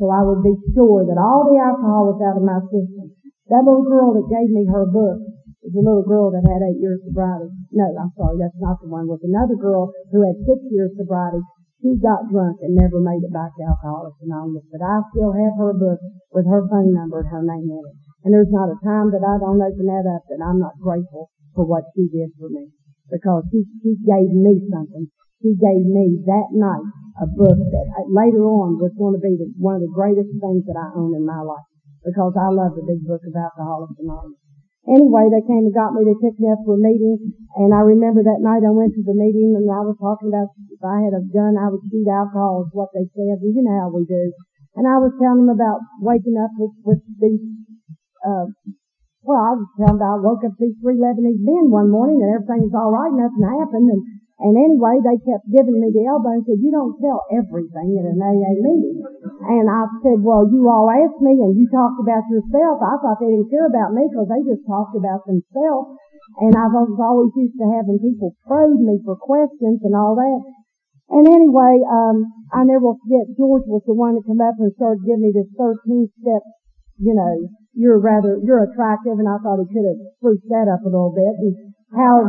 So 0.02 0.10
I 0.10 0.26
would 0.26 0.42
be 0.42 0.58
sure 0.74 1.06
that 1.06 1.14
all 1.14 1.46
the 1.46 1.62
alcohol 1.62 2.10
was 2.10 2.18
out 2.26 2.34
of 2.34 2.42
my 2.42 2.58
system. 2.66 3.14
That 3.54 3.62
little 3.62 3.86
girl 3.86 4.18
that 4.18 4.26
gave 4.26 4.50
me 4.50 4.66
her 4.66 4.82
book 4.90 5.22
was 5.62 5.74
a 5.78 5.82
little 5.82 6.02
girl 6.02 6.34
that 6.34 6.42
had 6.42 6.66
eight 6.66 6.82
years 6.82 6.98
sobriety. 7.06 7.54
No, 7.70 7.86
I'm 7.86 8.10
sorry, 8.18 8.38
that's 8.42 8.58
not 8.58 8.82
the 8.82 8.90
one. 8.90 9.06
Was 9.06 9.22
another 9.22 9.54
girl 9.54 9.94
who 10.10 10.26
had 10.26 10.38
six 10.42 10.58
years 10.74 10.90
sobriety. 10.98 11.42
She 11.82 11.94
got 12.02 12.26
drunk 12.30 12.58
and 12.66 12.74
never 12.74 12.98
made 12.98 13.22
it 13.22 13.30
back 13.30 13.54
to 13.54 13.62
Alcoholics 13.62 14.18
Anonymous. 14.26 14.66
But 14.74 14.82
I 14.82 15.06
still 15.14 15.30
have 15.30 15.54
her 15.58 15.74
book 15.74 16.02
with 16.34 16.46
her 16.50 16.66
phone 16.66 16.90
number 16.90 17.22
and 17.22 17.30
her 17.30 17.46
name 17.46 17.70
in 17.70 17.82
it. 17.82 17.96
And 18.26 18.34
there's 18.34 18.50
not 18.50 18.74
a 18.74 18.78
time 18.82 19.14
that 19.14 19.22
I 19.22 19.38
don't 19.38 19.62
open 19.62 19.86
that 19.86 20.06
up 20.10 20.26
that 20.26 20.42
I'm 20.42 20.58
not 20.58 20.74
grateful 20.82 21.30
for 21.56 21.64
what 21.64 21.88
she 21.96 22.04
did 22.12 22.28
for 22.36 22.52
me. 22.52 22.68
Because 23.08 23.48
she, 23.48 23.64
she 23.80 23.96
gave 24.04 24.28
me 24.28 24.60
something. 24.68 25.08
She 25.40 25.56
gave 25.56 25.84
me 25.88 26.20
that 26.28 26.52
night 26.52 26.86
a 27.16 27.26
book 27.26 27.56
that 27.56 27.86
later 28.12 28.44
on 28.44 28.76
was 28.76 28.92
going 29.00 29.16
to 29.16 29.22
be 29.24 29.40
the, 29.40 29.48
one 29.56 29.80
of 29.80 29.82
the 29.82 29.96
greatest 29.96 30.28
things 30.36 30.68
that 30.68 30.76
I 30.76 30.92
own 30.92 31.16
in 31.16 31.24
my 31.24 31.40
life. 31.40 31.64
Because 32.04 32.36
I 32.36 32.52
love 32.52 32.76
the 32.76 32.84
big 32.84 33.02
book 33.08 33.24
of 33.24 33.32
Alcoholics 33.32 33.96
Anonymous. 33.98 34.38
Anyway, 34.86 35.26
they 35.26 35.42
came 35.42 35.66
and 35.66 35.74
got 35.74 35.90
me. 35.98 36.06
They 36.06 36.14
picked 36.22 36.38
me 36.38 36.46
up 36.46 36.62
for 36.62 36.78
a 36.78 36.82
meeting. 36.82 37.18
And 37.58 37.74
I 37.74 37.82
remember 37.82 38.22
that 38.22 38.38
night 38.38 38.62
I 38.62 38.70
went 38.70 38.94
to 38.94 39.02
the 39.02 39.18
meeting 39.18 39.58
and 39.58 39.66
I 39.66 39.82
was 39.82 39.98
talking 39.98 40.30
about 40.30 40.54
if 40.70 40.78
I 40.78 41.02
had 41.02 41.16
a 41.16 41.26
gun, 41.26 41.58
I 41.58 41.66
would 41.66 41.82
shoot 41.90 42.06
alcohol 42.06 42.62
is 42.62 42.70
what 42.70 42.94
they 42.94 43.02
said. 43.10 43.42
You 43.42 43.66
know 43.66 43.80
how 43.82 43.90
we 43.90 44.06
do. 44.06 44.30
And 44.78 44.86
I 44.86 45.02
was 45.02 45.10
telling 45.18 45.42
them 45.42 45.56
about 45.56 45.82
waking 45.98 46.38
up 46.38 46.54
with, 46.54 46.70
with 46.86 47.02
these 47.18 47.42
uh, 48.22 48.46
well, 49.26 49.42
I 49.42 49.52
was 49.58 49.68
telling 49.74 49.98
I 50.00 50.22
woke 50.22 50.46
up 50.46 50.54
these 50.56 50.78
three 50.78 50.96
Lebanese 50.96 51.42
men 51.42 51.68
one 51.68 51.90
morning 51.90 52.22
and 52.22 52.30
everything 52.30 52.70
was 52.70 52.74
all 52.78 52.94
right, 52.94 53.10
nothing 53.10 53.42
happened, 53.42 53.90
and 53.90 54.02
and 54.36 54.52
anyway, 54.52 55.00
they 55.00 55.16
kept 55.24 55.48
giving 55.48 55.80
me 55.80 55.88
the 55.96 56.04
elbow 56.12 56.36
and 56.36 56.44
said, 56.44 56.60
you 56.60 56.68
don't 56.68 56.92
tell 57.00 57.24
everything 57.32 57.96
at 57.96 58.04
an 58.04 58.20
AA 58.20 58.52
meeting. 58.60 59.00
And 59.48 59.64
I 59.64 59.88
said, 60.04 60.20
well, 60.20 60.44
you 60.44 60.68
all 60.68 60.92
asked 60.92 61.24
me 61.24 61.40
and 61.40 61.56
you 61.56 61.64
talked 61.72 61.96
about 62.04 62.28
yourself. 62.28 62.84
I 62.84 63.00
thought 63.00 63.16
they 63.16 63.32
didn't 63.32 63.48
care 63.48 63.64
about 63.64 63.96
me 63.96 64.04
because 64.04 64.28
they 64.28 64.44
just 64.44 64.68
talked 64.68 64.92
about 64.92 65.24
themselves. 65.24 65.96
And 66.44 66.52
I 66.52 66.68
was 66.68 67.00
always 67.00 67.32
used 67.32 67.56
to 67.56 67.66
having 67.80 67.96
people 67.96 68.36
probe 68.44 68.76
me 68.76 69.00
for 69.08 69.16
questions 69.16 69.80
and 69.80 69.96
all 69.96 70.12
that. 70.20 70.40
And 71.16 71.24
anyway, 71.24 71.80
um, 71.88 72.28
I 72.52 72.68
never 72.68 72.92
forget, 72.92 73.32
George 73.40 73.64
was 73.64 73.88
the 73.88 73.96
one 73.96 74.20
that 74.20 74.28
came 74.28 74.44
up 74.44 74.60
and 74.60 74.68
started 74.76 75.00
giving 75.06 75.22
me 75.22 75.32
this 75.32 75.48
13 75.56 76.12
step, 76.20 76.44
you 77.00 77.16
know, 77.16 77.48
you're 77.76 78.00
rather, 78.00 78.40
you're 78.40 78.64
attractive, 78.64 79.20
and 79.20 79.28
I 79.28 79.36
thought 79.44 79.60
he 79.60 79.68
could 79.68 79.84
have 79.84 80.00
spruced 80.16 80.48
that 80.48 80.66
up 80.72 80.80
a 80.82 80.90
little 80.90 81.12
bit. 81.12 81.28
And 81.36 81.76
how, 81.92 82.24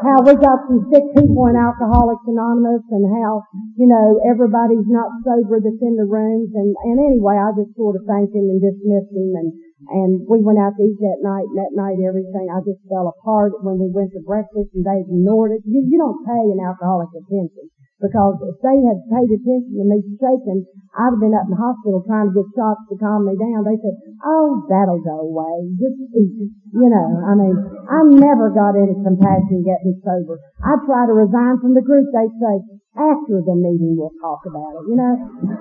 how 0.00 0.18
we 0.24 0.32
got 0.38 0.64
some 0.70 0.88
sick 0.88 1.04
people 1.18 1.44
in 1.50 1.58
Alcoholics 1.58 2.24
Anonymous, 2.24 2.86
and 2.94 3.04
how, 3.18 3.42
you 3.76 3.90
know, 3.90 4.22
everybody's 4.24 4.86
not 4.86 5.10
sober 5.26 5.58
that's 5.58 5.82
in 5.82 5.98
the 5.98 6.06
rooms. 6.06 6.54
And, 6.54 6.72
and 6.86 6.96
anyway, 7.02 7.36
I 7.36 7.50
just 7.58 7.74
sort 7.74 7.98
of 7.98 8.06
thanked 8.06 8.32
him 8.32 8.46
and 8.46 8.62
dismissed 8.62 9.12
him, 9.12 9.30
and, 9.36 9.48
and 9.90 10.10
we 10.30 10.38
went 10.40 10.62
out 10.62 10.78
to 10.78 10.82
eat 10.86 11.02
that 11.02 11.20
night, 11.20 11.50
and 11.50 11.58
that 11.58 11.74
night 11.74 11.98
everything, 11.98 12.46
I 12.48 12.62
just 12.62 12.80
fell 12.86 13.10
apart 13.10 13.58
when 13.66 13.82
we 13.82 13.90
went 13.90 14.14
to 14.14 14.22
breakfast, 14.22 14.70
and 14.72 14.86
they 14.86 15.02
ignored 15.02 15.58
it. 15.58 15.66
You, 15.66 15.82
you 15.82 15.98
don't 15.98 16.22
pay 16.22 16.46
an 16.54 16.62
alcoholic 16.62 17.10
attention. 17.10 17.68
Because 18.02 18.34
if 18.42 18.58
they 18.58 18.76
had 18.82 18.98
paid 19.06 19.30
attention 19.30 19.78
to 19.78 19.84
me 19.86 20.02
shaking, 20.18 20.66
I'd 20.98 21.14
have 21.14 21.22
been 21.22 21.38
up 21.38 21.46
in 21.46 21.54
the 21.54 21.62
hospital 21.62 22.02
trying 22.02 22.28
to 22.28 22.34
get 22.34 22.50
shots 22.58 22.82
to 22.90 22.98
calm 22.98 23.24
me 23.24 23.38
down. 23.38 23.62
They 23.62 23.78
said, 23.78 23.94
oh, 24.26 24.66
that'll 24.66 25.00
go 25.06 25.30
away. 25.30 25.70
Just 25.78 26.02
eat. 26.10 26.50
You 26.74 26.88
know, 26.90 27.08
I 27.22 27.32
mean, 27.38 27.54
I 27.86 28.02
never 28.10 28.50
got 28.50 28.74
any 28.74 28.98
compassion 28.98 29.62
getting 29.62 30.02
sober. 30.02 30.42
I'd 30.66 30.82
try 30.82 31.06
to 31.06 31.14
resign 31.14 31.62
from 31.62 31.78
the 31.78 31.84
group. 31.86 32.10
They'd 32.10 32.34
say, 32.42 32.54
after 32.98 33.40
the 33.40 33.56
meeting 33.56 33.96
we'll 33.96 34.12
talk 34.20 34.44
about 34.44 34.82
it. 34.82 34.84
You 34.90 34.96
know, 35.00 35.14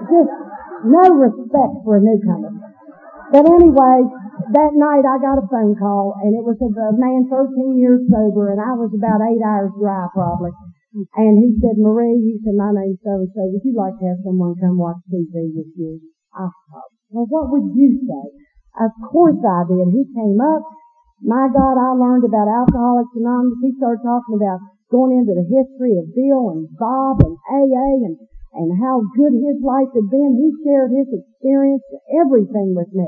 just 0.10 0.34
no 0.84 1.06
respect 1.16 1.74
for 1.86 1.98
a 1.98 2.02
newcomer. 2.04 2.52
But 3.32 3.48
anyway, 3.48 3.98
that 4.52 4.72
night 4.76 5.08
I 5.08 5.16
got 5.24 5.40
a 5.40 5.48
phone 5.48 5.80
call 5.80 6.20
and 6.20 6.36
it 6.36 6.44
was 6.44 6.60
of 6.60 6.76
a 6.76 6.92
man 7.00 7.32
13 7.32 7.80
years 7.80 8.04
sober 8.12 8.52
and 8.52 8.60
I 8.60 8.76
was 8.76 8.92
about 8.92 9.24
eight 9.24 9.40
hours 9.40 9.72
dry 9.80 10.12
probably. 10.12 10.52
And 10.92 11.40
he 11.40 11.56
said, 11.64 11.80
Marie, 11.80 12.20
he 12.20 12.36
said, 12.44 12.60
my 12.60 12.76
name's 12.76 13.00
so 13.00 13.24
and 13.24 13.32
so. 13.32 13.48
Would 13.48 13.64
you 13.64 13.72
like 13.72 13.96
to 13.96 14.06
have 14.12 14.20
someone 14.28 14.60
come 14.60 14.76
watch 14.76 15.00
TV 15.08 15.48
with 15.56 15.72
you? 15.80 16.04
I 16.36 16.52
thought, 16.52 16.92
well, 17.12 17.28
what 17.32 17.48
would 17.52 17.72
you 17.80 17.96
say? 18.04 18.26
Of 18.76 18.92
course 19.08 19.40
I 19.40 19.64
did. 19.72 19.88
He 19.88 20.04
came 20.12 20.40
up. 20.40 20.64
My 21.24 21.48
God, 21.48 21.80
I 21.80 21.96
learned 21.96 22.28
about 22.28 22.52
Alcoholics 22.52 23.16
Anonymous. 23.16 23.64
He 23.64 23.72
started 23.80 24.04
talking 24.04 24.36
about 24.36 24.60
going 24.92 25.16
into 25.16 25.32
the 25.32 25.48
history 25.48 25.96
of 25.96 26.12
Bill 26.12 26.60
and 26.60 26.68
Bob 26.76 27.24
and 27.24 27.40
AA 27.48 28.12
and, 28.12 28.16
and 28.60 28.70
how 28.76 29.00
good 29.16 29.32
his 29.32 29.64
life 29.64 29.92
had 29.96 30.12
been. 30.12 30.36
He 30.36 30.52
shared 30.68 30.92
his 30.92 31.08
experience, 31.08 31.84
everything 32.20 32.76
with 32.76 32.92
me. 32.92 33.08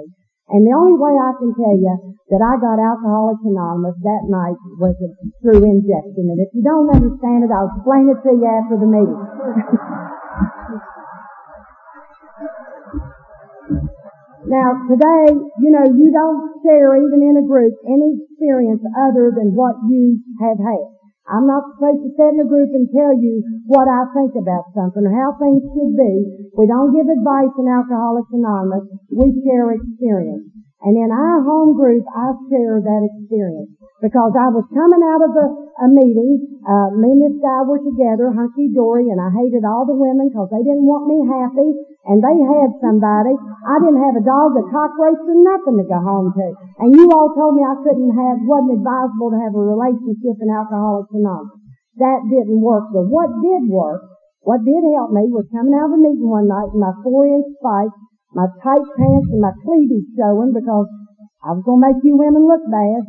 And 0.54 0.70
the 0.70 0.78
only 0.78 0.94
way 1.02 1.18
I 1.18 1.34
can 1.42 1.50
tell 1.58 1.74
you 1.74 2.14
that 2.30 2.46
I 2.46 2.62
got 2.62 2.78
Alcoholics 2.78 3.42
Anonymous 3.42 3.98
that 4.06 4.30
night 4.30 4.54
was 4.78 4.94
through 5.42 5.66
injection. 5.66 6.30
And 6.30 6.38
if 6.38 6.54
you 6.54 6.62
don't 6.62 6.94
understand 6.94 7.42
it, 7.42 7.50
I'll 7.50 7.74
explain 7.74 8.06
it 8.14 8.22
to 8.22 8.38
you 8.38 8.46
after 8.46 8.78
the 8.78 8.86
meeting. 8.86 9.18
now 14.54 14.78
today, 14.94 15.42
you 15.58 15.74
know, 15.74 15.90
you 15.90 16.14
don't 16.14 16.54
share 16.62 17.02
even 17.02 17.26
in 17.26 17.42
a 17.42 17.46
group 17.50 17.74
any 17.90 18.22
experience 18.22 18.86
other 18.94 19.34
than 19.34 19.58
what 19.58 19.82
you 19.90 20.22
have 20.38 20.62
had. 20.62 21.03
I'm 21.24 21.48
not 21.48 21.64
supposed 21.72 22.04
to 22.04 22.12
sit 22.20 22.36
in 22.36 22.44
a 22.44 22.48
group 22.48 22.76
and 22.76 22.92
tell 22.92 23.16
you 23.16 23.40
what 23.72 23.88
I 23.88 24.12
think 24.12 24.36
about 24.36 24.76
something 24.76 25.08
or 25.08 25.14
how 25.16 25.40
things 25.40 25.64
should 25.64 25.96
be. 25.96 26.14
We 26.52 26.68
don't 26.68 26.92
give 26.92 27.08
advice 27.08 27.56
in 27.56 27.72
Alcoholics 27.72 28.32
Anonymous. 28.36 28.92
We 29.08 29.32
share 29.48 29.72
experience. 29.72 30.52
And 30.84 31.00
in 31.00 31.10
our 31.16 31.40
home 31.48 31.80
group, 31.80 32.04
I 32.12 32.36
share 32.52 32.84
that 32.84 33.02
experience. 33.08 33.72
Because 34.04 34.36
I 34.36 34.52
was 34.52 34.68
coming 34.68 35.00
out 35.00 35.24
of 35.24 35.32
a, 35.32 35.48
a 35.80 35.88
meeting, 35.88 36.60
uh, 36.68 36.92
me 37.00 37.08
and 37.16 37.24
this 37.24 37.40
guy 37.40 37.64
were 37.64 37.80
together, 37.80 38.36
hunky-dory, 38.36 39.08
and 39.08 39.16
I 39.16 39.32
hated 39.32 39.64
all 39.64 39.88
the 39.88 39.96
women 39.96 40.28
because 40.28 40.52
they 40.52 40.60
didn't 40.60 40.84
want 40.84 41.08
me 41.08 41.24
happy, 41.24 41.72
and 42.12 42.20
they 42.20 42.36
had 42.36 42.84
somebody. 42.84 43.32
I 43.32 43.80
didn't 43.80 44.04
have 44.04 44.20
a 44.20 44.28
dog, 44.28 44.60
a 44.60 44.64
cockroach, 44.68 45.24
or 45.24 45.40
nothing 45.40 45.80
to 45.80 45.88
go 45.88 46.00
home 46.04 46.36
to. 46.36 46.48
And 46.84 46.92
you 46.92 47.08
all 47.16 47.32
told 47.32 47.56
me 47.56 47.64
I 47.64 47.80
couldn't 47.80 48.12
have, 48.12 48.44
wasn't 48.44 48.84
advisable 48.84 49.32
to 49.32 49.40
have 49.40 49.56
a 49.56 49.64
relationship 49.64 50.36
in 50.36 50.52
Alcoholics 50.52 51.16
Anonymous. 51.16 51.64
That 52.04 52.28
didn't 52.28 52.60
work. 52.60 52.92
But 52.92 53.08
what 53.08 53.32
did 53.40 53.72
work, 53.72 54.04
what 54.44 54.60
did 54.68 54.84
help 55.00 55.16
me 55.16 55.32
was 55.32 55.48
coming 55.48 55.80
out 55.80 55.88
of 55.88 55.96
a 55.96 56.02
meeting 56.04 56.28
one 56.28 56.52
night 56.52 56.76
in 56.76 56.84
my 56.84 56.92
four-inch 57.08 57.48
spikes, 57.56 57.96
my 58.34 58.50
tight 58.62 58.86
pants 58.98 59.30
and 59.32 59.42
my 59.42 59.54
cleavage 59.64 60.10
showing 60.18 60.52
because 60.54 60.90
I 61.46 61.54
was 61.54 61.64
going 61.66 61.82
to 61.82 61.86
make 61.88 62.00
you 62.04 62.18
women 62.18 62.46
look 62.46 62.66
bad 62.70 63.02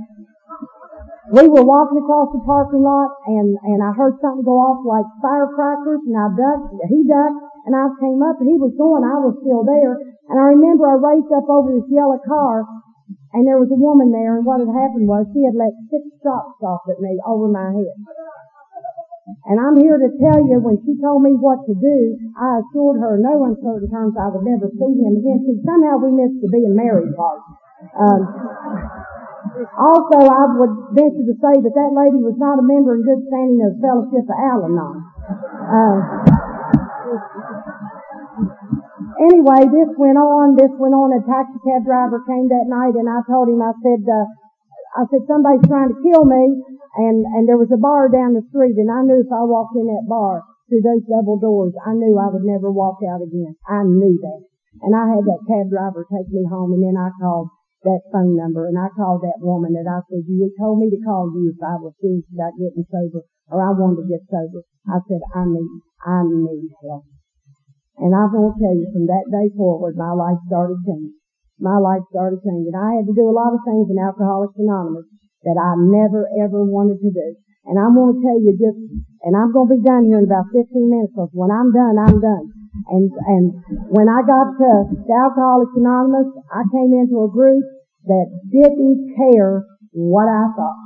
we 1.33 1.49
were 1.49 1.65
walking 1.65 2.05
across 2.05 2.29
the 2.37 2.43
parking 2.45 2.85
lot 2.85 3.09
and, 3.25 3.57
and 3.65 3.81
I 3.81 3.97
heard 3.97 4.21
something 4.21 4.45
go 4.45 4.61
off 4.61 4.85
like 4.85 5.09
firecrackers 5.25 6.05
and 6.05 6.17
I 6.21 6.29
ducked, 6.37 6.69
he 6.85 7.01
ducked, 7.09 7.41
and 7.65 7.73
I 7.73 7.89
came 7.97 8.21
up 8.21 8.37
and 8.45 8.49
he 8.49 8.61
was 8.61 8.77
going, 8.77 9.01
I 9.09 9.25
was 9.25 9.33
still 9.41 9.65
there. 9.65 9.97
And 10.29 10.37
I 10.37 10.53
remember 10.53 10.85
I 10.85 11.01
raced 11.01 11.33
up 11.33 11.49
over 11.49 11.73
this 11.73 11.89
yellow 11.89 12.21
car 12.29 12.69
and 13.33 13.49
there 13.49 13.57
was 13.57 13.73
a 13.73 13.81
woman 13.81 14.13
there 14.13 14.37
and 14.37 14.45
what 14.45 14.61
had 14.61 14.69
happened 14.69 15.09
was 15.09 15.25
she 15.33 15.49
had 15.49 15.57
let 15.57 15.73
six 15.89 16.05
shots 16.21 16.61
off 16.61 16.85
at 16.93 17.01
me 17.01 17.17
over 17.25 17.49
my 17.49 17.73
head. 17.73 17.97
And 19.25 19.57
I'm 19.57 19.81
here 19.81 19.97
to 19.97 20.11
tell 20.21 20.41
you, 20.45 20.61
when 20.61 20.77
she 20.85 21.01
told 21.01 21.25
me 21.25 21.33
what 21.33 21.65
to 21.65 21.73
do, 21.73 21.99
I 22.37 22.61
assured 22.61 23.01
her 23.01 23.17
no 23.17 23.49
uncertain 23.49 23.89
terms 23.89 24.13
I 24.21 24.29
would 24.29 24.45
never 24.45 24.69
see 24.69 24.93
him 25.01 25.17
again. 25.17 25.41
See, 25.49 25.65
somehow 25.65 25.97
we 25.97 26.13
missed 26.13 26.45
the 26.45 26.53
being 26.53 26.77
married 26.77 27.17
part. 27.17 27.41
Um, 27.97 28.21
also, 29.81 30.19
I 30.29 30.45
would 30.61 30.93
venture 30.93 31.25
to 31.25 31.37
say 31.41 31.57
that 31.57 31.73
that 31.73 31.93
lady 31.97 32.21
was 32.21 32.37
not 32.37 32.61
a 32.61 32.65
member 32.65 33.01
in 33.01 33.09
good 33.09 33.25
standing 33.33 33.65
of 33.65 33.81
Fellowship 33.81 34.29
of 34.29 34.37
Al-Anon. 34.37 34.97
Uh, 35.73 35.99
anyway, 39.25 39.65
this 39.73 39.89
went 39.97 40.21
on, 40.21 40.53
this 40.61 40.73
went 40.77 40.93
on. 40.93 41.17
A 41.17 41.25
taxi 41.25 41.57
cab 41.65 41.89
driver 41.89 42.21
came 42.29 42.53
that 42.53 42.69
night 42.69 42.93
and 42.93 43.09
I 43.09 43.25
told 43.25 43.49
him, 43.49 43.65
I 43.65 43.73
said, 43.81 44.05
uh, 44.05 44.29
I 45.01 45.09
said, 45.09 45.25
somebody's 45.25 45.65
trying 45.65 45.97
to 45.97 45.99
kill 46.05 46.29
me 46.29 46.74
and, 46.95 47.27
and 47.27 47.45
there 47.51 47.59
was 47.59 47.75
a 47.75 47.81
bar 47.81 48.07
down 48.07 48.39
the 48.39 48.47
street 48.55 48.79
and 48.79 48.87
I 48.87 49.03
knew 49.03 49.19
if 49.19 49.31
I 49.33 49.43
walked 49.43 49.75
in 49.75 49.91
that 49.91 50.07
bar 50.07 50.47
through 50.71 50.87
those 50.87 51.03
double 51.11 51.43
doors, 51.43 51.75
I 51.83 51.91
knew 51.99 52.15
I 52.15 52.31
would 52.31 52.47
never 52.47 52.71
walk 52.71 53.03
out 53.03 53.19
again. 53.19 53.59
I 53.67 53.83
knew 53.83 54.15
that. 54.23 54.43
And 54.83 54.95
I 54.95 55.11
had 55.11 55.27
that 55.27 55.43
cab 55.47 55.71
driver 55.75 56.07
take 56.07 56.31
me 56.31 56.47
home 56.47 56.71
and 56.71 56.83
then 56.83 56.95
I 56.95 57.11
called 57.19 57.51
that 57.83 58.07
phone 58.15 58.39
number 58.39 58.71
and 58.71 58.79
I 58.79 58.89
called 58.95 59.27
that 59.27 59.43
woman 59.43 59.75
and 59.75 59.91
I 59.91 60.07
said, 60.07 60.23
you 60.27 60.47
had 60.47 60.55
told 60.55 60.79
me 60.79 60.89
to 60.91 61.03
call 61.03 61.35
you 61.35 61.51
if 61.51 61.61
I 61.63 61.79
was 61.83 61.99
serious 61.99 62.27
about 62.31 62.59
getting 62.59 62.87
sober 62.87 63.27
or 63.51 63.59
I 63.59 63.75
wanted 63.75 64.07
to 64.07 64.11
get 64.11 64.23
sober. 64.31 64.63
I 64.87 65.03
said, 65.11 65.23
I 65.35 65.45
need, 65.51 65.71
I 65.99 66.23
need 66.23 66.71
help. 66.79 67.11
And 67.99 68.15
I'm 68.15 68.31
going 68.31 68.55
to 68.55 68.59
tell 68.59 68.75
you 68.75 68.87
from 68.91 69.07
that 69.11 69.31
day 69.31 69.51
forward, 69.55 69.95
my 69.99 70.15
life 70.15 70.39
started 70.47 70.79
changing. 70.87 71.19
My 71.59 71.79
life 71.79 72.03
started 72.11 72.43
changing. 72.43 72.75
I 72.75 72.99
had 72.99 73.07
to 73.07 73.15
do 73.15 73.31
a 73.31 73.35
lot 73.35 73.55
of 73.55 73.63
things 73.63 73.87
in 73.87 73.99
Alcoholics 73.99 74.59
Anonymous 74.59 75.07
that 75.45 75.57
I 75.61 75.77
never 75.79 76.29
ever 76.41 76.65
wanted 76.65 77.01
to 77.01 77.11
do. 77.13 77.29
And 77.65 77.81
I'm 77.81 77.97
going 77.97 78.17
to 78.17 78.21
tell 78.21 78.37
you 78.37 78.53
just, 78.61 78.77
and 79.25 79.33
I'm 79.33 79.49
going 79.49 79.73
to 79.73 79.75
be 79.81 79.83
done 79.85 80.05
here 80.05 80.21
in 80.21 80.29
about 80.29 80.53
15 80.53 80.69
minutes 80.85 81.17
because 81.17 81.33
when 81.33 81.49
I'm 81.49 81.73
done, 81.73 81.97
I'm 81.97 82.21
done. 82.21 82.47
And, 82.93 83.09
and 83.09 83.45
when 83.89 84.13
I 84.13 84.21
got 84.21 84.53
to, 84.61 84.71
to 84.93 85.13
Alcoholics 85.13 85.73
Anonymous, 85.73 86.29
I 86.53 86.69
came 86.69 86.93
into 86.93 87.25
a 87.25 87.33
group 87.33 87.65
that 88.05 88.27
didn't 88.53 89.17
care 89.17 89.65
what 89.97 90.29
I 90.29 90.53
thought. 90.53 90.85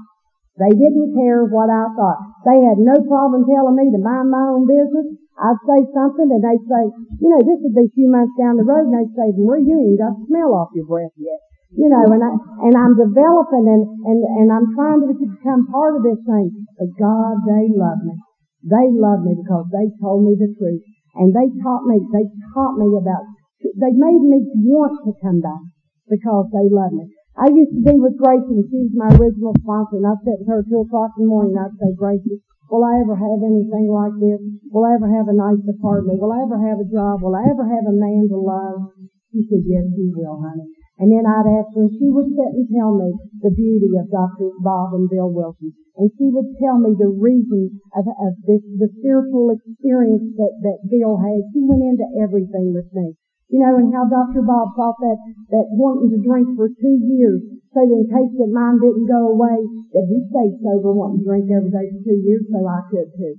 They 0.58 0.74
didn't 0.74 1.14
care 1.18 1.46
what 1.46 1.70
I 1.70 1.86
thought. 1.94 2.18
They 2.46 2.62
had 2.62 2.78
no 2.78 2.98
problem 3.06 3.46
telling 3.46 3.78
me 3.78 3.90
to 3.94 3.98
mind 4.02 4.30
my 4.30 4.42
own 4.54 4.66
business. 4.66 5.18
I'd 5.38 5.62
say 5.66 5.86
something 5.94 6.30
and 6.30 6.42
they'd 6.42 6.66
say, 6.66 6.82
you 7.22 7.28
know, 7.30 7.42
this 7.42 7.62
would 7.62 7.74
be 7.74 7.86
a 7.86 7.94
few 7.94 8.10
months 8.10 8.34
down 8.34 8.58
the 8.58 8.66
road 8.66 8.90
and 8.90 8.94
they'd 8.94 9.14
say, 9.14 9.30
Marie, 9.38 9.66
you 9.66 9.78
ain't 9.78 10.02
got 10.02 10.18
the 10.18 10.26
smell 10.26 10.54
off 10.54 10.74
your 10.74 10.86
breath 10.86 11.14
yet. 11.14 11.38
You 11.68 11.88
know, 11.92 12.00
and 12.00 12.24
I, 12.24 12.32
and 12.64 12.74
I'm 12.80 12.96
developing 12.96 13.68
and, 13.68 13.84
and, 14.08 14.20
and 14.40 14.48
I'm 14.48 14.72
trying 14.72 15.04
to 15.04 15.12
become 15.12 15.68
part 15.68 16.00
of 16.00 16.02
this 16.02 16.16
thing. 16.24 16.48
But 16.80 16.96
God, 16.96 17.44
they 17.44 17.68
love 17.76 18.00
me. 18.08 18.16
They 18.64 18.88
love 18.88 19.20
me 19.20 19.36
because 19.36 19.68
they 19.68 19.92
told 20.00 20.24
me 20.24 20.32
the 20.40 20.48
truth. 20.56 20.80
And 21.20 21.28
they 21.36 21.48
taught 21.60 21.84
me, 21.84 22.00
they 22.08 22.24
taught 22.56 22.80
me 22.80 22.88
about, 22.96 23.20
they 23.60 23.92
made 23.92 24.24
me 24.24 24.38
want 24.64 24.96
to 25.04 25.12
come 25.20 25.44
back 25.44 25.60
because 26.08 26.48
they 26.56 26.72
love 26.72 26.96
me. 26.96 27.12
I 27.36 27.52
used 27.52 27.76
to 27.76 27.82
be 27.84 27.94
with 28.00 28.16
Gracie 28.16 28.48
and 28.48 28.66
she 28.66 28.88
was 28.88 28.94
my 28.96 29.12
original 29.14 29.54
sponsor 29.62 30.00
and 30.00 30.08
I'd 30.08 30.24
sit 30.24 30.40
with 30.40 30.48
her 30.48 30.64
two 30.64 30.82
o'clock 30.88 31.14
in 31.20 31.28
the 31.28 31.30
morning 31.30 31.54
and 31.54 31.68
I'd 31.68 31.78
say, 31.78 31.92
Gracie, 31.94 32.40
will 32.72 32.82
I 32.82 32.98
ever 32.98 33.14
have 33.14 33.40
anything 33.44 33.92
like 33.92 34.16
this? 34.16 34.40
Will 34.72 34.88
I 34.88 34.96
ever 34.96 35.06
have 35.06 35.28
a 35.28 35.36
nice 35.36 35.62
apartment? 35.68 36.18
Will 36.18 36.32
I 36.32 36.42
ever 36.48 36.58
have 36.64 36.80
a 36.80 36.88
job? 36.88 37.22
Will 37.22 37.36
I 37.36 37.44
ever 37.44 37.62
have 37.62 37.86
a 37.86 37.94
man 37.94 38.26
to 38.32 38.38
love? 38.40 38.90
She 39.30 39.44
said, 39.46 39.62
yes, 39.68 39.86
you 39.94 40.10
will, 40.16 40.40
honey. 40.40 40.77
And 40.98 41.14
then 41.14 41.22
I'd 41.22 41.46
ask 41.46 41.70
her, 41.78 41.86
and 41.86 41.94
she 41.94 42.10
would 42.10 42.26
sit 42.34 42.50
and 42.58 42.66
tell 42.74 42.90
me 42.98 43.14
the 43.38 43.54
beauty 43.54 43.94
of 44.02 44.10
Dr. 44.10 44.50
Bob 44.58 44.98
and 44.98 45.06
Bill 45.06 45.30
Wilson. 45.30 45.70
And 45.94 46.10
she 46.18 46.26
would 46.26 46.58
tell 46.58 46.82
me 46.82 46.98
the 46.98 47.10
reason 47.10 47.78
of, 47.94 48.02
of 48.06 48.34
this, 48.42 48.62
the 48.82 48.90
spiritual 48.98 49.54
experience 49.54 50.26
that, 50.34 50.54
that 50.66 50.78
Bill 50.90 51.14
had. 51.22 51.38
She 51.54 51.62
went 51.62 51.86
into 51.86 52.06
everything 52.18 52.74
with 52.74 52.90
me. 52.90 53.14
You 53.48 53.62
know, 53.62 53.78
and 53.78 53.94
how 53.94 54.10
Dr. 54.10 54.42
Bob 54.42 54.74
thought 54.74 54.98
that, 54.98 55.18
that 55.54 55.66
wanting 55.72 56.12
to 56.12 56.20
drink 56.20 56.52
for 56.58 56.68
two 56.68 56.96
years, 57.00 57.40
so 57.72 57.80
that 57.80 57.94
in 57.94 58.04
case 58.10 58.34
that 58.34 58.52
mine 58.52 58.82
didn't 58.82 59.08
go 59.08 59.32
away, 59.32 59.56
that 59.94 60.04
he 60.04 60.18
stayed 60.34 60.58
sober 60.60 60.92
wanting 60.92 61.22
to 61.22 61.28
drink 61.30 61.46
every 61.48 61.70
day 61.70 61.88
for 61.94 62.02
two 62.04 62.18
years, 62.26 62.44
so 62.50 62.60
I 62.66 62.82
could 62.90 63.08
too. 63.16 63.38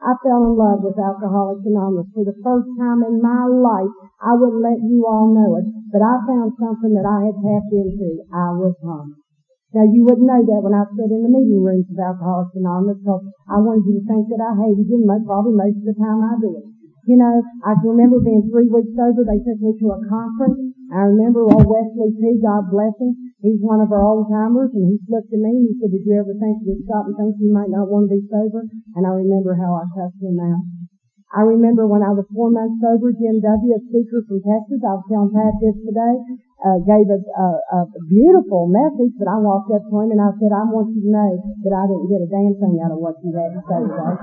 I 0.00 0.16
fell 0.24 0.48
in 0.48 0.56
love 0.56 0.80
with 0.80 0.96
Alcoholics 0.96 1.68
Anonymous 1.68 2.08
for 2.16 2.24
the 2.24 2.36
first 2.40 2.68
time 2.80 3.04
in 3.04 3.20
my 3.20 3.44
life. 3.44 3.92
I 4.24 4.32
wouldn't 4.32 4.64
let 4.64 4.80
you 4.80 5.04
all 5.04 5.28
know 5.28 5.60
it, 5.60 5.68
but 5.92 6.00
I 6.00 6.24
found 6.24 6.56
something 6.56 6.96
that 6.96 7.04
I 7.04 7.28
had 7.28 7.36
tapped 7.36 7.72
into. 7.72 8.24
I 8.32 8.56
was 8.56 8.72
home. 8.80 9.20
Now 9.76 9.86
you 9.86 10.02
wouldn't 10.02 10.26
know 10.26 10.40
that 10.40 10.62
when 10.64 10.74
I 10.74 10.88
sat 10.96 11.14
in 11.14 11.22
the 11.22 11.30
meeting 11.30 11.62
rooms 11.62 11.86
of 11.92 12.00
Alcoholics 12.00 12.56
Anonymous 12.58 12.98
because 13.04 13.22
I 13.46 13.60
wanted 13.62 13.86
you 13.86 14.00
to 14.00 14.04
think 14.08 14.26
that 14.32 14.42
I 14.42 14.56
hated 14.56 14.88
you, 14.88 15.04
probably 15.28 15.54
most 15.54 15.78
of 15.78 15.86
the 15.86 15.96
time 16.00 16.24
I 16.26 16.34
did. 16.42 16.64
You 17.06 17.16
know, 17.20 17.36
I 17.62 17.78
can 17.78 17.94
remember 17.94 18.18
being 18.24 18.50
three 18.50 18.66
weeks 18.66 18.92
sober. 18.98 19.22
They 19.22 19.40
took 19.44 19.62
me 19.62 19.76
to 19.78 19.86
a 19.94 19.98
conference. 20.10 20.74
I 20.90 21.06
remember 21.12 21.46
old 21.46 21.68
Wesley 21.68 22.10
P. 22.18 22.42
God 22.42 22.66
bless 22.72 22.96
him. 22.98 23.29
He's 23.40 23.60
one 23.64 23.80
of 23.80 23.88
our 23.88 24.04
old 24.04 24.28
timers, 24.28 24.70
and 24.76 24.84
he 24.84 25.00
looked 25.08 25.32
at 25.32 25.40
me 25.40 25.48
and 25.48 25.66
he 25.68 25.74
said, 25.80 25.90
"Did 25.90 26.04
you 26.04 26.14
ever 26.20 26.36
think 26.36 26.60
you'd 26.60 26.84
stop 26.84 27.08
and 27.08 27.16
think 27.16 27.40
you 27.40 27.48
might 27.48 27.72
not 27.72 27.88
want 27.88 28.08
to 28.08 28.20
be 28.20 28.28
sober?" 28.28 28.68
And 28.96 29.08
I 29.08 29.12
remember 29.16 29.56
how 29.56 29.80
I 29.80 29.88
cussed 29.96 30.20
him 30.20 30.36
out. 30.36 30.60
I 31.30 31.46
remember 31.46 31.86
when 31.86 32.02
I 32.02 32.10
was 32.10 32.26
four 32.34 32.50
months 32.50 32.82
sober, 32.82 33.14
Jim 33.14 33.38
W., 33.38 33.70
a 33.70 33.80
speaker 33.86 34.18
from 34.26 34.42
Texas, 34.42 34.82
I 34.82 34.98
was 34.98 35.06
telling 35.06 35.30
Pat 35.30 35.54
this 35.62 35.78
today, 35.78 36.14
uh, 36.58 36.82
gave 36.82 37.06
a, 37.06 37.22
a, 37.22 37.48
a 37.86 38.02
beautiful 38.10 38.66
message, 38.66 39.14
but 39.14 39.30
I 39.30 39.38
walked 39.38 39.70
up 39.70 39.86
to 39.86 39.94
him 39.94 40.10
and 40.10 40.18
I 40.18 40.34
said, 40.42 40.50
I 40.50 40.66
want 40.66 40.90
you 40.90 41.06
to 41.06 41.10
know 41.14 41.30
that 41.38 41.70
I 41.70 41.86
didn't 41.86 42.10
get 42.10 42.26
a 42.26 42.28
damn 42.28 42.58
thing 42.58 42.82
out 42.82 42.90
of 42.90 42.98
what 42.98 43.14
you 43.22 43.30
had 43.30 43.54
to 43.54 43.62
say 43.62 43.78
today. 43.78 44.14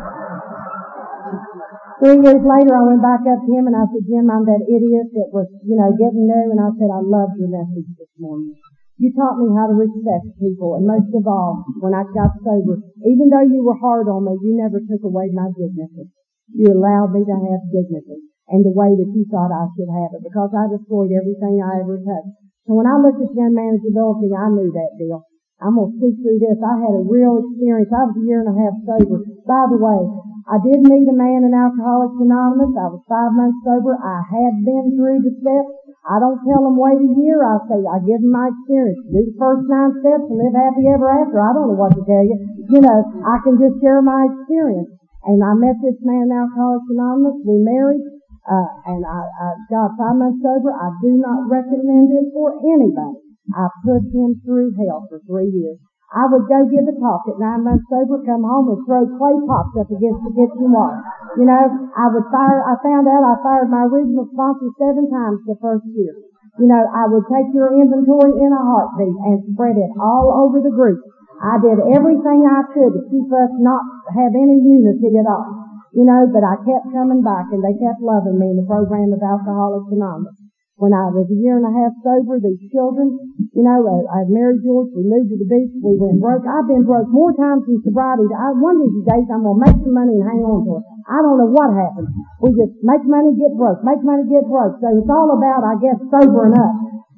Three 2.03 2.19
years 2.27 2.43
later, 2.43 2.75
I 2.75 2.83
went 2.85 3.01
back 3.01 3.23
up 3.23 3.39
to 3.39 3.49
him 3.55 3.71
and 3.71 3.75
I 3.79 3.87
said, 3.87 4.03
Jim, 4.03 4.27
I'm 4.27 4.43
that 4.43 4.67
idiot 4.67 5.07
that 5.15 5.31
was, 5.31 5.47
you 5.63 5.79
know, 5.79 5.89
getting 5.95 6.27
new. 6.27 6.45
And 6.51 6.59
I 6.59 6.69
said, 6.75 6.91
I 6.91 6.99
loved 7.01 7.39
your 7.39 7.49
message 7.49 7.87
this 7.95 8.11
morning. 8.19 8.53
You 8.97 9.13
taught 9.13 9.37
me 9.37 9.53
how 9.53 9.69
to 9.69 9.77
respect 9.77 10.25
people. 10.41 10.73
And 10.73 10.89
most 10.89 11.13
of 11.13 11.29
all, 11.29 11.61
when 11.85 11.93
I 11.93 12.01
got 12.17 12.33
sober, 12.41 12.81
even 13.05 13.29
though 13.29 13.45
you 13.45 13.61
were 13.61 13.77
hard 13.77 14.09
on 14.09 14.25
me, 14.25 14.33
you 14.41 14.57
never 14.57 14.81
took 14.81 15.05
away 15.05 15.29
my 15.29 15.53
dignity. 15.53 16.09
You 16.49 16.73
allowed 16.73 17.13
me 17.13 17.21
to 17.21 17.37
have 17.37 17.69
dignity 17.69 18.25
and 18.49 18.65
the 18.65 18.73
way 18.73 18.89
that 18.89 19.11
you 19.13 19.27
thought 19.29 19.53
I 19.53 19.69
should 19.77 19.91
have 19.91 20.17
it 20.17 20.23
because 20.25 20.49
I 20.55 20.71
destroyed 20.71 21.13
everything 21.13 21.61
I 21.61 21.85
ever 21.85 22.01
touched. 22.01 22.33
So 22.65 22.73
when 22.73 22.89
I 22.89 22.97
looked 22.97 23.21
at 23.21 23.37
your 23.37 23.53
manageability, 23.53 24.33
I 24.33 24.49
knew 24.49 24.71
that 24.73 24.97
deal. 24.97 25.21
I'm 25.61 25.73
to 25.73 25.89
speak 25.97 26.21
through 26.21 26.37
this. 26.37 26.57
I 26.61 26.75
had 26.85 26.93
a 26.93 27.05
real 27.05 27.41
experience. 27.41 27.89
I 27.89 28.05
was 28.05 28.13
a 28.13 28.25
year 28.29 28.45
and 28.45 28.53
a 28.53 28.57
half 28.61 28.75
sober. 28.85 29.25
By 29.45 29.65
the 29.73 29.81
way, 29.81 30.01
I 30.45 30.61
did 30.61 30.85
meet 30.85 31.09
a 31.09 31.17
man 31.17 31.43
in 31.43 31.53
Alcoholics 31.53 32.21
Anonymous. 32.21 32.77
I 32.77 32.87
was 32.93 33.01
five 33.09 33.33
months 33.33 33.57
sober. 33.65 33.97
I 33.97 34.21
had 34.21 34.53
been 34.61 34.93
through 34.93 35.25
the 35.25 35.33
steps. 35.41 35.86
I 36.07 36.23
don't 36.23 36.39
tell 36.47 36.63
them 36.63 36.79
wait 36.79 37.03
a 37.03 37.11
year. 37.19 37.43
I 37.43 37.59
say 37.67 37.83
I 37.83 37.99
give 37.99 38.23
them 38.23 38.31
my 38.31 38.47
experience. 38.47 39.03
Do 39.11 39.27
the 39.27 39.35
first 39.35 39.67
nine 39.67 39.91
steps 39.99 40.23
and 40.23 40.39
live 40.39 40.55
happy 40.55 40.87
ever 40.87 41.07
after. 41.11 41.35
I 41.43 41.51
don't 41.51 41.75
know 41.75 41.79
what 41.79 41.91
to 41.99 42.03
tell 42.07 42.23
you. 42.23 42.35
You 42.71 42.79
know, 42.79 42.97
I 43.27 43.43
can 43.43 43.59
just 43.59 43.83
share 43.83 43.99
my 43.99 44.23
experience. 44.23 44.87
And 45.27 45.43
I 45.43 45.51
met 45.59 45.75
this 45.83 45.99
man 46.07 46.31
in 46.31 46.31
Alcoholics 46.31 46.87
Anonymous. 46.87 47.43
We 47.43 47.59
married. 47.59 48.03
Uh, 48.47 48.69
and 48.87 49.03
I, 49.03 49.19
I 49.27 49.47
got 49.67 49.99
five 49.99 50.15
months 50.15 50.39
sober. 50.39 50.71
I 50.71 50.95
do 51.03 51.19
not 51.19 51.51
recommend 51.51 52.07
it 52.15 52.31
for 52.31 52.55
anybody. 52.55 53.19
I 53.51 53.67
put 53.83 54.07
him 54.07 54.39
through 54.47 54.79
hell 54.79 55.03
for 55.11 55.19
three 55.27 55.51
years. 55.51 55.75
I 56.07 56.23
would 56.31 56.47
go 56.47 56.63
give 56.71 56.87
a 56.87 56.95
talk 57.03 57.27
at 57.27 57.35
nine 57.35 57.67
months 57.67 57.83
sober, 57.91 58.23
come 58.23 58.47
home 58.47 58.71
and 58.71 58.79
throw 58.87 59.03
clay 59.19 59.35
pots 59.43 59.75
up 59.75 59.91
against 59.91 60.23
the 60.23 60.31
kitchen 60.39 60.71
wall. 60.71 60.95
You 61.35 61.43
know, 61.43 61.63
I 61.99 62.07
would 62.07 62.27
fire, 62.31 62.63
I 62.63 62.79
found 62.79 63.11
out 63.11 63.27
I 63.27 63.35
fired 63.43 63.67
my 63.67 63.83
original 63.91 64.23
sponsor 64.31 64.71
seven 64.79 65.11
times 65.11 65.43
the 65.43 65.59
first 65.59 65.83
year. 65.91 66.15
You 66.63 66.71
know, 66.71 66.79
I 66.79 67.11
would 67.11 67.27
take 67.27 67.51
your 67.51 67.75
inventory 67.75 68.39
in 68.39 68.51
a 68.55 68.63
heartbeat 68.63 69.19
and 69.19 69.51
spread 69.51 69.75
it 69.75 69.91
all 69.99 70.47
over 70.47 70.63
the 70.63 70.71
group. 70.71 71.03
I 71.43 71.59
did 71.59 71.75
everything 71.75 72.39
I 72.47 72.63
could 72.71 72.95
to 72.95 73.03
keep 73.11 73.27
us 73.27 73.51
not 73.59 73.83
have 74.15 74.31
any 74.31 74.63
unity 74.63 75.11
at 75.19 75.27
all. 75.27 75.59
You 75.91 76.07
know, 76.07 76.23
but 76.31 76.41
I 76.41 76.55
kept 76.63 76.87
coming 76.95 77.19
back 77.19 77.51
and 77.51 77.59
they 77.59 77.75
kept 77.75 77.99
loving 77.99 78.39
me 78.39 78.55
in 78.55 78.57
the 78.57 78.65
program 78.65 79.11
of 79.11 79.19
Alcoholics 79.19 79.91
Anonymous 79.91 80.36
when 80.77 80.93
I 80.93 81.09
was 81.09 81.25
a 81.25 81.37
year 81.37 81.57
and 81.57 81.65
a 81.65 81.73
half 81.73 81.93
sober, 82.05 82.37
these 82.37 82.61
children, 82.69 83.17
you 83.49 83.65
know, 83.65 83.81
uh, 83.81 84.05
I 84.13 84.29
married 84.29 84.61
George, 84.61 84.93
we 84.93 85.09
moved 85.09 85.33
to 85.33 85.37
the 85.41 85.49
beach, 85.49 85.73
we 85.81 85.97
went 85.97 86.21
broke. 86.21 86.45
I've 86.45 86.69
been 86.69 86.85
broke 86.85 87.09
more 87.09 87.33
times 87.33 87.65
in 87.65 87.81
sobriety. 87.81 88.29
I, 88.29 88.53
one 88.61 88.77
of 88.77 88.85
these 88.85 89.01
days 89.09 89.25
I'm 89.25 89.41
to 89.41 89.57
make 89.57 89.73
some 89.73 89.97
money 89.97 90.21
and 90.21 90.25
hang 90.29 90.45
on 90.45 90.69
to 90.69 90.71
it. 90.77 90.85
I 91.09 91.17
don't 91.25 91.41
know 91.41 91.49
what 91.49 91.73
happened. 91.73 92.13
We 92.45 92.53
just 92.53 92.77
make 92.85 93.01
money, 93.09 93.33
get 93.33 93.57
broke, 93.57 93.81
make 93.81 94.05
money, 94.05 94.29
get 94.29 94.45
broke. 94.45 94.77
So 94.77 94.87
it's 95.01 95.09
all 95.09 95.33
about, 95.33 95.65
I 95.65 95.81
guess, 95.81 95.97
sobering 96.13 96.53
up. 96.53 96.73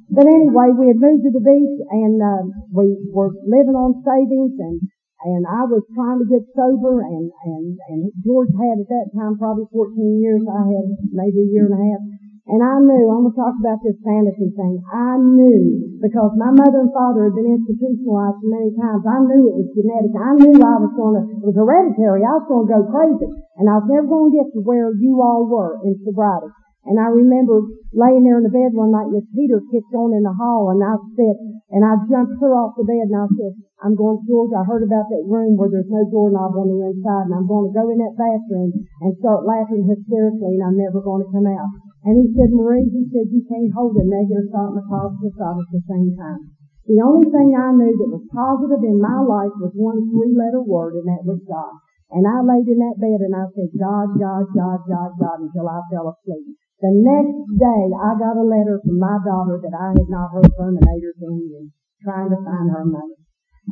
But 0.07 0.23
anyway, 0.23 0.71
we 0.79 0.95
had 0.95 1.03
moved 1.03 1.27
to 1.27 1.31
the 1.35 1.43
beach 1.43 1.75
and, 1.91 2.15
uh, 2.15 2.43
we 2.71 2.95
were 3.11 3.35
living 3.43 3.75
on 3.75 3.99
savings 4.07 4.55
and, 4.55 4.79
and 5.27 5.43
I 5.43 5.67
was 5.67 5.83
trying 5.91 6.23
to 6.23 6.27
get 6.31 6.47
sober 6.55 7.03
and, 7.03 7.27
and, 7.27 7.75
and 7.91 7.99
George 8.23 8.55
had 8.55 8.79
at 8.79 8.87
that 8.87 9.11
time 9.11 9.35
probably 9.35 9.67
14 9.67 9.99
years. 10.23 10.47
I 10.47 10.63
had 10.63 10.87
maybe 11.11 11.43
a 11.43 11.49
year 11.51 11.67
and 11.67 11.75
a 11.75 11.83
half. 11.91 12.01
And 12.49 12.65
I 12.65 12.81
knew, 12.81 13.05
I'm 13.13 13.29
going 13.29 13.33
to 13.33 13.37
talk 13.37 13.53
about 13.61 13.77
this 13.85 13.93
sanity 14.01 14.49
thing. 14.57 14.81
I 14.89 15.21
knew, 15.21 16.01
because 16.01 16.33
my 16.33 16.49
mother 16.49 16.81
and 16.81 16.89
father 16.89 17.29
had 17.29 17.37
been 17.37 17.61
institutionalized 17.61 18.41
many 18.41 18.73
times, 18.73 19.05
I 19.05 19.21
knew 19.21 19.53
it 19.53 19.57
was 19.61 19.69
genetic. 19.77 20.17
I 20.17 20.33
knew 20.33 20.57
I 20.57 20.81
was 20.81 20.93
going 20.97 21.13
to, 21.13 21.23
it 21.29 21.45
was 21.45 21.53
hereditary. 21.53 22.25
I 22.25 22.41
was 22.41 22.49
going 22.49 22.65
to 22.65 22.73
go 22.73 22.81
crazy. 22.89 23.29
And 23.61 23.69
I 23.69 23.77
was 23.77 23.85
never 23.85 24.09
going 24.09 24.33
to 24.33 24.37
get 24.41 24.47
to 24.57 24.65
where 24.65 24.89
you 24.97 25.21
all 25.21 25.45
were 25.45 25.77
in 25.85 25.93
sobriety. 26.01 26.49
And 26.89 26.97
I 26.97 27.13
remember 27.13 27.61
laying 27.93 28.25
there 28.25 28.41
in 28.41 28.47
the 28.47 28.55
bed 28.55 28.73
one 28.73 28.95
night 28.95 29.13
this 29.13 29.27
heater 29.37 29.61
kicked 29.69 29.93
on 29.93 30.15
in 30.15 30.25
the 30.25 30.33
hall 30.33 30.73
and 30.73 30.81
I 30.81 30.97
said, 31.13 31.37
and 31.69 31.85
I 31.85 32.01
jumped 32.09 32.41
her 32.41 32.55
off 32.55 32.79
the 32.79 32.87
bed 32.87 33.13
and 33.13 33.19
I 33.19 33.27
said, 33.35 33.53
I'm 33.83 33.93
going, 33.99 34.25
George, 34.25 34.55
I 34.57 34.65
heard 34.65 34.81
about 34.87 35.05
that 35.11 35.27
room 35.27 35.53
where 35.53 35.69
there's 35.69 35.91
no 35.91 36.07
doorknob 36.07 36.55
on 36.55 36.71
the 36.71 36.79
inside 36.89 37.29
and 37.29 37.35
I'm 37.35 37.45
going 37.45 37.69
to 37.69 37.75
go 37.75 37.93
in 37.93 37.99
that 37.99 38.17
bathroom 38.17 38.73
and 39.05 39.11
start 39.21 39.45
laughing 39.45 39.85
hysterically 39.85 40.57
and 40.57 40.65
I'm 40.65 40.79
never 40.79 41.03
going 41.03 41.21
to 41.21 41.29
come 41.29 41.45
out. 41.51 41.88
And 42.09 42.17
he 42.17 42.33
said, 42.33 42.49
Marie, 42.49 42.89
he 42.89 43.05
said, 43.13 43.29
you 43.29 43.45
can't 43.45 43.69
hold 43.69 43.93
a 43.93 44.01
negative 44.01 44.49
thought 44.49 44.73
and 44.73 44.81
a 44.81 44.87
positive 44.89 45.37
thought 45.37 45.61
at 45.61 45.69
the 45.69 45.83
same 45.85 46.17
time. 46.17 46.57
The 46.89 47.05
only 47.05 47.29
thing 47.29 47.53
I 47.53 47.69
knew 47.69 47.93
that 47.93 48.09
was 48.09 48.25
positive 48.33 48.81
in 48.81 48.97
my 48.97 49.21
life 49.21 49.53
was 49.61 49.77
one 49.77 50.09
three-letter 50.09 50.65
word, 50.65 50.97
and 50.97 51.05
that 51.05 51.21
was 51.21 51.37
God. 51.45 51.77
And 52.09 52.25
I 52.25 52.41
laid 52.41 52.65
in 52.65 52.81
that 52.81 52.97
bed 52.97 53.21
and 53.21 53.37
I 53.37 53.45
said, 53.53 53.69
God, 53.77 54.17
God, 54.17 54.49
God, 54.57 54.81
God, 54.89 55.11
God, 55.21 55.37
until 55.45 55.69
I 55.69 55.85
fell 55.93 56.09
asleep. 56.09 56.57
The 56.81 56.89
next 56.89 57.45
day, 57.61 57.83
I 57.93 58.17
got 58.17 58.41
a 58.41 58.45
letter 58.45 58.81
from 58.81 58.97
my 58.97 59.21
daughter 59.21 59.61
that 59.61 59.77
I 59.77 59.93
had 59.93 60.09
not 60.09 60.33
heard 60.33 60.49
from 60.57 60.81
in 60.81 60.89
eight 60.89 61.05
or 61.05 61.13
ten 61.13 61.37
years, 61.45 61.69
trying 62.01 62.33
to 62.33 62.41
find 62.41 62.73
her 62.73 62.89
money. 62.89 63.21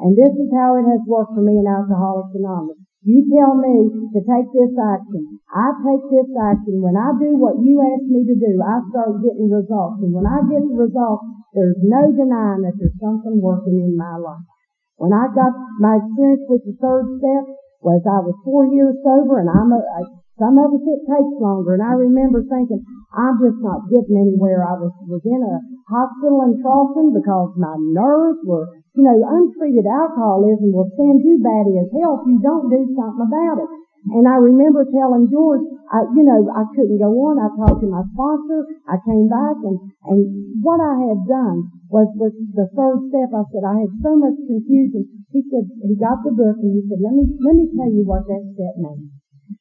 And 0.05 0.13
this 0.13 0.29
is 0.37 0.53
how 0.53 0.77
it 0.77 0.85
has 0.85 1.01
worked 1.09 1.33
for 1.33 1.41
me 1.41 1.57
in 1.57 1.65
Alcoholics 1.65 2.37
Anonymous. 2.37 2.85
You 3.07 3.23
tell 3.31 3.55
me 3.55 3.87
to 3.87 4.19
take 4.19 4.51
this 4.51 4.75
action. 4.75 5.39
I 5.47 5.71
take 5.79 6.03
this 6.11 6.27
action. 6.35 6.83
When 6.83 6.99
I 6.99 7.15
do 7.15 7.39
what 7.39 7.55
you 7.63 7.79
ask 7.79 8.03
me 8.03 8.27
to 8.27 8.35
do, 8.35 8.59
I 8.59 8.83
start 8.91 9.23
getting 9.23 9.47
results. 9.47 10.03
And 10.03 10.11
when 10.11 10.27
I 10.27 10.43
get 10.51 10.59
the 10.59 10.75
results, 10.75 11.23
there's 11.55 11.79
no 11.87 12.11
denying 12.11 12.67
that 12.67 12.75
there's 12.75 12.99
something 12.99 13.39
working 13.39 13.79
in 13.79 13.95
my 13.95 14.19
life. 14.19 14.43
When 14.99 15.15
I 15.15 15.31
got 15.31 15.55
my 15.79 16.03
experience 16.03 16.51
with 16.51 16.67
the 16.67 16.75
third 16.83 17.07
step 17.23 17.47
was 17.79 18.03
I 18.03 18.19
was 18.27 18.35
four 18.43 18.67
years 18.75 18.99
sober 18.99 19.39
and 19.39 19.47
I'm 19.55 19.71
a, 19.71 19.79
some 20.35 20.59
of 20.59 20.75
us 20.75 20.83
it 20.83 21.07
takes 21.07 21.33
longer. 21.39 21.79
And 21.79 21.85
I 21.87 21.95
remember 21.95 22.43
thinking, 22.43 22.83
I'm 23.15 23.39
just 23.39 23.63
not 23.63 23.87
getting 23.87 24.19
anywhere. 24.19 24.67
I 24.67 24.75
was, 24.83 24.91
was 25.07 25.23
in 25.23 25.41
a 25.47 25.55
hospital 25.87 26.43
in 26.43 26.59
Charleston 26.59 27.15
because 27.15 27.55
my 27.55 27.73
nerves 27.95 28.43
were 28.43 28.67
you 28.97 29.05
know, 29.05 29.13
untreated 29.21 29.85
alcoholism 29.85 30.73
will 30.73 30.89
send 30.97 31.21
you 31.21 31.37
batty 31.37 31.77
as 31.77 31.89
hell 31.93 32.17
if 32.17 32.25
you 32.25 32.41
don't 32.41 32.65
do 32.65 32.81
something 32.97 33.29
about 33.29 33.61
it. 33.61 33.69
And 34.09 34.25
I 34.25 34.41
remember 34.41 34.87
telling 34.89 35.29
George, 35.29 35.67
I, 35.93 36.01
you 36.17 36.23
know, 36.25 36.49
I 36.49 36.65
couldn't 36.73 36.97
go 36.97 37.11
on. 37.29 37.37
I 37.37 37.51
talked 37.53 37.83
to 37.83 37.89
my 37.91 38.01
sponsor. 38.15 38.65
I 38.87 38.97
came 39.03 39.27
back 39.29 39.57
and, 39.61 39.77
and 40.09 40.19
what 40.63 40.79
I 40.79 40.95
had 41.11 41.27
done 41.27 41.69
was, 41.93 42.07
was 42.17 42.33
the 42.57 42.65
third 42.73 42.97
step. 43.11 43.29
I 43.35 43.43
said, 43.53 43.63
I 43.67 43.75
had 43.85 43.91
so 44.01 44.17
much 44.17 44.37
confusion. 44.47 45.05
He 45.29 45.45
said, 45.51 45.67
he 45.83 45.93
got 45.99 46.23
the 46.23 46.33
book 46.33 46.57
and 46.57 46.71
he 46.73 46.81
said, 46.87 47.03
let 47.03 47.13
me, 47.13 47.25
let 47.37 47.53
me 47.53 47.65
tell 47.75 47.91
you 47.91 48.01
what 48.07 48.25
that 48.25 48.43
step 48.55 48.75
means. 48.79 49.11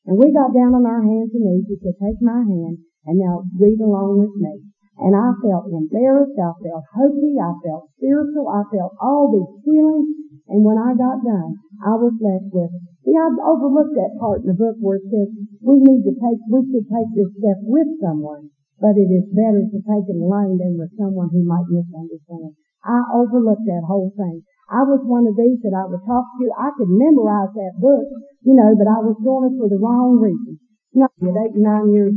And 0.07 0.16
we 0.16 0.30
got 0.30 0.55
down 0.55 0.78
on 0.78 0.87
our 0.87 1.03
hands 1.03 1.34
and 1.34 1.43
knees. 1.43 1.66
He 1.66 1.76
said, 1.82 1.99
take 1.99 2.22
my 2.22 2.41
hand 2.41 2.80
and 3.05 3.18
now 3.18 3.45
read 3.59 3.82
along 3.82 4.22
with 4.22 4.34
me. 4.39 4.62
And 4.97 5.12
I 5.12 5.36
felt 5.44 5.68
embarrassed, 5.68 6.40
I 6.40 6.57
felt 6.57 6.84
hopey, 6.97 7.36
I 7.36 7.53
felt 7.61 7.92
spiritual, 8.01 8.49
I 8.49 8.64
felt 8.72 8.97
all 8.97 9.28
these 9.28 9.53
feelings. 9.61 10.09
And 10.49 10.64
when 10.64 10.80
I 10.80 10.97
got 10.97 11.20
done, 11.20 11.61
I 11.84 12.01
was 12.01 12.16
left 12.16 12.49
with, 12.49 12.72
see, 13.05 13.12
I've 13.12 13.36
overlooked 13.36 13.92
that 13.92 14.16
part 14.16 14.40
in 14.40 14.49
the 14.49 14.57
book 14.57 14.80
where 14.80 14.97
it 14.97 15.05
says 15.12 15.28
we 15.61 15.84
need 15.84 16.01
to 16.09 16.16
take, 16.16 16.40
we 16.49 16.64
should 16.72 16.88
take 16.88 17.11
this 17.12 17.28
step 17.36 17.61
with 17.68 17.92
someone, 18.01 18.49
but 18.80 18.97
it 18.97 19.12
is 19.12 19.28
better 19.36 19.68
to 19.68 19.78
take 19.84 20.07
it 20.09 20.16
alone 20.16 20.57
than 20.57 20.80
with 20.80 20.97
someone 20.97 21.28
who 21.28 21.44
might 21.44 21.68
misunderstand. 21.68 22.57
I 22.80 23.05
overlooked 23.12 23.68
that 23.68 23.84
whole 23.84 24.16
thing. 24.16 24.49
I 24.72 24.80
was 24.80 25.05
one 25.05 25.28
of 25.28 25.36
these 25.36 25.61
that 25.61 25.76
I 25.76 25.84
would 25.92 26.09
talk 26.09 26.24
to. 26.24 26.44
I 26.57 26.72
could 26.72 26.88
memorize 26.88 27.53
that 27.53 27.76
book, 27.76 28.09
you 28.49 28.57
know, 28.57 28.72
but 28.72 28.88
I 28.88 29.05
was 29.05 29.20
doing 29.20 29.53
it 29.53 29.61
for 29.61 29.68
the 29.68 29.76
wrong 29.76 30.16
reason. 30.16 30.57
You 30.97 31.05
know, 31.05 31.12
at 31.20 31.36
eight, 31.36 31.57
nine 31.61 31.92
years 31.92 32.16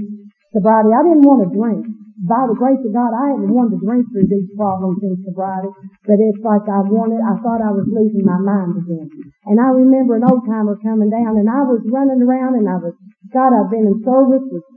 sobriety, 0.54 0.96
I 0.96 1.04
didn't 1.04 1.28
want 1.28 1.44
to 1.44 1.50
drink 1.52 1.86
by 2.28 2.44
the 2.52 2.58
grace 2.58 2.84
of 2.84 2.92
God, 2.92 3.16
I 3.16 3.32
haven't 3.32 3.48
wanted 3.48 3.80
to 3.80 3.86
drink 3.86 4.04
through 4.12 4.28
these 4.28 4.52
problems 4.60 5.00
in 5.00 5.16
sobriety, 5.24 5.72
but 6.04 6.20
it's 6.20 6.44
like 6.44 6.68
I 6.68 6.84
wanted, 6.84 7.24
I 7.24 7.40
thought 7.40 7.64
I 7.64 7.72
was 7.72 7.88
losing 7.88 8.28
my 8.28 8.36
mind 8.36 8.76
again. 8.76 9.08
And 9.48 9.56
I 9.56 9.72
remember 9.72 10.20
an 10.20 10.28
old 10.28 10.44
timer 10.44 10.76
coming 10.84 11.08
down 11.08 11.40
and 11.40 11.48
I 11.48 11.64
was 11.64 11.80
running 11.88 12.20
around 12.20 12.60
and 12.60 12.68
I 12.68 12.76
was, 12.76 12.92
God, 13.32 13.56
I've 13.56 13.72
been 13.72 13.88
in 13.88 14.04
service 14.04 14.44
with, 14.52 14.68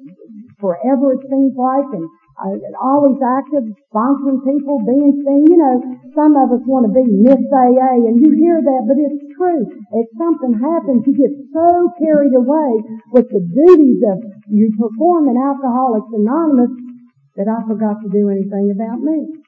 forever 0.62 1.18
it 1.18 1.26
seems 1.26 1.58
like 1.58 1.90
and 1.90 2.06
uh, 2.06 2.46
I, 2.46 2.48
always 2.78 3.18
active, 3.18 3.66
sponsoring 3.90 4.40
people, 4.46 4.78
being 4.86 5.20
seen. 5.26 5.42
You 5.50 5.58
know, 5.58 5.76
some 6.14 6.38
of 6.38 6.54
us 6.54 6.62
want 6.64 6.86
to 6.86 6.92
be 6.94 7.04
Miss 7.04 7.42
AA 7.50 8.06
and 8.06 8.22
you 8.22 8.30
hear 8.38 8.62
that, 8.62 8.82
but 8.86 8.96
it's 8.96 9.34
true. 9.34 9.66
If 9.66 10.06
something 10.14 10.54
happens, 10.56 11.02
you 11.10 11.12
get 11.18 11.34
so 11.52 11.90
carried 11.98 12.32
away 12.32 12.70
with 13.10 13.26
the 13.28 13.42
duties 13.42 14.00
of 14.06 14.22
you 14.48 14.70
perform 14.78 15.28
in 15.28 15.36
Alcoholics 15.36 16.08
Anonymous 16.14 16.91
that 17.36 17.48
I 17.48 17.64
forgot 17.64 18.00
to 18.02 18.08
do 18.12 18.28
anything 18.28 18.72
about 18.72 19.00
me. 19.00 19.42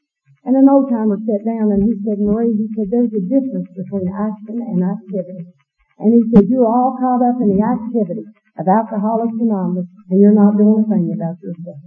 And 0.45 0.57
an 0.57 0.69
old 0.69 0.93
timer 0.93 1.17
sat 1.25 1.45
down 1.45 1.73
and 1.73 1.85
he 1.85 1.97
said, 2.05 2.21
Marie, 2.21 2.53
he 2.53 2.69
said, 2.77 2.93
there's 2.93 3.13
a 3.13 3.25
difference 3.25 3.69
between 3.73 4.13
action 4.13 4.61
and 4.61 4.85
activity. 4.85 5.49
And 5.99 6.13
he 6.13 6.21
said, 6.33 6.49
you're 6.53 6.69
all 6.69 6.97
caught 7.01 7.25
up 7.25 7.41
in 7.41 7.57
the 7.57 7.65
activity 7.65 8.29
of 8.61 8.69
Alcoholics 8.69 9.41
Anonymous 9.41 9.89
and 10.11 10.21
you're 10.21 10.37
not 10.37 10.61
doing 10.61 10.85
a 10.85 10.89
thing 10.89 11.17
about 11.17 11.41
yourself. 11.41 11.81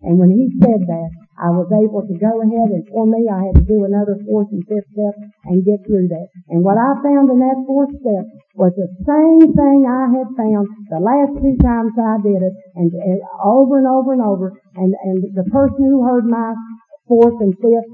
And 0.00 0.16
when 0.16 0.32
he 0.32 0.48
said 0.56 0.88
that, 0.88 1.10
I 1.38 1.54
was 1.54 1.70
able 1.70 2.02
to 2.02 2.14
go 2.18 2.42
ahead 2.42 2.68
and 2.74 2.82
for 2.90 3.06
me 3.06 3.30
I 3.30 3.46
had 3.46 3.62
to 3.62 3.66
do 3.66 3.86
another 3.86 4.18
fourth 4.26 4.50
and 4.50 4.66
fifth 4.66 4.90
step 4.90 5.14
and 5.46 5.62
get 5.62 5.86
through 5.86 6.10
that. 6.10 6.28
And 6.50 6.66
what 6.66 6.74
I 6.74 6.98
found 6.98 7.30
in 7.30 7.38
that 7.38 7.62
fourth 7.62 7.94
step 7.94 8.24
was 8.58 8.74
the 8.74 8.90
same 9.06 9.54
thing 9.54 9.78
I 9.86 10.10
had 10.10 10.28
found 10.34 10.66
the 10.90 10.98
last 10.98 11.38
two 11.38 11.54
times 11.62 11.94
I 11.94 12.18
did 12.26 12.42
it, 12.42 12.54
and, 12.74 12.90
and 12.90 13.18
over 13.38 13.78
and 13.78 13.86
over 13.86 14.10
and 14.12 14.22
over. 14.22 14.50
And 14.74 14.90
and 15.06 15.22
the 15.34 15.46
person 15.54 15.86
who 15.86 16.02
heard 16.02 16.26
my 16.26 16.58
fourth 17.06 17.38
and 17.38 17.54
fifth 17.62 17.90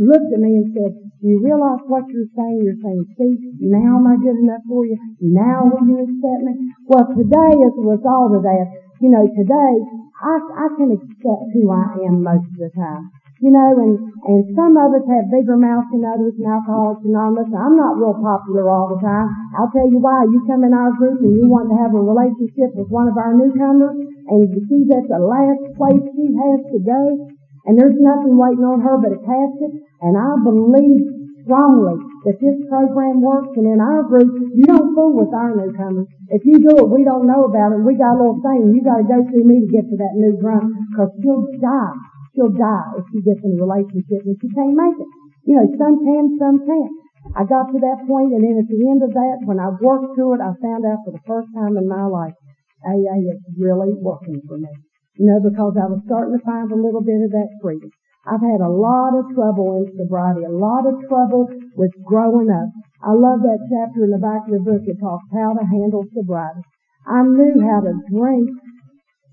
looked 0.00 0.30
at 0.32 0.40
me 0.40 0.64
and 0.64 0.72
said, 0.72 0.92
"Do 1.20 1.26
you 1.28 1.44
realize 1.44 1.84
what 1.90 2.08
you're 2.08 2.30
saying? 2.32 2.60
You're 2.62 2.80
saying, 2.80 3.04
see, 3.18 3.32
now 3.68 3.98
am 3.98 4.06
I 4.06 4.16
good 4.16 4.38
enough 4.38 4.62
for 4.68 4.86
you? 4.86 4.96
Now 5.20 5.68
will 5.68 5.84
you 5.84 5.98
accept 6.08 6.40
me?" 6.46 6.72
Well, 6.86 7.04
today, 7.12 7.52
as 7.52 7.74
a 7.76 7.84
result 7.84 8.32
of 8.38 8.42
that, 8.48 8.66
you 9.00 9.08
know, 9.10 9.24
today 9.26 9.74
I 10.18 10.34
I 10.38 10.66
can 10.76 10.90
accept 10.94 11.44
who 11.54 11.70
I 11.70 12.06
am 12.06 12.22
most 12.22 12.46
of 12.46 12.58
the 12.58 12.70
time. 12.74 13.10
You 13.38 13.54
know, 13.54 13.70
and, 13.78 13.94
and 14.26 14.40
some 14.58 14.74
of 14.74 14.90
us 14.98 15.06
have 15.06 15.30
bigger 15.30 15.54
mouths 15.54 15.86
than 15.94 16.02
others 16.02 16.34
in 16.34 16.42
Alcoholics 16.42 17.06
Anonymous. 17.06 17.46
I'm 17.54 17.78
not 17.78 17.94
real 17.94 18.18
popular 18.18 18.66
all 18.66 18.90
the 18.90 18.98
time. 18.98 19.30
I'll 19.54 19.70
tell 19.70 19.86
you 19.86 20.02
why. 20.02 20.26
You 20.26 20.42
come 20.42 20.66
in 20.66 20.74
our 20.74 20.90
group 20.98 21.22
and 21.22 21.38
you 21.38 21.46
want 21.46 21.70
to 21.70 21.78
have 21.78 21.94
a 21.94 22.02
relationship 22.02 22.74
with 22.74 22.90
one 22.90 23.06
of 23.06 23.14
our 23.14 23.38
newcomers 23.38 23.94
and 23.94 24.38
you 24.50 24.58
see 24.66 24.82
that's 24.90 25.06
the 25.06 25.22
last 25.22 25.62
place 25.78 26.02
she 26.18 26.34
has 26.34 26.60
to 26.74 26.78
go 26.82 27.30
and 27.68 27.76
there's 27.76 28.00
nothing 28.00 28.40
waiting 28.40 28.64
on 28.64 28.80
her 28.80 28.96
but 28.96 29.12
a 29.12 29.20
casket. 29.20 29.72
And 30.00 30.16
I 30.16 30.40
believe 30.40 31.17
strongly 31.48 31.96
that 32.28 32.36
this 32.36 32.60
program 32.68 33.24
works 33.24 33.56
and 33.56 33.64
in 33.64 33.80
our 33.80 34.04
group, 34.04 34.28
you 34.52 34.68
don't 34.68 34.92
fool 34.92 35.16
with 35.16 35.32
our 35.32 35.56
newcomers. 35.56 36.04
If 36.28 36.44
you 36.44 36.60
do 36.60 36.84
it, 36.84 36.92
we 36.92 37.08
don't 37.08 37.24
know 37.24 37.48
about 37.48 37.72
it. 37.72 37.80
We 37.80 37.96
got 37.96 38.14
a 38.14 38.20
little 38.20 38.44
saying, 38.44 38.76
you 38.76 38.84
gotta 38.84 39.08
go 39.08 39.24
through 39.24 39.48
me 39.48 39.64
to 39.64 39.68
get 39.72 39.88
to 39.88 39.96
that 39.96 40.14
new 40.20 40.36
drum 40.36 40.76
because 40.92 41.08
she'll 41.24 41.48
die 41.56 41.96
she'll 42.38 42.54
die 42.54 43.02
if 43.02 43.04
she 43.10 43.18
gets 43.26 43.42
in 43.42 43.58
a 43.58 43.60
relationship 43.60 44.22
and 44.22 44.38
she 44.38 44.46
can't 44.54 44.78
make 44.78 44.94
it. 44.94 45.10
You 45.42 45.58
know, 45.58 45.66
some 45.74 45.98
can, 45.98 46.38
some 46.38 46.62
can't. 46.62 46.94
I 47.34 47.42
got 47.42 47.74
to 47.74 47.78
that 47.82 48.06
point 48.06 48.30
and 48.30 48.46
then 48.46 48.62
at 48.62 48.70
the 48.70 48.78
end 48.86 49.02
of 49.02 49.10
that, 49.10 49.42
when 49.42 49.58
I 49.58 49.74
worked 49.82 50.14
through 50.14 50.38
it, 50.38 50.40
I 50.40 50.54
found 50.62 50.86
out 50.86 51.02
for 51.02 51.10
the 51.10 51.24
first 51.26 51.50
time 51.50 51.74
in 51.74 51.90
my 51.90 52.06
life, 52.06 52.38
AA 52.86 53.18
is 53.26 53.42
really 53.58 53.90
working 53.98 54.38
for 54.46 54.56
me. 54.56 54.70
You 55.18 55.26
know, 55.26 55.42
because 55.42 55.74
I 55.74 55.90
was 55.90 55.98
starting 56.06 56.38
to 56.38 56.44
find 56.46 56.70
a 56.70 56.78
little 56.78 57.02
bit 57.02 57.18
of 57.26 57.34
that 57.34 57.50
freedom. 57.58 57.90
I've 58.28 58.44
had 58.44 58.60
a 58.60 58.68
lot 58.68 59.16
of 59.16 59.32
trouble 59.32 59.80
in 59.80 59.96
sobriety, 59.96 60.44
a 60.44 60.52
lot 60.52 60.84
of 60.84 61.00
trouble 61.08 61.48
with 61.76 61.92
growing 62.04 62.52
up. 62.52 62.68
I 63.00 63.16
love 63.16 63.40
that 63.40 63.64
chapter 63.72 64.04
in 64.04 64.12
the 64.12 64.20
back 64.20 64.44
of 64.44 64.52
the 64.52 64.60
book. 64.60 64.84
It 64.84 65.00
talks 65.00 65.24
how 65.32 65.56
to 65.56 65.64
handle 65.64 66.04
sobriety. 66.12 66.60
I 67.08 67.24
knew 67.24 67.64
how 67.64 67.80
to 67.88 67.96
drink 68.12 68.52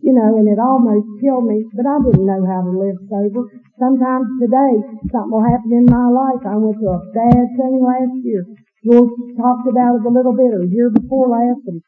you 0.06 0.14
know, 0.14 0.38
and 0.38 0.46
it 0.46 0.62
almost 0.62 1.10
killed 1.18 1.50
me, 1.50 1.66
but 1.74 1.90
I 1.90 1.98
didn't 1.98 2.30
know 2.30 2.46
how 2.46 2.62
to 2.62 2.70
live 2.70 2.94
sober. 3.10 3.50
Sometimes 3.82 4.30
today, 4.38 4.74
something 5.10 5.34
will 5.34 5.42
happen 5.42 5.74
in 5.74 5.90
my 5.90 6.06
life. 6.14 6.46
I 6.46 6.62
went 6.62 6.78
to 6.78 6.94
a 6.94 7.02
bad 7.10 7.46
thing 7.58 7.82
last 7.82 8.14
year. 8.22 8.46
George 8.86 9.10
talked 9.34 9.66
about 9.66 9.98
it 9.98 10.06
a 10.06 10.14
little 10.14 10.38
bit, 10.38 10.54
or 10.54 10.62
a 10.62 10.70
year 10.70 10.94
before 10.94 11.34
last, 11.34 11.66
and 11.66 11.82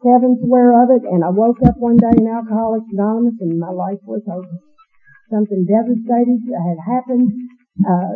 Kevin's 0.00 0.40
aware 0.40 0.72
of 0.80 0.88
it, 0.96 1.04
and 1.04 1.20
I 1.20 1.28
woke 1.28 1.60
up 1.60 1.76
one 1.76 2.00
day 2.00 2.16
in 2.16 2.24
Alcoholics 2.24 2.88
Anonymous, 2.88 3.36
and 3.40 3.60
my 3.60 3.68
life 3.68 4.00
was 4.08 4.24
over. 4.24 4.69
Something 5.30 5.64
devastating 5.64 6.42
had 6.50 6.78
happened, 6.82 7.30
uh, 7.86 8.12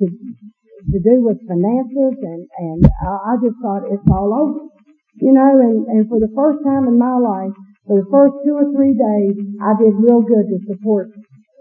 to, 0.00 0.04
to 0.08 0.98
do 0.98 1.20
with 1.20 1.38
finances, 1.46 2.16
and, 2.24 2.42
and 2.58 2.80
I 3.04 3.36
just 3.44 3.60
thought 3.60 3.84
it's 3.92 4.08
all 4.10 4.32
over. 4.32 4.72
You 5.20 5.32
know, 5.32 5.60
and, 5.60 5.86
and 5.86 6.08
for 6.08 6.18
the 6.18 6.32
first 6.34 6.64
time 6.64 6.88
in 6.88 6.98
my 6.98 7.14
life, 7.20 7.54
for 7.86 8.00
the 8.00 8.08
first 8.10 8.34
two 8.42 8.56
or 8.56 8.72
three 8.74 8.96
days, 8.96 9.36
I 9.62 9.76
did 9.78 9.94
real 9.94 10.24
good 10.24 10.48
to 10.50 10.58
support 10.66 11.12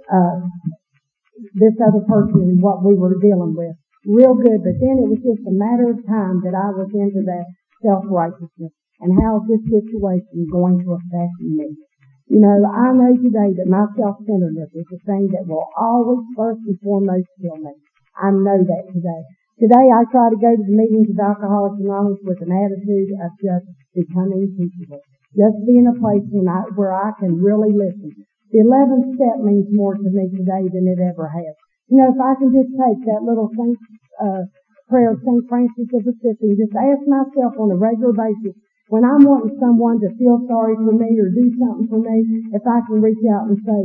uh, 0.10 0.40
this 1.54 1.76
other 1.84 2.02
person 2.08 2.56
and 2.56 2.62
what 2.62 2.84
we 2.84 2.96
were 2.96 3.20
dealing 3.20 3.54
with. 3.54 3.76
Real 4.06 4.34
good, 4.36 4.64
but 4.64 4.80
then 4.80 5.00
it 5.00 5.08
was 5.08 5.22
just 5.24 5.48
a 5.48 5.54
matter 5.54 5.92
of 5.92 6.00
time 6.08 6.42
that 6.44 6.56
I 6.56 6.72
was 6.76 6.90
into 6.92 7.24
that 7.28 7.46
self-righteousness 7.84 8.72
and 9.00 9.12
how 9.22 9.44
this 9.48 9.64
situation 9.68 10.48
going 10.52 10.80
to 10.84 10.96
affect 10.96 11.36
me. 11.40 11.76
You 12.34 12.42
know, 12.42 12.66
I 12.66 12.90
know 12.98 13.14
today 13.14 13.54
that 13.62 13.70
my 13.70 13.86
self-centeredness 13.94 14.74
is 14.74 14.90
the 14.90 14.98
thing 15.06 15.30
that 15.38 15.46
will 15.46 15.70
always 15.78 16.26
first 16.34 16.66
and 16.66 16.82
foremost 16.82 17.30
kill 17.38 17.62
me. 17.62 17.70
I 18.18 18.34
know 18.34 18.58
that 18.58 18.90
today. 18.90 19.22
Today 19.62 19.86
I 19.94 20.02
try 20.10 20.34
to 20.34 20.40
go 20.42 20.50
to 20.58 20.66
the 20.66 20.74
meetings 20.74 21.14
of 21.14 21.22
Alcoholics 21.22 21.78
Anonymous 21.78 22.26
with 22.26 22.42
an 22.42 22.50
attitude 22.50 23.14
of 23.22 23.30
just 23.38 23.70
becoming 23.94 24.50
teachable. 24.58 25.06
Just 25.38 25.62
be 25.62 25.78
in 25.78 25.86
a 25.86 25.94
place 26.02 26.26
when 26.34 26.50
I, 26.50 26.66
where 26.74 26.98
I 26.98 27.14
can 27.22 27.38
really 27.38 27.70
listen. 27.70 28.10
The 28.50 28.66
11th 28.66 29.14
step 29.14 29.38
means 29.46 29.70
more 29.70 29.94
to 29.94 30.10
me 30.10 30.26
today 30.34 30.66
than 30.74 30.90
it 30.90 30.98
ever 31.06 31.30
has. 31.30 31.54
You 31.86 32.02
know, 32.02 32.10
if 32.10 32.18
I 32.18 32.34
can 32.42 32.50
just 32.50 32.74
take 32.74 33.14
that 33.14 33.22
little 33.22 33.54
Saint, 33.54 33.78
uh, 34.18 34.50
prayer 34.90 35.14
of 35.14 35.22
St. 35.22 35.46
Francis 35.46 35.86
of 35.94 36.02
Assisi 36.02 36.50
and 36.50 36.58
just 36.58 36.74
ask 36.74 37.06
myself 37.06 37.54
on 37.62 37.70
a 37.70 37.78
regular 37.78 38.10
basis, 38.10 38.58
when 38.92 39.08
I'm 39.08 39.24
wanting 39.24 39.56
someone 39.60 40.00
to 40.04 40.12
feel 40.20 40.44
sorry 40.48 40.76
for 40.76 40.92
me 40.92 41.16
or 41.16 41.32
do 41.32 41.46
something 41.56 41.88
for 41.88 42.02
me, 42.04 42.20
if 42.52 42.64
I 42.68 42.84
can 42.84 43.00
reach 43.00 43.24
out 43.32 43.48
and 43.48 43.56
say, 43.64 43.80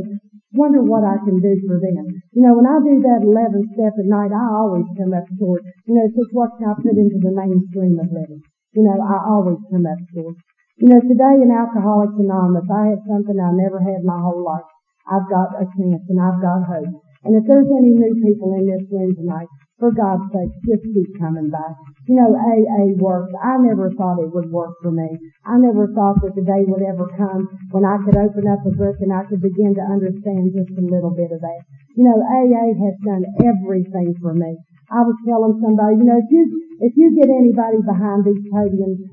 wonder 0.53 0.81
what 0.83 1.07
I 1.07 1.15
can 1.23 1.39
do 1.39 1.53
for 1.63 1.79
them. 1.79 2.05
You 2.35 2.41
know, 2.43 2.57
when 2.59 2.67
I 2.67 2.81
do 2.83 2.99
that 3.07 3.23
11th 3.23 3.69
step 3.77 3.93
at 3.95 4.07
night, 4.09 4.33
I 4.35 4.45
always 4.59 4.85
come 4.97 5.13
up 5.15 5.25
short. 5.39 5.61
You 5.87 5.95
know, 5.95 6.03
it's 6.03 6.17
just 6.17 6.33
what 6.35 6.51
can 6.57 6.67
I 6.67 6.75
put 6.75 6.97
into 6.97 7.21
the 7.21 7.31
mainstream 7.31 7.95
of 8.01 8.11
living? 8.11 8.43
You 8.75 8.83
know, 8.83 8.97
I 8.99 9.17
always 9.29 9.61
come 9.71 9.85
up 9.87 10.01
short. 10.11 10.35
You 10.79 10.87
know, 10.89 11.01
today 11.03 11.43
in 11.43 11.51
Alcoholics 11.51 12.15
Anonymous, 12.17 12.67
I 12.71 12.95
have 12.95 13.03
something 13.07 13.35
I 13.35 13.51
never 13.51 13.79
had 13.79 14.03
my 14.03 14.19
whole 14.19 14.43
life. 14.43 14.67
I've 15.09 15.27
got 15.27 15.57
a 15.57 15.65
chance 15.75 16.03
and 16.07 16.21
I've 16.21 16.41
got 16.41 16.63
hope. 16.67 17.01
And 17.23 17.35
if 17.35 17.43
there's 17.47 17.67
any 17.67 17.91
new 17.91 18.13
people 18.23 18.55
in 18.55 18.63
this 18.63 18.87
room 18.87 19.11
tonight, 19.15 19.49
for 19.79 19.91
God's 19.91 20.27
sake, 20.31 20.51
just 20.67 20.83
keep 20.83 21.19
coming 21.19 21.49
back. 21.49 21.75
You 22.07 22.15
know, 22.15 22.31
AA 22.33 22.95
works. 22.97 23.33
I 23.41 23.57
never 23.59 23.91
thought 23.91 24.23
it 24.23 24.33
would 24.33 24.49
work 24.51 24.75
for 24.81 24.91
me. 24.91 25.09
I 25.45 25.57
never 25.57 25.87
thought 25.93 26.21
that 26.23 26.33
the 26.35 26.45
day 26.45 26.63
would 26.65 26.81
ever 26.81 27.07
come 27.17 27.47
when 27.71 27.85
I 27.85 27.97
could 28.01 28.17
open 28.17 28.47
up 28.47 28.65
a 28.65 28.73
book 28.73 28.97
and 29.01 29.13
I 29.13 29.25
could 29.29 29.41
begin 29.41 29.75
to 29.75 29.83
understand 29.83 30.55
just 30.55 30.73
a 30.73 30.85
little 30.85 31.11
bit 31.11 31.29
of 31.31 31.41
that. 31.41 31.61
You 31.95 32.07
know, 32.07 32.17
AA 32.21 32.73
has 32.73 32.95
done 33.03 33.25
everything 33.43 34.15
for 34.21 34.33
me. 34.33 34.57
I 34.89 35.05
was 35.05 35.17
telling 35.21 35.61
somebody, 35.61 36.01
you 36.01 36.05
know, 36.09 36.17
if 36.17 36.29
you 36.33 36.49
if 36.81 36.93
you 36.97 37.13
get 37.13 37.29
anybody 37.29 37.77
behind 37.85 38.25
these 38.25 38.41
podiums 38.49 39.03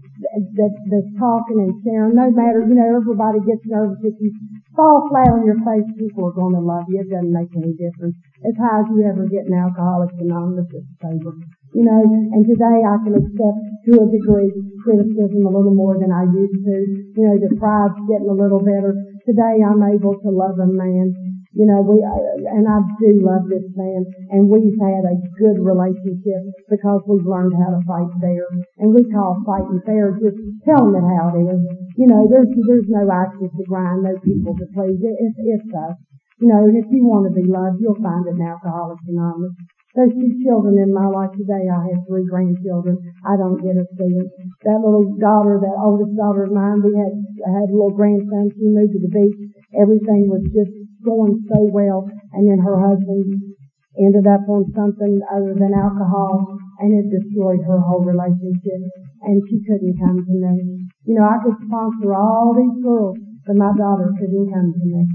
that, 0.56 0.72
that's 0.88 1.12
talking 1.20 1.60
and 1.60 1.76
sharing, 1.84 2.16
no 2.16 2.30
matter, 2.32 2.64
you 2.64 2.72
know, 2.72 2.96
everybody 2.96 3.44
gets 3.44 3.60
nervous. 3.66 4.00
If 4.00 4.16
you 4.22 4.32
fall 4.72 5.04
flat 5.10 5.28
on 5.34 5.44
your 5.44 5.60
face, 5.66 5.84
people 5.98 6.30
are 6.30 6.36
going 6.36 6.54
to 6.56 6.64
love 6.64 6.88
you. 6.88 7.04
It 7.04 7.12
doesn't 7.12 7.28
make 7.32 7.52
any 7.52 7.76
difference. 7.76 8.16
As 8.46 8.56
high 8.56 8.80
as 8.80 8.88
you 8.88 9.04
ever 9.04 9.28
get 9.28 9.44
in 9.44 9.52
Alcoholics 9.52 10.16
Anonymous, 10.16 10.70
it's 10.72 10.88
sober. 11.02 11.36
You 11.76 11.84
know, 11.84 12.00
and 12.32 12.42
today 12.48 12.80
I 12.80 12.96
can 13.04 13.20
accept 13.20 13.60
to 13.84 13.92
a 14.00 14.06
degree 14.08 14.48
criticism 14.80 15.44
a 15.44 15.52
little 15.52 15.76
more 15.76 16.00
than 16.00 16.08
I 16.08 16.24
used 16.24 16.64
to. 16.64 16.76
You 17.20 17.24
know, 17.28 17.36
the 17.36 17.52
pride's 17.60 18.00
getting 18.08 18.32
a 18.32 18.38
little 18.40 18.64
better. 18.64 18.96
Today 19.28 19.60
I'm 19.60 19.84
able 19.84 20.16
to 20.16 20.30
love 20.32 20.56
a 20.56 20.66
man 20.72 21.12
you 21.56 21.64
know, 21.64 21.80
we, 21.80 22.04
and 22.04 22.68
I 22.68 22.84
do 23.00 23.16
love 23.24 23.48
this 23.48 23.64
man, 23.72 24.04
and 24.28 24.44
we've 24.44 24.76
had 24.76 25.08
a 25.08 25.16
good 25.40 25.56
relationship 25.56 26.52
because 26.68 27.00
we've 27.08 27.24
learned 27.24 27.56
how 27.56 27.72
to 27.72 27.80
fight 27.88 28.12
fair. 28.20 28.44
And 28.76 28.92
we 28.92 29.08
call 29.08 29.40
fighting 29.40 29.80
fair 29.88 30.12
just 30.20 30.36
telling 30.68 30.92
it 30.92 31.06
how 31.16 31.32
it 31.32 31.48
is. 31.48 31.60
You 31.96 32.12
know, 32.12 32.28
there's, 32.28 32.52
there's 32.68 32.92
no 32.92 33.08
axes 33.08 33.48
to 33.56 33.64
grind, 33.64 34.04
no 34.04 34.20
people 34.20 34.52
to 34.52 34.68
please. 34.76 35.00
It's, 35.00 35.40
it's 35.40 35.72
us. 35.72 35.96
You 36.44 36.52
know, 36.52 36.68
if 36.68 36.84
you 36.92 37.08
want 37.08 37.24
to 37.24 37.32
be 37.32 37.48
loved, 37.48 37.80
you'll 37.80 38.04
find 38.04 38.28
it 38.28 38.36
in 38.36 38.44
Alcoholics 38.44 39.08
Anonymous. 39.08 39.56
Those 39.96 40.12
two 40.12 40.44
children 40.44 40.76
in 40.76 40.92
my 40.92 41.08
life 41.08 41.32
today, 41.32 41.72
I 41.72 41.88
have 41.88 42.04
three 42.04 42.28
grandchildren. 42.28 43.00
I 43.24 43.32
don't 43.40 43.56
get 43.64 43.80
a 43.80 43.84
see 43.96 44.12
it. 44.12 44.28
That 44.68 44.84
little 44.84 45.16
daughter, 45.16 45.56
that 45.56 45.80
oldest 45.80 46.12
daughter 46.12 46.44
of 46.44 46.52
mine, 46.52 46.84
we 46.84 46.92
had, 47.00 47.16
had 47.48 47.72
a 47.72 47.72
little 47.72 47.96
grandson. 47.96 48.52
She 48.52 48.68
moved 48.68 48.92
to 48.92 49.00
the 49.00 49.08
beach. 49.08 49.56
Everything 49.72 50.28
was 50.28 50.44
just 50.52 50.68
going 51.00 51.40
so 51.48 51.64
well, 51.72 52.04
and 52.36 52.44
then 52.44 52.60
her 52.60 52.76
husband 52.76 53.40
ended 53.96 54.28
up 54.28 54.44
on 54.52 54.68
something 54.76 55.16
other 55.32 55.56
than 55.56 55.72
alcohol, 55.72 56.44
and 56.84 56.92
it 56.92 57.08
destroyed 57.08 57.64
her 57.64 57.80
whole 57.80 58.04
relationship, 58.04 58.80
and 59.24 59.40
she 59.48 59.64
couldn't 59.64 59.96
come 59.96 60.20
to 60.20 60.34
me. 60.36 60.84
You 61.08 61.16
know, 61.16 61.24
I 61.24 61.40
could 61.40 61.56
sponsor 61.64 62.12
all 62.12 62.52
these 62.52 62.84
girls, 62.84 63.16
but 63.48 63.56
my 63.56 63.72
daughter 63.72 64.12
couldn't 64.20 64.52
come 64.52 64.76
to 64.76 64.84
me. 64.84 65.08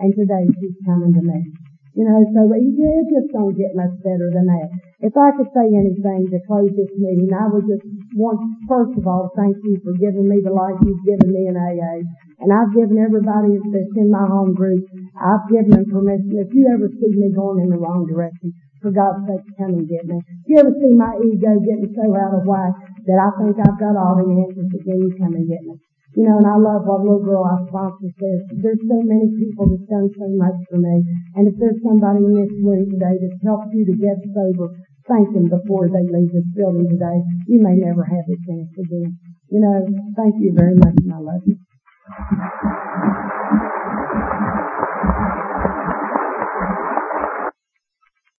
And 0.00 0.12
today 0.16 0.48
she's 0.56 0.80
coming 0.88 1.12
to 1.12 1.20
me. 1.20 1.65
You 1.96 2.04
know, 2.04 2.20
so 2.36 2.44
it 2.52 3.08
just 3.08 3.32
don't 3.32 3.56
get 3.56 3.72
much 3.72 3.96
better 4.04 4.28
than 4.28 4.44
that. 4.44 4.68
If 5.00 5.16
I 5.16 5.32
could 5.32 5.48
say 5.56 5.64
anything 5.64 6.28
to 6.28 6.44
close 6.44 6.68
this 6.76 6.92
meeting, 6.92 7.32
I 7.32 7.48
would 7.48 7.64
just 7.64 7.88
want, 8.12 8.36
first 8.68 9.00
of 9.00 9.08
all, 9.08 9.32
thank 9.32 9.56
you 9.64 9.80
for 9.80 9.96
giving 9.96 10.28
me 10.28 10.44
the 10.44 10.52
life 10.52 10.76
you've 10.84 11.08
given 11.08 11.32
me 11.32 11.48
in 11.48 11.56
AA. 11.56 12.04
And 12.44 12.52
I've 12.52 12.76
given 12.76 13.00
everybody 13.00 13.56
that's 13.72 13.96
in 13.96 14.12
my 14.12 14.28
home 14.28 14.52
group, 14.52 14.84
I've 15.16 15.48
given 15.48 15.72
them 15.72 15.88
permission. 15.88 16.36
If 16.36 16.52
you 16.52 16.68
ever 16.68 16.92
see 17.00 17.16
me 17.16 17.32
going 17.32 17.64
in 17.64 17.72
the 17.72 17.80
wrong 17.80 18.04
direction, 18.04 18.52
for 18.84 18.92
God's 18.92 19.24
sake, 19.24 19.56
come 19.56 19.72
and 19.80 19.88
get 19.88 20.04
me. 20.04 20.20
If 20.20 20.46
you 20.52 20.56
ever 20.60 20.76
see 20.76 20.92
my 20.92 21.16
ego 21.16 21.56
getting 21.64 21.96
so 21.96 22.12
out 22.12 22.36
of 22.36 22.44
whack 22.44 22.76
that 23.08 23.16
I 23.16 23.32
think 23.40 23.56
I've 23.56 23.80
got 23.80 23.96
all 23.96 24.20
the 24.20 24.28
answers, 24.28 24.68
then 24.84 25.00
you 25.00 25.16
come 25.16 25.32
and 25.32 25.48
get 25.48 25.64
me. 25.64 25.80
You 26.16 26.24
know, 26.24 26.40
and 26.40 26.48
I 26.48 26.56
love 26.56 26.88
our 26.88 27.04
little 27.04 27.20
girl 27.20 27.44
our 27.44 27.60
sponsor 27.68 28.08
says. 28.16 28.40
There's 28.56 28.80
so 28.88 28.98
many 29.04 29.28
people 29.36 29.68
that's 29.68 29.84
done 29.84 30.08
so 30.16 30.26
much 30.32 30.56
for 30.72 30.80
me. 30.80 31.04
And 31.36 31.44
if 31.44 31.60
there's 31.60 31.76
somebody 31.84 32.24
in 32.24 32.32
this 32.32 32.56
room 32.64 32.88
today 32.88 33.20
that's 33.20 33.44
helped 33.44 33.76
you 33.76 33.84
to 33.84 33.92
get 34.00 34.16
sober, 34.32 34.72
thank 35.04 35.28
them 35.36 35.52
before 35.52 35.92
they 35.92 36.08
leave 36.08 36.32
this 36.32 36.48
building 36.56 36.88
today. 36.88 37.20
You 37.52 37.60
may 37.60 37.76
never 37.76 38.00
have 38.00 38.24
the 38.24 38.40
chance 38.48 38.72
again. 38.80 39.12
You 39.52 39.60
know, 39.60 39.76
thank 40.16 40.40
you 40.40 40.56
very 40.56 40.74
much 40.80 40.96
and 41.04 41.12
I 41.12 41.20
love 41.20 41.44
you. 41.44 41.60